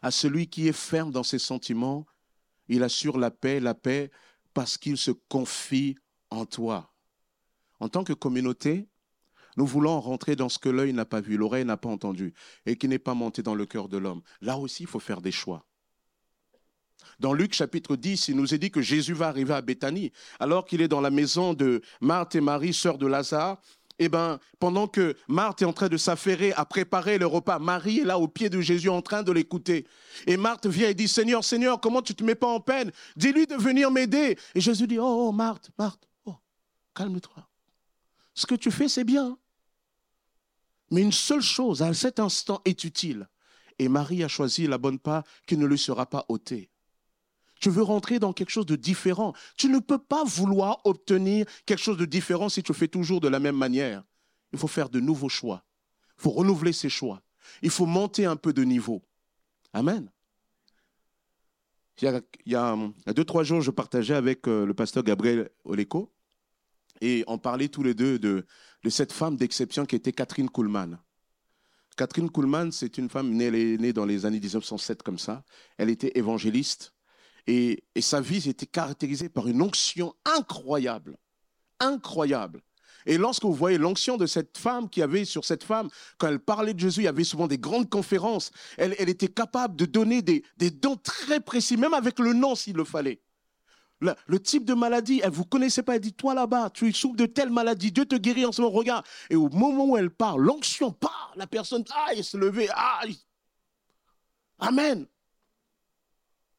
À 0.00 0.10
celui 0.10 0.48
qui 0.48 0.66
est 0.66 0.72
ferme 0.72 1.10
dans 1.10 1.22
ses 1.22 1.38
sentiments, 1.38 2.06
il 2.68 2.82
assure 2.82 3.18
la 3.18 3.30
paix, 3.30 3.60
la 3.60 3.74
paix 3.74 4.10
parce 4.54 4.78
qu'il 4.78 4.96
se 4.96 5.10
confie 5.10 5.94
en 6.30 6.46
toi. 6.46 6.90
En 7.80 7.90
tant 7.90 8.02
que 8.04 8.14
communauté, 8.14 8.88
nous 9.56 9.66
voulons 9.66 10.00
rentrer 10.00 10.36
dans 10.36 10.48
ce 10.48 10.58
que 10.58 10.68
l'œil 10.68 10.92
n'a 10.92 11.04
pas 11.04 11.20
vu, 11.20 11.36
l'oreille 11.36 11.64
n'a 11.64 11.76
pas 11.76 11.88
entendu, 11.88 12.34
et 12.66 12.76
qui 12.76 12.88
n'est 12.88 12.98
pas 12.98 13.14
monté 13.14 13.42
dans 13.42 13.54
le 13.54 13.66
cœur 13.66 13.88
de 13.88 13.96
l'homme. 13.96 14.22
Là 14.40 14.58
aussi, 14.58 14.84
il 14.84 14.88
faut 14.88 15.00
faire 15.00 15.20
des 15.20 15.32
choix. 15.32 15.66
Dans 17.18 17.32
Luc 17.32 17.54
chapitre 17.54 17.96
10, 17.96 18.28
il 18.28 18.36
nous 18.36 18.54
est 18.54 18.58
dit 18.58 18.70
que 18.70 18.82
Jésus 18.82 19.14
va 19.14 19.28
arriver 19.28 19.54
à 19.54 19.62
Béthanie, 19.62 20.12
alors 20.38 20.66
qu'il 20.66 20.82
est 20.82 20.88
dans 20.88 21.00
la 21.00 21.10
maison 21.10 21.54
de 21.54 21.80
Marthe 22.00 22.34
et 22.34 22.40
Marie, 22.40 22.74
sœurs 22.74 22.98
de 22.98 23.06
Lazare, 23.06 23.58
eh 23.98 24.10
ben, 24.10 24.38
pendant 24.58 24.86
que 24.86 25.16
Marthe 25.26 25.62
est 25.62 25.64
en 25.64 25.72
train 25.72 25.88
de 25.88 25.96
s'affairer 25.96 26.52
à 26.52 26.66
préparer 26.66 27.16
le 27.16 27.26
repas, 27.26 27.58
Marie 27.58 28.00
est 28.00 28.04
là 28.04 28.18
au 28.18 28.28
pied 28.28 28.50
de 28.50 28.60
Jésus 28.60 28.90
en 28.90 29.00
train 29.00 29.22
de 29.22 29.32
l'écouter. 29.32 29.86
Et 30.26 30.36
Marthe 30.36 30.66
vient 30.66 30.90
et 30.90 30.94
dit, 30.94 31.08
Seigneur, 31.08 31.42
Seigneur, 31.44 31.80
comment 31.80 32.02
tu 32.02 32.12
ne 32.12 32.16
te 32.16 32.24
mets 32.24 32.34
pas 32.34 32.48
en 32.48 32.60
peine? 32.60 32.92
Dis-lui 33.16 33.46
de 33.46 33.54
venir 33.54 33.90
m'aider. 33.90 34.36
Et 34.54 34.60
Jésus 34.60 34.86
dit, 34.86 34.98
oh, 34.98 35.28
oh 35.28 35.32
Marthe, 35.32 35.70
Marthe, 35.78 36.06
oh, 36.26 36.34
calme-toi. 36.94 37.48
Ce 38.34 38.44
que 38.44 38.54
tu 38.54 38.70
fais, 38.70 38.88
c'est 38.88 39.04
bien. 39.04 39.38
Mais 40.90 41.02
une 41.02 41.12
seule 41.12 41.42
chose 41.42 41.82
à 41.82 41.92
cet 41.94 42.20
instant 42.20 42.60
est 42.64 42.84
utile. 42.84 43.28
Et 43.78 43.88
Marie 43.88 44.24
a 44.24 44.28
choisi 44.28 44.66
la 44.66 44.78
bonne 44.78 44.98
part 44.98 45.24
qui 45.46 45.56
ne 45.56 45.66
lui 45.66 45.78
sera 45.78 46.06
pas 46.06 46.24
ôtée. 46.28 46.70
Tu 47.60 47.70
veux 47.70 47.82
rentrer 47.82 48.18
dans 48.18 48.32
quelque 48.32 48.50
chose 48.50 48.66
de 48.66 48.76
différent. 48.76 49.32
Tu 49.56 49.68
ne 49.68 49.78
peux 49.78 49.98
pas 49.98 50.24
vouloir 50.24 50.80
obtenir 50.84 51.46
quelque 51.64 51.82
chose 51.82 51.96
de 51.96 52.04
différent 52.04 52.48
si 52.48 52.62
tu 52.62 52.74
fais 52.74 52.88
toujours 52.88 53.20
de 53.20 53.28
la 53.28 53.40
même 53.40 53.56
manière. 53.56 54.04
Il 54.52 54.58
faut 54.58 54.68
faire 54.68 54.88
de 54.88 55.00
nouveaux 55.00 55.28
choix. 55.28 55.64
Il 56.18 56.22
faut 56.22 56.30
renouveler 56.30 56.72
ses 56.72 56.88
choix. 56.88 57.22
Il 57.62 57.70
faut 57.70 57.86
monter 57.86 58.24
un 58.26 58.36
peu 58.36 58.52
de 58.52 58.62
niveau. 58.62 59.02
Amen. 59.72 60.10
Il 62.02 62.22
y 62.44 62.54
a, 62.54 62.76
deux, 63.14 63.24
trois 63.24 63.42
jours, 63.42 63.62
je 63.62 63.70
partageais 63.70 64.14
avec 64.14 64.46
euh, 64.48 64.66
le 64.66 64.74
pasteur 64.74 65.02
Gabriel 65.02 65.48
Oleko 65.64 66.12
et 67.00 67.24
on 67.26 67.38
parlait 67.38 67.68
tous 67.68 67.82
les 67.82 67.94
deux 67.94 68.18
de, 68.18 68.44
cette 68.88 69.12
femme 69.12 69.36
d'exception 69.36 69.84
qui 69.84 69.96
était 69.96 70.12
Catherine 70.12 70.48
Kuhlmann. 70.48 70.98
Catherine 71.96 72.30
Kuhlmann, 72.30 72.72
c'est 72.72 72.98
une 72.98 73.08
femme 73.08 73.30
née, 73.30 73.50
née 73.78 73.92
dans 73.92 74.04
les 74.04 74.26
années 74.26 74.38
1907 74.38 75.02
comme 75.02 75.18
ça. 75.18 75.42
Elle 75.78 75.90
était 75.90 76.12
évangéliste. 76.14 76.92
Et, 77.46 77.84
sa 78.00 78.20
vie 78.20 78.48
était 78.48 78.66
caractérisée 78.66 79.28
par 79.28 79.48
une 79.48 79.62
onction 79.62 80.14
incroyable. 80.24 81.16
Incroyable. 81.80 82.62
Et 83.06 83.18
lorsque 83.18 83.44
vous 83.44 83.54
voyez 83.54 83.78
l'onction 83.78 84.16
de 84.16 84.26
cette 84.26 84.58
femme 84.58 84.90
qui 84.90 85.00
avait 85.00 85.24
sur 85.24 85.44
cette 85.44 85.62
femme, 85.62 85.88
quand 86.18 86.26
elle 86.26 86.40
parlait 86.40 86.74
de 86.74 86.80
Jésus, 86.80 87.02
il 87.02 87.04
y 87.04 87.08
avait 87.08 87.24
souvent 87.24 87.46
des 87.46 87.58
grandes 87.58 87.88
conférences. 87.88 88.50
Elle, 88.76 88.94
était 88.98 89.28
capable 89.28 89.76
de 89.76 89.84
donner 89.84 90.22
des, 90.22 90.42
dons 90.72 90.96
très 90.96 91.40
précis, 91.40 91.76
même 91.76 91.94
avec 91.94 92.18
le 92.18 92.32
nom 92.32 92.56
s'il 92.56 92.76
le 92.76 92.84
fallait. 92.84 93.20
Le, 94.00 94.38
type 94.38 94.64
de 94.64 94.74
maladie, 94.74 95.20
elle 95.24 95.30
vous 95.30 95.44
connaissait 95.44 95.82
pas, 95.82 95.94
elle 95.94 96.00
dit, 96.00 96.12
toi 96.12 96.34
là-bas, 96.34 96.70
tu 96.70 96.92
souffres 96.92 97.16
de 97.16 97.26
telle 97.26 97.50
maladie, 97.50 97.92
Dieu 97.92 98.04
te 98.04 98.16
guérit 98.16 98.44
en 98.44 98.52
ce 98.52 98.60
moment, 98.60 98.74
regarde. 98.74 99.04
Et 99.30 99.36
au 99.36 99.48
moment 99.48 99.86
où 99.86 99.96
elle 99.96 100.10
parle, 100.10 100.42
l'onction 100.42 100.92
part, 100.92 101.32
la 101.36 101.46
personne, 101.46 101.82
ah, 101.94 102.12
il 102.14 102.22
se 102.22 102.36
lever, 102.36 102.68
ah, 102.74 103.00
Amen. 104.58 105.06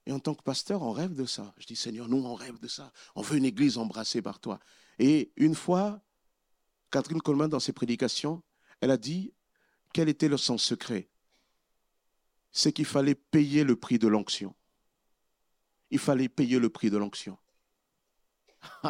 Et 0.05 0.11
en 0.11 0.19
tant 0.19 0.33
que 0.33 0.41
pasteur, 0.41 0.81
on 0.81 0.91
rêve 0.91 1.13
de 1.13 1.25
ça. 1.25 1.53
Je 1.57 1.65
dis, 1.65 1.75
Seigneur, 1.75 2.07
nous, 2.07 2.23
on 2.25 2.33
rêve 2.33 2.59
de 2.59 2.67
ça. 2.67 2.91
On 3.15 3.21
veut 3.21 3.37
une 3.37 3.45
église 3.45 3.77
embrassée 3.77 4.21
par 4.21 4.39
toi. 4.39 4.59
Et 4.99 5.31
une 5.35 5.53
fois, 5.53 6.01
Catherine 6.91 7.21
Coleman, 7.21 7.49
dans 7.49 7.59
ses 7.59 7.73
prédications, 7.73 8.41
elle 8.79 8.91
a 8.91 8.97
dit 8.97 9.33
quel 9.93 10.09
était 10.09 10.29
le 10.29 10.37
sens 10.37 10.63
secret? 10.63 11.09
C'est 12.51 12.71
qu'il 12.71 12.85
fallait 12.85 13.15
payer 13.15 13.63
le 13.63 13.75
prix 13.75 13.99
de 13.99 14.07
l'onction. 14.07 14.55
Il 15.91 15.99
fallait 15.99 16.29
payer 16.29 16.59
le 16.59 16.69
prix 16.69 16.89
de 16.89 16.97
l'onction. 16.97 17.37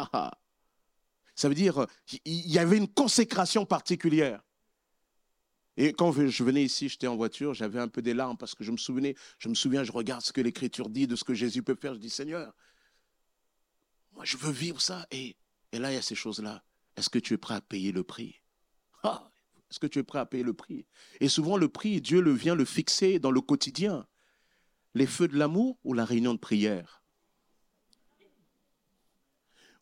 Ça 1.34 1.48
veut 1.48 1.54
dire, 1.54 1.86
il 2.24 2.50
y 2.50 2.58
avait 2.58 2.76
une 2.76 2.88
consécration 2.88 3.64
particulière. 3.64 4.42
Et 5.80 5.92
quand 5.92 6.10
je 6.10 6.42
venais 6.42 6.64
ici, 6.64 6.88
j'étais 6.88 7.06
en 7.06 7.14
voiture, 7.14 7.54
j'avais 7.54 7.78
un 7.78 7.86
peu 7.86 8.02
des 8.02 8.12
larmes 8.12 8.36
parce 8.36 8.56
que 8.56 8.64
je 8.64 8.72
me 8.72 8.76
souvenais, 8.76 9.14
je 9.38 9.48
me 9.48 9.54
souviens, 9.54 9.84
je 9.84 9.92
regarde 9.92 10.22
ce 10.22 10.32
que 10.32 10.40
l'Écriture 10.40 10.88
dit, 10.88 11.06
de 11.06 11.14
ce 11.14 11.22
que 11.22 11.34
Jésus 11.34 11.62
peut 11.62 11.76
faire. 11.76 11.94
Je 11.94 12.00
dis, 12.00 12.10
Seigneur, 12.10 12.52
moi 14.10 14.24
je 14.24 14.36
veux 14.36 14.50
vivre 14.50 14.80
ça. 14.80 15.06
Et, 15.12 15.36
là, 15.72 15.92
il 15.92 15.94
y 15.94 15.98
a 15.98 16.02
ces 16.02 16.16
choses-là. 16.16 16.64
Est-ce 16.96 17.08
que 17.08 17.20
tu 17.20 17.34
es 17.34 17.36
prêt 17.36 17.54
à 17.54 17.60
payer 17.60 17.92
le 17.92 18.02
prix? 18.02 18.42
Est-ce 19.04 19.78
que 19.78 19.86
tu 19.86 20.00
es 20.00 20.02
prêt 20.02 20.18
à 20.18 20.26
payer 20.26 20.42
le 20.42 20.52
prix? 20.52 20.84
Et 21.20 21.28
souvent, 21.28 21.56
le 21.56 21.68
prix, 21.68 22.00
Dieu 22.00 22.20
le 22.20 22.32
vient 22.32 22.56
le 22.56 22.64
fixer 22.64 23.20
dans 23.20 23.30
le 23.30 23.40
quotidien. 23.40 24.08
Les 24.94 25.06
feux 25.06 25.28
de 25.28 25.36
l'amour 25.36 25.78
ou 25.84 25.94
la 25.94 26.04
réunion 26.04 26.34
de 26.34 26.38
prière? 26.38 27.02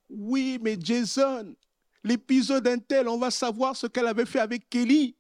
Oui, 0.09 0.59
mais 0.63 0.77
Jason, 0.79 1.55
l'épisode 2.05 2.67
Intel, 2.69 3.09
on 3.09 3.19
va 3.19 3.31
savoir 3.31 3.77
ce 3.77 3.87
qu'elle 3.87 4.07
avait 4.07 4.27
fait 4.27 4.41
avec 4.41 4.69
Kelly 4.69 5.17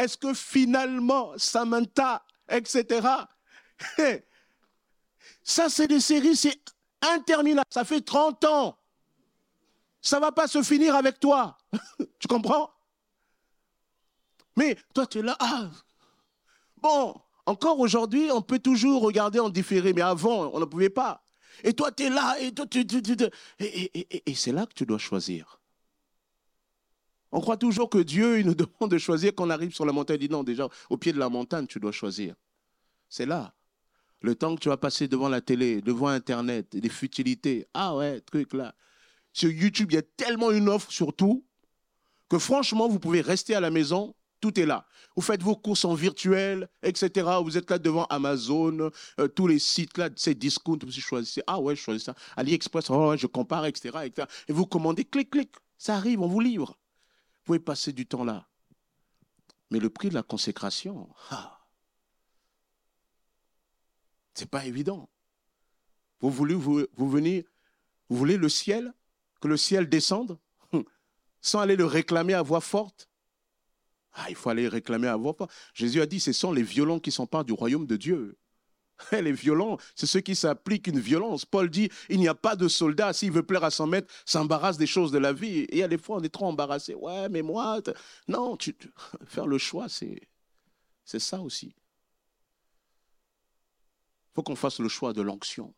est-ce 0.00 0.16
que 0.16 0.32
finalement, 0.32 1.36
Samantha, 1.36 2.24
etc. 2.48 3.06
Ça, 5.42 5.68
c'est 5.68 5.88
des 5.88 6.00
séries, 6.00 6.36
c'est 6.36 6.58
interminable. 7.02 7.66
Ça 7.68 7.84
fait 7.84 8.00
30 8.00 8.44
ans. 8.46 8.78
Ça 10.00 10.16
ne 10.16 10.22
va 10.22 10.32
pas 10.32 10.48
se 10.48 10.62
finir 10.62 10.96
avec 10.96 11.20
toi. 11.20 11.58
tu 12.18 12.28
comprends? 12.28 12.70
Mais 14.56 14.74
toi, 14.94 15.06
tu 15.06 15.18
es 15.18 15.22
là. 15.22 15.36
Ah. 15.38 15.70
Bon, 16.78 17.20
encore 17.50 17.78
aujourd'hui, 17.80 18.30
on 18.32 18.42
peut 18.42 18.58
toujours 18.58 19.02
regarder 19.02 19.40
en 19.40 19.50
différé, 19.50 19.92
mais 19.92 20.02
avant, 20.02 20.50
on 20.54 20.60
ne 20.60 20.64
pouvait 20.64 20.90
pas. 20.90 21.24
Et 21.64 21.72
toi, 21.74 21.92
tu 21.92 22.04
es 22.04 22.10
là, 22.10 22.36
et 22.40 22.52
toi, 22.52 22.66
tu, 22.66 22.86
et 23.60 24.34
c'est 24.34 24.52
là 24.52 24.66
que 24.66 24.72
tu 24.74 24.86
dois 24.86 24.98
choisir. 24.98 25.60
On 27.32 27.40
croit 27.40 27.56
toujours 27.56 27.88
que 27.90 27.98
Dieu 27.98 28.40
il 28.40 28.46
nous 28.46 28.54
demande 28.64 28.90
de 28.90 28.98
choisir 28.98 29.32
quand 29.34 29.46
on 29.46 29.50
arrive 29.50 29.74
sur 29.74 29.84
la 29.84 29.92
montagne. 29.92 30.18
Il 30.20 30.28
dit 30.28 30.32
non, 30.32 30.42
déjà, 30.42 30.68
au 30.88 30.96
pied 30.96 31.12
de 31.12 31.18
la 31.18 31.28
montagne, 31.28 31.66
tu 31.66 31.78
dois 31.80 31.92
choisir. 31.92 32.34
C'est 33.08 33.26
là. 33.26 33.54
Le 34.22 34.34
temps 34.34 34.54
que 34.54 34.60
tu 34.60 34.68
vas 34.68 34.76
passer 34.76 35.08
devant 35.08 35.28
la 35.28 35.40
télé, 35.40 35.80
devant 35.80 36.08
Internet, 36.08 36.76
des 36.76 36.88
futilités. 36.88 37.66
Ah 37.72 37.96
ouais, 37.96 38.20
truc 38.20 38.52
là. 38.52 38.74
Sur 39.32 39.50
YouTube, 39.50 39.92
il 39.92 39.94
y 39.94 39.98
a 39.98 40.02
tellement 40.02 40.50
une 40.50 40.68
offre 40.68 40.90
sur 40.90 41.14
tout 41.14 41.44
que 42.28 42.38
franchement, 42.38 42.88
vous 42.88 42.98
pouvez 42.98 43.20
rester 43.20 43.54
à 43.54 43.60
la 43.60 43.70
maison. 43.70 44.14
Tout 44.40 44.58
est 44.58 44.66
là. 44.66 44.86
Vous 45.16 45.22
faites 45.22 45.42
vos 45.42 45.56
courses 45.56 45.84
en 45.84 45.94
virtuel, 45.94 46.68
etc. 46.82 47.28
Vous 47.42 47.58
êtes 47.58 47.70
là 47.70 47.78
devant 47.78 48.04
Amazon, 48.04 48.90
euh, 49.18 49.28
tous 49.28 49.46
les 49.46 49.58
sites 49.58 49.98
là, 49.98 50.08
c'est 50.16 50.34
discount, 50.34 50.78
vous 50.82 50.90
choisissez. 50.90 51.42
Ah 51.46 51.60
ouais, 51.60 51.76
je 51.76 51.82
choisis 51.82 52.04
ça. 52.04 52.14
AliExpress, 52.36 52.88
oh 52.90 53.10
ouais, 53.10 53.18
je 53.18 53.26
compare, 53.26 53.66
etc.. 53.66 54.10
Et 54.48 54.52
vous 54.52 54.66
commandez, 54.66 55.04
clic, 55.04 55.30
clic. 55.30 55.50
Ça 55.76 55.96
arrive, 55.96 56.20
on 56.22 56.26
vous 56.26 56.40
livre. 56.40 56.78
Vous 57.40 57.44
pouvez 57.44 57.58
passer 57.58 57.92
du 57.92 58.06
temps 58.06 58.24
là. 58.24 58.46
Mais 59.70 59.78
le 59.78 59.90
prix 59.90 60.08
de 60.08 60.14
la 60.14 60.22
consécration, 60.22 61.08
ah, 61.30 61.60
c'est 64.34 64.50
pas 64.50 64.64
évident. 64.64 65.10
Vous 66.20 66.30
voulez, 66.30 66.54
vous, 66.54 66.86
vous, 66.96 67.08
vous 67.08 68.16
voulez 68.16 68.36
le 68.36 68.48
ciel, 68.48 68.94
que 69.40 69.48
le 69.48 69.56
ciel 69.56 69.88
descende, 69.88 70.38
sans 71.42 71.60
aller 71.60 71.76
le 71.76 71.84
réclamer 71.84 72.34
à 72.34 72.42
voix 72.42 72.60
forte? 72.60 73.09
Ah, 74.14 74.26
il 74.28 74.34
faut 74.34 74.50
aller 74.50 74.68
réclamer 74.68 75.08
à 75.08 75.16
voix. 75.16 75.36
Jésus 75.74 76.00
a 76.00 76.06
dit, 76.06 76.20
ce 76.20 76.32
sont 76.32 76.52
les 76.52 76.62
violents 76.62 76.98
qui 76.98 77.12
s'emparent 77.12 77.44
du 77.44 77.52
royaume 77.52 77.86
de 77.86 77.96
Dieu. 77.96 78.38
Les 79.12 79.32
violents, 79.32 79.78
c'est 79.94 80.06
ceux 80.06 80.20
qui 80.20 80.36
s'appliquent 80.36 80.88
une 80.88 81.00
violence. 81.00 81.44
Paul 81.44 81.70
dit, 81.70 81.88
il 82.08 82.18
n'y 82.18 82.28
a 82.28 82.34
pas 82.34 82.56
de 82.56 82.68
soldat, 82.68 83.12
s'il 83.12 83.32
veut 83.32 83.42
plaire 83.42 83.64
à 83.64 83.70
son 83.70 83.86
maître, 83.86 84.12
s'embarrasse 84.26 84.76
des 84.76 84.86
choses 84.86 85.12
de 85.12 85.18
la 85.18 85.32
vie. 85.32 85.66
Et 85.70 85.82
a 85.82 85.88
des 85.88 85.98
fois, 85.98 86.18
on 86.18 86.22
est 86.22 86.28
trop 86.28 86.46
embarrassé. 86.46 86.94
Ouais, 86.94 87.28
mais 87.28 87.42
moi, 87.42 87.80
non, 88.28 88.56
faire 89.26 89.46
le 89.46 89.58
choix, 89.58 89.88
c'est, 89.88 90.20
ça 91.04 91.40
aussi. 91.40 91.66
Il 91.66 91.74
faut 94.34 94.42
qu'on 94.42 94.56
fasse 94.56 94.80
le 94.80 94.88
choix 94.88 95.12
de 95.12 95.22
l'onction. 95.22 95.74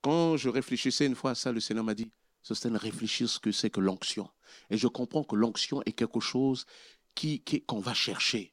Quand 0.00 0.36
je 0.36 0.48
réfléchissais 0.48 1.06
une 1.06 1.16
fois 1.16 1.32
à 1.32 1.34
ça, 1.34 1.52
le 1.52 1.60
Seigneur 1.60 1.84
m'a 1.84 1.94
dit, 1.94 2.10
Sosten, 2.42 2.76
réfléchir 2.76 3.28
ce 3.28 3.40
que 3.40 3.50
c'est 3.50 3.70
que 3.70 3.80
l'onction. 3.80 4.30
Et 4.70 4.78
je 4.78 4.86
comprends 4.86 5.24
que 5.24 5.34
l'onction 5.34 5.82
est 5.84 5.92
quelque 5.92 6.20
chose 6.20 6.64
qu'on 7.66 7.80
va 7.80 7.94
chercher. 7.94 8.52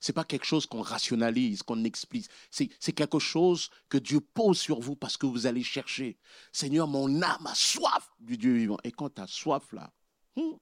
C'est 0.00 0.12
pas 0.12 0.24
quelque 0.24 0.44
chose 0.44 0.66
qu'on 0.66 0.82
rationalise, 0.82 1.62
qu'on 1.62 1.82
explique. 1.84 2.28
C'est, 2.50 2.92
quelque 2.92 3.18
chose 3.18 3.70
que 3.88 3.98
Dieu 3.98 4.20
pose 4.20 4.58
sur 4.58 4.80
vous 4.80 4.94
parce 4.94 5.16
que 5.16 5.26
vous 5.26 5.46
allez 5.46 5.64
chercher. 5.64 6.18
Seigneur, 6.52 6.86
mon 6.86 7.20
âme 7.22 7.46
a 7.46 7.54
soif 7.54 8.08
du 8.20 8.36
Dieu 8.36 8.54
vivant. 8.54 8.78
Et 8.84 8.92
quand 8.92 9.10
tu 9.10 9.20
as 9.20 9.26
soif 9.26 9.72
là, 9.72 9.92
hmm, 10.36 10.56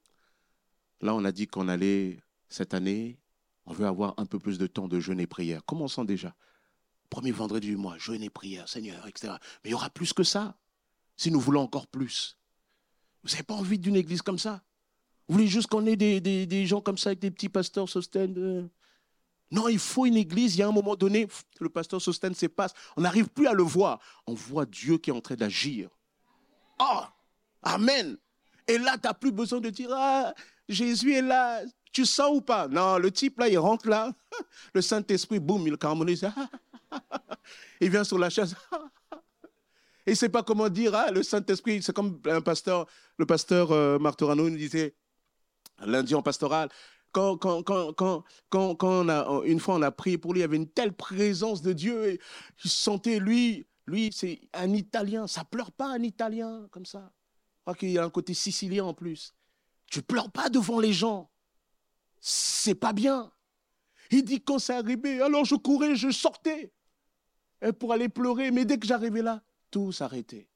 là 1.01 1.13
on 1.13 1.23
a 1.23 1.31
dit 1.31 1.47
qu'on 1.47 1.67
allait, 1.67 2.19
cette 2.49 2.73
année, 2.73 3.19
on 3.65 3.73
veut 3.73 3.85
avoir 3.85 4.15
un 4.17 4.25
peu 4.25 4.39
plus 4.39 4.57
de 4.57 4.65
temps 4.65 4.87
de 4.87 4.99
jeûne 4.99 5.19
et 5.19 5.27
prière. 5.27 5.63
Commençons 5.65 6.03
déjà. 6.03 6.35
Premier 7.09 7.31
vendredi 7.31 7.67
du 7.67 7.77
mois, 7.77 7.97
jeûne 7.97 8.23
et 8.23 8.29
prière, 8.29 8.67
Seigneur, 8.67 9.07
etc. 9.07 9.33
Mais 9.63 9.69
il 9.69 9.71
y 9.71 9.75
aura 9.75 9.89
plus 9.89 10.13
que 10.13 10.23
ça, 10.23 10.57
si 11.15 11.31
nous 11.31 11.39
voulons 11.39 11.61
encore 11.61 11.87
plus. 11.87 12.37
Vous 13.23 13.29
n'avez 13.31 13.43
pas 13.43 13.55
envie 13.55 13.77
d'une 13.77 13.95
église 13.95 14.21
comme 14.21 14.39
ça? 14.39 14.63
Vous 15.27 15.35
voulez 15.35 15.47
juste 15.47 15.67
qu'on 15.67 15.85
ait 15.85 15.95
des, 15.95 16.65
gens 16.65 16.81
comme 16.81 16.97
ça 16.97 17.09
avec 17.09 17.19
des 17.19 17.31
petits 17.31 17.49
pasteurs 17.49 17.89
Sosten 17.89 18.69
Non, 19.51 19.67
il 19.67 19.79
faut 19.79 20.05
une 20.05 20.17
église. 20.17 20.55
Il 20.55 20.59
y 20.59 20.63
a 20.63 20.67
un 20.67 20.71
moment 20.71 20.95
donné, 20.95 21.27
le 21.59 21.69
pasteur 21.69 22.01
Sosten 22.01 22.33
se 22.33 22.45
passe. 22.45 22.73
On 22.95 23.01
n'arrive 23.01 23.27
plus 23.27 23.47
à 23.47 23.53
le 23.53 23.63
voir. 23.63 23.99
On 24.25 24.33
voit 24.33 24.65
Dieu 24.65 24.97
qui 24.97 25.09
est 25.09 25.13
en 25.13 25.21
train 25.21 25.35
d'agir. 25.35 25.89
Oh, 26.79 27.01
Amen. 27.63 28.17
Et 28.67 28.77
là, 28.77 28.97
tu 28.97 29.07
n'as 29.07 29.13
plus 29.13 29.31
besoin 29.31 29.59
de 29.59 29.69
dire, 29.69 29.89
ah, 29.93 30.33
Jésus 30.67 31.13
est 31.13 31.21
là. 31.21 31.61
Tu 31.91 32.05
sens 32.05 32.29
ou 32.35 32.41
pas? 32.41 32.67
Non, 32.67 32.97
le 32.97 33.11
type 33.11 33.39
là, 33.39 33.47
il 33.47 33.57
rentre 33.57 33.87
là. 33.87 34.11
Le 34.73 34.81
Saint-Esprit, 34.81 35.39
boum, 35.39 35.67
il 35.67 35.75
harmonise. 35.81 36.29
Il 37.81 37.89
vient 37.89 38.03
sur 38.03 38.19
la 38.19 38.29
chaise. 38.29 38.55
Et 40.05 40.11
il 40.11 40.13
ne 40.13 40.15
sait 40.15 40.29
pas 40.29 40.41
comment 40.41 40.69
dire, 40.69 40.95
ah, 40.95 41.11
le 41.11 41.21
Saint-Esprit, 41.21 41.81
c'est 41.83 41.93
comme 41.93 42.21
un 42.27 42.39
pasteur, 42.39 42.85
le 43.17 43.25
pasteur 43.25 43.71
euh, 43.71 43.99
Martorano 43.99 44.49
nous 44.49 44.55
disait, 44.55 44.95
lundi 45.85 46.15
en 46.15 46.21
pastoral, 46.21 46.69
quand, 47.11 47.39
une 49.45 49.59
fois 49.59 49.75
on 49.75 49.81
a 49.81 49.91
prié 49.91 50.17
pour 50.17 50.33
lui, 50.33 50.39
il 50.39 50.41
y 50.41 50.45
avait 50.45 50.57
une 50.57 50.69
telle 50.69 50.93
présence 50.93 51.61
de 51.61 51.73
Dieu, 51.73 52.09
et 52.09 52.19
il 52.63 52.69
sentait, 52.69 53.19
lui, 53.19 53.65
lui, 53.85 54.11
c'est 54.13 54.41
un 54.53 54.73
Italien, 54.73 55.27
ça 55.27 55.43
pleure 55.43 55.71
pas 55.71 55.87
un 55.87 56.03
Italien 56.03 56.67
comme 56.71 56.85
ça. 56.85 57.11
Je 57.57 57.61
crois 57.61 57.75
qu'il 57.75 57.91
y 57.91 57.97
a 57.97 58.03
un 58.03 58.09
côté 58.09 58.33
sicilien 58.33 58.85
en 58.85 58.93
plus. 58.93 59.33
Tu 59.87 60.01
pleures 60.01 60.31
pas 60.31 60.49
devant 60.49 60.79
les 60.79 60.93
gens. 60.93 61.29
C'est 62.19 62.75
pas 62.75 62.93
bien. 62.93 63.31
Il 64.11 64.23
dit 64.23 64.41
quand 64.41 64.59
c'est 64.59 64.73
arrivé, 64.73 65.21
alors 65.21 65.45
je 65.45 65.55
courais, 65.55 65.95
je 65.95 66.11
sortais 66.11 66.71
pour 67.79 67.93
aller 67.93 68.09
pleurer, 68.09 68.51
mais 68.51 68.65
dès 68.65 68.77
que 68.77 68.85
j'arrivais 68.85 69.21
là, 69.21 69.41
tout 69.71 69.91
s'arrêtait. 69.91 70.47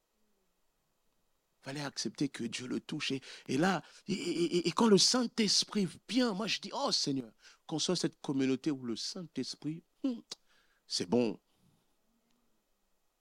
Fallait 1.61 1.83
accepter 1.83 2.27
que 2.27 2.43
Dieu 2.43 2.67
le 2.67 2.79
touche. 2.79 3.13
Et, 3.47 3.57
là, 3.57 3.83
et, 4.07 4.71
quand 4.71 4.87
le 4.87 4.97
Saint-Esprit 4.97 5.87
vient, 6.09 6.33
moi 6.33 6.47
je 6.47 6.59
dis, 6.59 6.71
oh 6.73 6.91
Seigneur, 6.91 7.31
qu'on 7.67 7.77
soit 7.77 7.95
cette 7.95 8.19
communauté 8.21 8.71
où 8.71 8.83
le 8.83 8.95
Saint-Esprit, 8.95 9.83
hmm, 10.03 10.19
c'est 10.87 11.07
bon. 11.07 11.39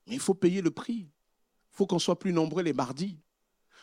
Mais 0.06 0.14
il 0.14 0.20
faut 0.20 0.34
payer 0.34 0.62
le 0.62 0.70
prix. 0.70 1.10
Il 1.72 1.76
faut 1.76 1.86
qu'on 1.86 1.98
soit 1.98 2.18
plus 2.18 2.32
nombreux 2.32 2.62
les 2.62 2.72
mardis. 2.72 3.18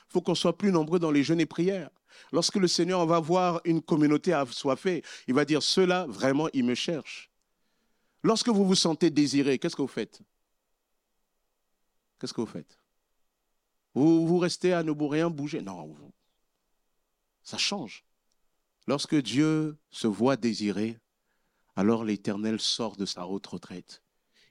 Il 0.10 0.14
faut 0.14 0.22
qu'on 0.22 0.36
soit 0.36 0.58
plus 0.58 0.72
nombreux 0.72 1.00
dans 1.00 1.12
les 1.12 1.24
jeûnes 1.24 1.40
et 1.40 1.46
prières. 1.46 1.92
Lorsque 2.32 2.56
le 2.56 2.68
Seigneur 2.68 3.06
va 3.06 3.20
voir 3.20 3.62
une 3.64 3.82
communauté 3.82 4.34
assoiffée, 4.34 5.04
il 5.28 5.36
va 5.36 5.46
dire, 5.46 5.62
ceux-là, 5.62 6.08
vraiment, 6.08 6.50
ils 6.54 6.66
me 6.66 6.76
cherchent. 6.76 7.30
Lorsque 8.24 8.50
vous 8.50 8.66
vous 8.66 8.76
sentez 8.76 9.10
désiré, 9.10 9.60
qu'est-ce 9.60 9.76
que 9.76 9.82
vous 9.82 9.88
faites? 9.88 10.20
Qu'est-ce 12.20 12.34
que 12.34 12.42
vous 12.42 12.48
faites? 12.48 12.78
Vous, 13.98 14.28
vous 14.28 14.38
restez 14.38 14.74
à 14.74 14.84
ne 14.84 14.92
rien 14.92 15.30
bouger 15.30 15.62
Non, 15.62 15.96
ça 17.42 17.58
change. 17.58 18.06
Lorsque 18.86 19.16
Dieu 19.16 19.78
se 19.90 20.06
voit 20.06 20.38
désiré, 20.38 21.00
alors 21.76 22.04
l'Éternel 22.04 22.60
sort 22.60 22.96
de 22.96 23.06
sa 23.06 23.26
haute 23.26 23.48
retraite. 23.48 24.04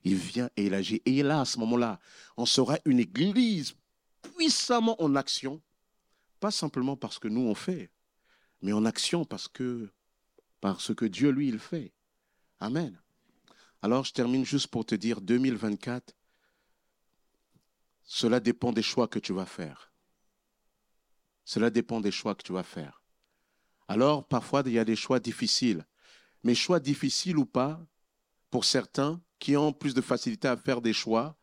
Il 0.02 0.16
vient 0.16 0.50
et 0.56 0.66
il 0.66 0.74
agit. 0.74 1.00
Et 1.04 1.22
là, 1.22 1.42
à 1.42 1.44
ce 1.44 1.58
moment-là, 1.60 2.00
on 2.36 2.44
sera 2.44 2.78
une 2.84 2.98
église 2.98 3.74
puissamment 4.22 5.00
en 5.00 5.14
action, 5.14 5.62
pas 6.40 6.50
simplement 6.50 6.96
parce 6.96 7.20
que 7.20 7.28
nous 7.28 7.42
on 7.42 7.54
fait, 7.54 7.90
mais 8.62 8.72
en 8.72 8.84
action 8.84 9.24
parce 9.24 9.46
que, 9.46 9.88
parce 10.60 10.92
que 10.92 11.04
Dieu, 11.04 11.30
lui, 11.30 11.48
il 11.48 11.60
fait. 11.60 11.92
Amen. 12.58 13.00
Alors, 13.80 14.04
je 14.04 14.12
termine 14.12 14.44
juste 14.44 14.68
pour 14.68 14.84
te 14.84 14.96
dire, 14.96 15.20
2024, 15.20 16.15
cela 18.06 18.40
dépend 18.40 18.72
des 18.72 18.82
choix 18.82 19.08
que 19.08 19.18
tu 19.18 19.32
vas 19.32 19.46
faire. 19.46 19.92
Cela 21.44 21.70
dépend 21.70 22.00
des 22.00 22.12
choix 22.12 22.34
que 22.34 22.42
tu 22.42 22.52
vas 22.52 22.62
faire. 22.62 23.02
Alors, 23.88 24.26
parfois, 24.26 24.62
il 24.64 24.72
y 24.72 24.78
a 24.78 24.84
des 24.84 24.96
choix 24.96 25.20
difficiles. 25.20 25.84
Mais 26.42 26.54
choix 26.54 26.80
difficiles 26.80 27.36
ou 27.36 27.46
pas, 27.46 27.80
pour 28.50 28.64
certains 28.64 29.20
qui 29.38 29.56
ont 29.56 29.72
plus 29.72 29.94
de 29.94 30.00
facilité 30.00 30.48
à 30.48 30.56
faire 30.56 30.80
des 30.80 30.92
choix, 30.92 31.36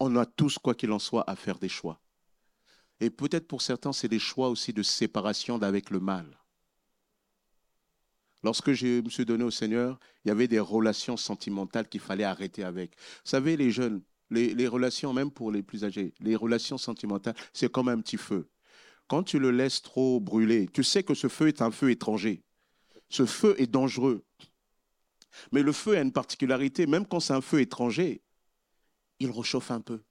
on 0.00 0.16
a 0.16 0.26
tous, 0.26 0.58
quoi 0.58 0.74
qu'il 0.74 0.90
en 0.90 0.98
soit, 0.98 1.28
à 1.30 1.36
faire 1.36 1.58
des 1.58 1.68
choix. 1.68 2.00
Et 3.00 3.10
peut-être 3.10 3.46
pour 3.46 3.62
certains, 3.62 3.92
c'est 3.92 4.08
des 4.08 4.18
choix 4.18 4.48
aussi 4.48 4.72
de 4.72 4.82
séparation 4.82 5.58
d'avec 5.58 5.90
le 5.90 6.00
mal. 6.00 6.38
Lorsque 8.42 8.72
je 8.72 9.00
me 9.00 9.10
suis 9.10 9.24
donné 9.24 9.44
au 9.44 9.50
Seigneur, 9.50 10.00
il 10.24 10.28
y 10.28 10.30
avait 10.30 10.48
des 10.48 10.58
relations 10.58 11.16
sentimentales 11.16 11.88
qu'il 11.88 12.00
fallait 12.00 12.24
arrêter 12.24 12.64
avec. 12.64 12.96
Vous 12.96 13.30
savez, 13.30 13.56
les 13.56 13.70
jeunes, 13.70 14.02
les, 14.32 14.68
relations, 14.68 15.12
même 15.12 15.30
pour 15.30 15.52
les 15.52 15.62
plus 15.62 15.84
âgés, 15.84 16.14
les 16.20 16.36
relations 16.36 16.78
sentimentales, 16.78 17.34
c'est 17.52 17.70
comme 17.70 17.88
un 17.88 18.00
petit 18.00 18.16
feu. 18.16 18.48
Quand 19.08 19.22
tu 19.22 19.38
le 19.38 19.50
laisses 19.50 19.82
trop 19.82 20.20
brûler, 20.20 20.68
tu 20.72 20.82
sais 20.82 21.02
que 21.02 21.14
ce 21.14 21.28
feu 21.28 21.48
est 21.48 21.62
un 21.62 21.70
feu 21.70 21.90
étranger. 21.90 22.42
Ce 23.08 23.26
feu 23.26 23.54
est 23.58 23.66
dangereux. 23.66 24.24
Mais 25.50 25.62
le 25.62 25.72
feu 25.72 25.96
a 25.96 26.00
une 26.00 26.12
particularité, 26.12 26.86
même 26.86 27.06
quand 27.06 27.20
c'est 27.20 27.32
un 27.32 27.40
feu 27.40 27.60
étranger, 27.60 28.22
il 29.18 29.30
réchauffe 29.30 29.70
un 29.70 29.80
peu. 29.80 30.02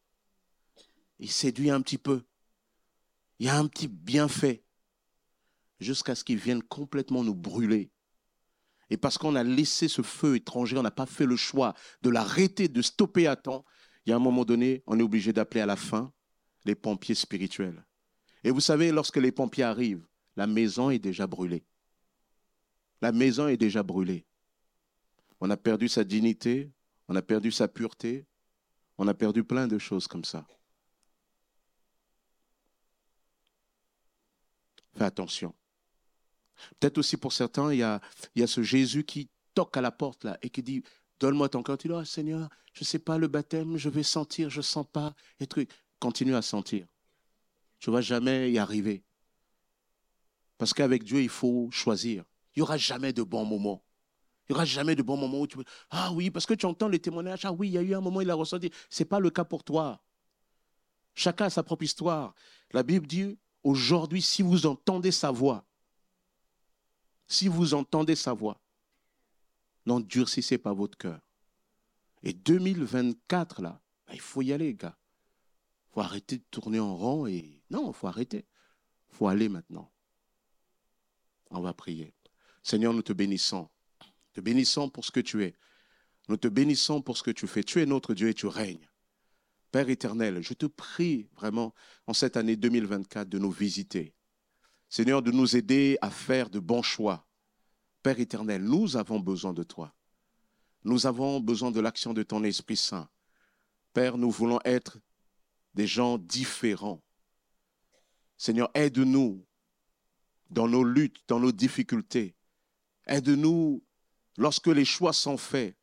Il 1.20 1.32
séduit 1.32 1.70
un 1.70 1.82
petit 1.82 1.98
peu. 1.98 2.24
Il 3.40 3.48
y 3.48 3.50
a 3.50 3.58
un 3.58 3.68
petit 3.68 3.88
bienfait 3.88 4.64
jusqu'à 5.80 6.16
ce 6.16 6.24
qu'il 6.24 6.38
vienne 6.38 6.64
complètement 6.64 7.24
nous 7.24 7.36
brûler. 7.36 7.92
Et 8.90 8.98
parce 8.98 9.18
qu'on 9.18 9.36
a 9.36 9.44
laissé 9.44 9.88
ce 9.88 10.02
feu 10.02 10.36
étranger, 10.36 10.78
on 10.78 10.84
n'a 10.84 10.92
pas 10.92 11.06
fait 11.06 11.26
le 11.26 11.38
choix 11.38 11.74
de 12.02 12.10
l'arrêter, 12.10 12.68
de 12.68 12.82
stopper 12.82 13.26
à 13.26 13.36
temps, 13.36 13.66
il 14.06 14.10
y 14.10 14.14
a 14.14 14.16
un 14.16 14.20
moment 14.20 14.46
donné, 14.46 14.84
on 14.88 15.00
est 15.00 15.04
obligé 15.04 15.32
d'appeler 15.34 15.62
à 15.62 15.66
la 15.66 15.76
fin 15.76 16.12
les 16.66 16.76
pompiers 16.76 17.16
spirituels. 17.16 17.86
Et 18.44 18.52
vous 18.52 18.60
savez, 18.60 18.92
lorsque 18.92 19.18
les 19.18 19.32
pompiers 19.32 19.64
arrivent, 19.64 20.06
la 20.36 20.48
maison 20.48 20.90
est 20.90 21.00
déjà 21.00 21.28
brûlée. 21.28 21.64
La 23.02 23.12
maison 23.12 23.48
est 23.48 23.58
déjà 23.58 23.84
brûlée. 23.84 24.26
On 25.40 25.50
a 25.50 25.58
perdu 25.58 25.88
sa 25.88 26.04
dignité, 26.04 26.72
on 27.08 27.16
a 27.16 27.22
perdu 27.22 27.52
sa 27.52 27.68
pureté, 27.68 28.26
on 28.98 29.08
a 29.08 29.14
perdu 29.14 29.44
plein 29.44 29.68
de 29.68 29.78
choses 29.78 30.08
comme 30.08 30.24
ça. 30.24 30.46
Fais 34.94 35.06
attention. 35.06 35.56
Peut-être 36.80 37.00
aussi 37.00 37.18
pour 37.18 37.34
certains, 37.34 37.74
il 37.74 37.80
y, 37.80 37.84
a, 37.84 38.02
il 38.36 38.42
y 38.42 38.44
a 38.44 38.48
ce 38.48 38.62
Jésus 38.62 39.04
qui 39.04 39.30
toque 39.54 39.76
à 39.78 39.82
la 39.82 39.92
porte 39.92 40.24
là 40.24 40.38
et 40.42 40.50
qui 40.50 40.62
dit 40.62 40.84
Donne-moi 41.22 41.50
ton 41.50 41.62
cœur. 41.62 41.78
Tu 41.78 41.88
dis, 41.88 41.94
oh, 41.94 42.04
Seigneur, 42.04 42.50
je 42.74 42.82
ne 42.82 42.86
sais 42.86 42.98
pas 42.98 43.20
le 43.20 43.28
baptême, 43.28 43.78
je 43.78 43.90
vais 43.90 44.02
sentir, 44.02 44.50
je 44.50 44.58
ne 44.58 44.64
sens 44.64 44.86
pas. 44.92 45.14
Et 45.40 45.46
truc. 45.46 45.70
Continue 46.00 46.34
à 46.36 46.42
sentir. 46.42 46.88
Tu 47.80 47.92
ne 47.92 47.96
vas 47.96 48.02
jamais 48.02 48.52
y 48.52 48.58
arriver. 48.58 49.04
Parce 50.58 50.74
qu'avec 50.74 51.04
Dieu, 51.04 51.22
il 51.22 51.30
faut 51.30 51.70
choisir. 51.72 52.24
Il 52.56 52.60
n'y 52.60 52.64
aura 52.64 52.78
jamais 52.78 53.14
de 53.14 53.22
bons 53.22 53.46
moments. 53.46 53.84
Il 54.50 54.54
n'y 54.54 54.56
aura 54.56 54.66
jamais 54.66 54.96
de 54.96 55.04
bons 55.04 55.16
moments 55.16 55.42
où 55.42 55.48
tu 55.48 55.58
peux. 55.58 55.64
Ah 55.92 56.12
oui, 56.12 56.32
parce 56.32 56.48
que 56.48 56.56
tu 56.56 56.66
entends 56.66 56.88
les 56.88 57.00
témoignages. 57.00 57.46
Ah 57.46 57.52
oui, 57.52 57.68
il 57.68 57.74
y 57.74 57.78
a 57.78 57.84
eu 57.84 57.94
un 57.94 58.02
moment, 58.02 58.22
il 58.22 58.30
a 58.32 58.36
ressenti. 58.36 58.72
Ce 58.90 59.04
n'est 59.04 59.08
pas 59.08 59.20
le 59.20 59.30
cas 59.30 59.44
pour 59.44 59.64
toi. 59.64 60.04
Chacun 61.14 61.46
a 61.46 61.50
sa 61.52 61.62
propre 61.62 61.84
histoire. 61.84 62.34
La 62.72 62.82
Bible 62.82 63.06
dit 63.06 63.38
aujourd'hui, 63.64 64.24
si 64.24 64.42
vous 64.42 64.66
entendez 64.66 65.12
sa 65.12 65.30
voix, 65.30 65.66
si 67.28 67.48
vous 67.48 67.76
entendez 67.76 68.16
sa 68.16 68.34
voix, 68.34 68.61
N'endurcissez 69.86 70.58
pas 70.58 70.74
votre 70.74 70.98
cœur. 70.98 71.20
Et 72.24 72.34
2024, 72.34 73.62
là, 73.62 73.82
bah, 74.08 74.14
il 74.14 74.22
faut 74.22 74.42
y 74.42 74.54
aller, 74.54 74.74
gars. 74.74 74.98
Il 75.90 75.94
faut 75.94 76.02
arrêter 76.02 76.38
de 76.38 76.44
tourner 76.52 76.80
en 76.80 76.96
rond 76.96 77.28
et. 77.28 77.62
Non, 77.70 77.92
il 77.92 77.94
faut 77.94 78.08
arrêter. 78.08 78.46
Il 79.10 79.16
faut 79.16 79.28
aller 79.28 79.50
maintenant. 79.50 79.92
On 81.50 81.62
va 81.62 81.74
prier. 81.74 82.14
Seigneur, 82.64 82.94
nous 82.94 83.02
te 83.02 83.14
bénissons. 83.14 83.70
Te 84.34 84.42
bénissons 84.42 84.90
pour 84.90 85.04
ce 85.04 85.12
que 85.12 85.20
tu 85.20 85.44
es. 85.44 85.56
Nous 86.30 86.38
te 86.38 86.48
bénissons 86.48 87.02
pour 87.02 87.18
ce 87.18 87.24
que 87.24 87.32
tu 87.32 87.48
fais. 87.48 87.64
Tu 87.64 87.82
es 87.82 87.86
notre 87.86 88.14
Dieu 88.14 88.30
et 88.30 88.34
tu 88.34 88.48
règnes. 88.48 88.88
Père 89.72 89.90
éternel, 89.90 90.42
je 90.42 90.54
te 90.54 90.66
prie 90.66 91.28
vraiment 91.34 91.74
en 92.06 92.14
cette 92.14 92.36
année 92.36 92.58
2024 92.58 93.30
de 93.30 93.40
nous 93.40 93.52
visiter. 93.52 94.14
Seigneur, 94.90 95.22
de 95.22 95.32
nous 95.32 95.56
aider 95.56 95.98
à 96.02 96.10
faire 96.10 96.50
de 96.50 96.60
bons 96.60 96.82
choix, 96.82 97.26
Père 98.04 98.20
éternel, 98.20 98.64
nous 98.64 98.98
avons 98.98 99.20
besoin 99.20 99.54
de 99.54 99.64
toi. 99.64 99.94
Nous 100.84 101.06
avons 101.06 101.40
besoin 101.40 101.72
de 101.72 101.80
l'action 101.80 102.14
de 102.14 102.24
ton 102.24 102.44
Esprit 102.44 102.78
Saint. 102.78 103.08
Père, 103.94 104.18
nous 104.18 104.32
voulons 104.32 104.60
être 104.66 104.98
des 105.76 105.86
gens 105.86 106.18
différents. 106.18 107.02
Seigneur, 108.38 108.72
aide-nous 108.74 109.46
dans 110.50 110.68
nos 110.68 110.84
luttes, 110.84 111.22
dans 111.28 111.40
nos 111.40 111.52
difficultés. 111.52 112.36
Aide-nous 113.06 113.84
lorsque 114.38 114.68
les 114.68 114.86
choix 114.86 115.14
sont 115.14 115.38
faits 115.38 115.78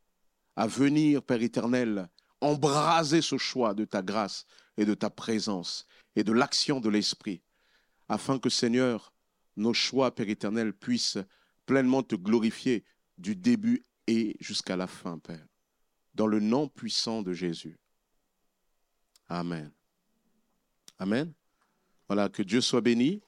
à 0.56 0.66
venir, 0.66 1.22
Père 1.22 1.42
éternel, 1.42 2.08
embraser 2.40 3.22
ce 3.22 3.38
choix 3.38 3.74
de 3.74 3.84
ta 3.84 4.02
grâce 4.02 4.44
et 4.76 4.84
de 4.84 4.94
ta 4.94 5.10
présence 5.10 5.86
et 6.16 6.24
de 6.24 6.32
l'action 6.32 6.80
de 6.80 6.88
l'Esprit, 6.88 7.42
afin 8.08 8.40
que, 8.40 8.48
Seigneur, 8.48 9.12
nos 9.56 9.74
choix, 9.74 10.12
Père 10.12 10.28
éternel, 10.28 10.72
puissent 10.72 11.18
pleinement 11.68 12.02
te 12.02 12.16
glorifier 12.16 12.82
du 13.18 13.36
début 13.36 13.84
et 14.06 14.36
jusqu'à 14.40 14.74
la 14.74 14.86
fin, 14.86 15.18
Père. 15.18 15.46
Dans 16.14 16.26
le 16.26 16.40
nom 16.40 16.66
puissant 16.66 17.20
de 17.20 17.34
Jésus. 17.34 17.78
Amen. 19.28 19.70
Amen. 20.98 21.30
Voilà, 22.08 22.30
que 22.30 22.42
Dieu 22.42 22.62
soit 22.62 22.80
béni. 22.80 23.20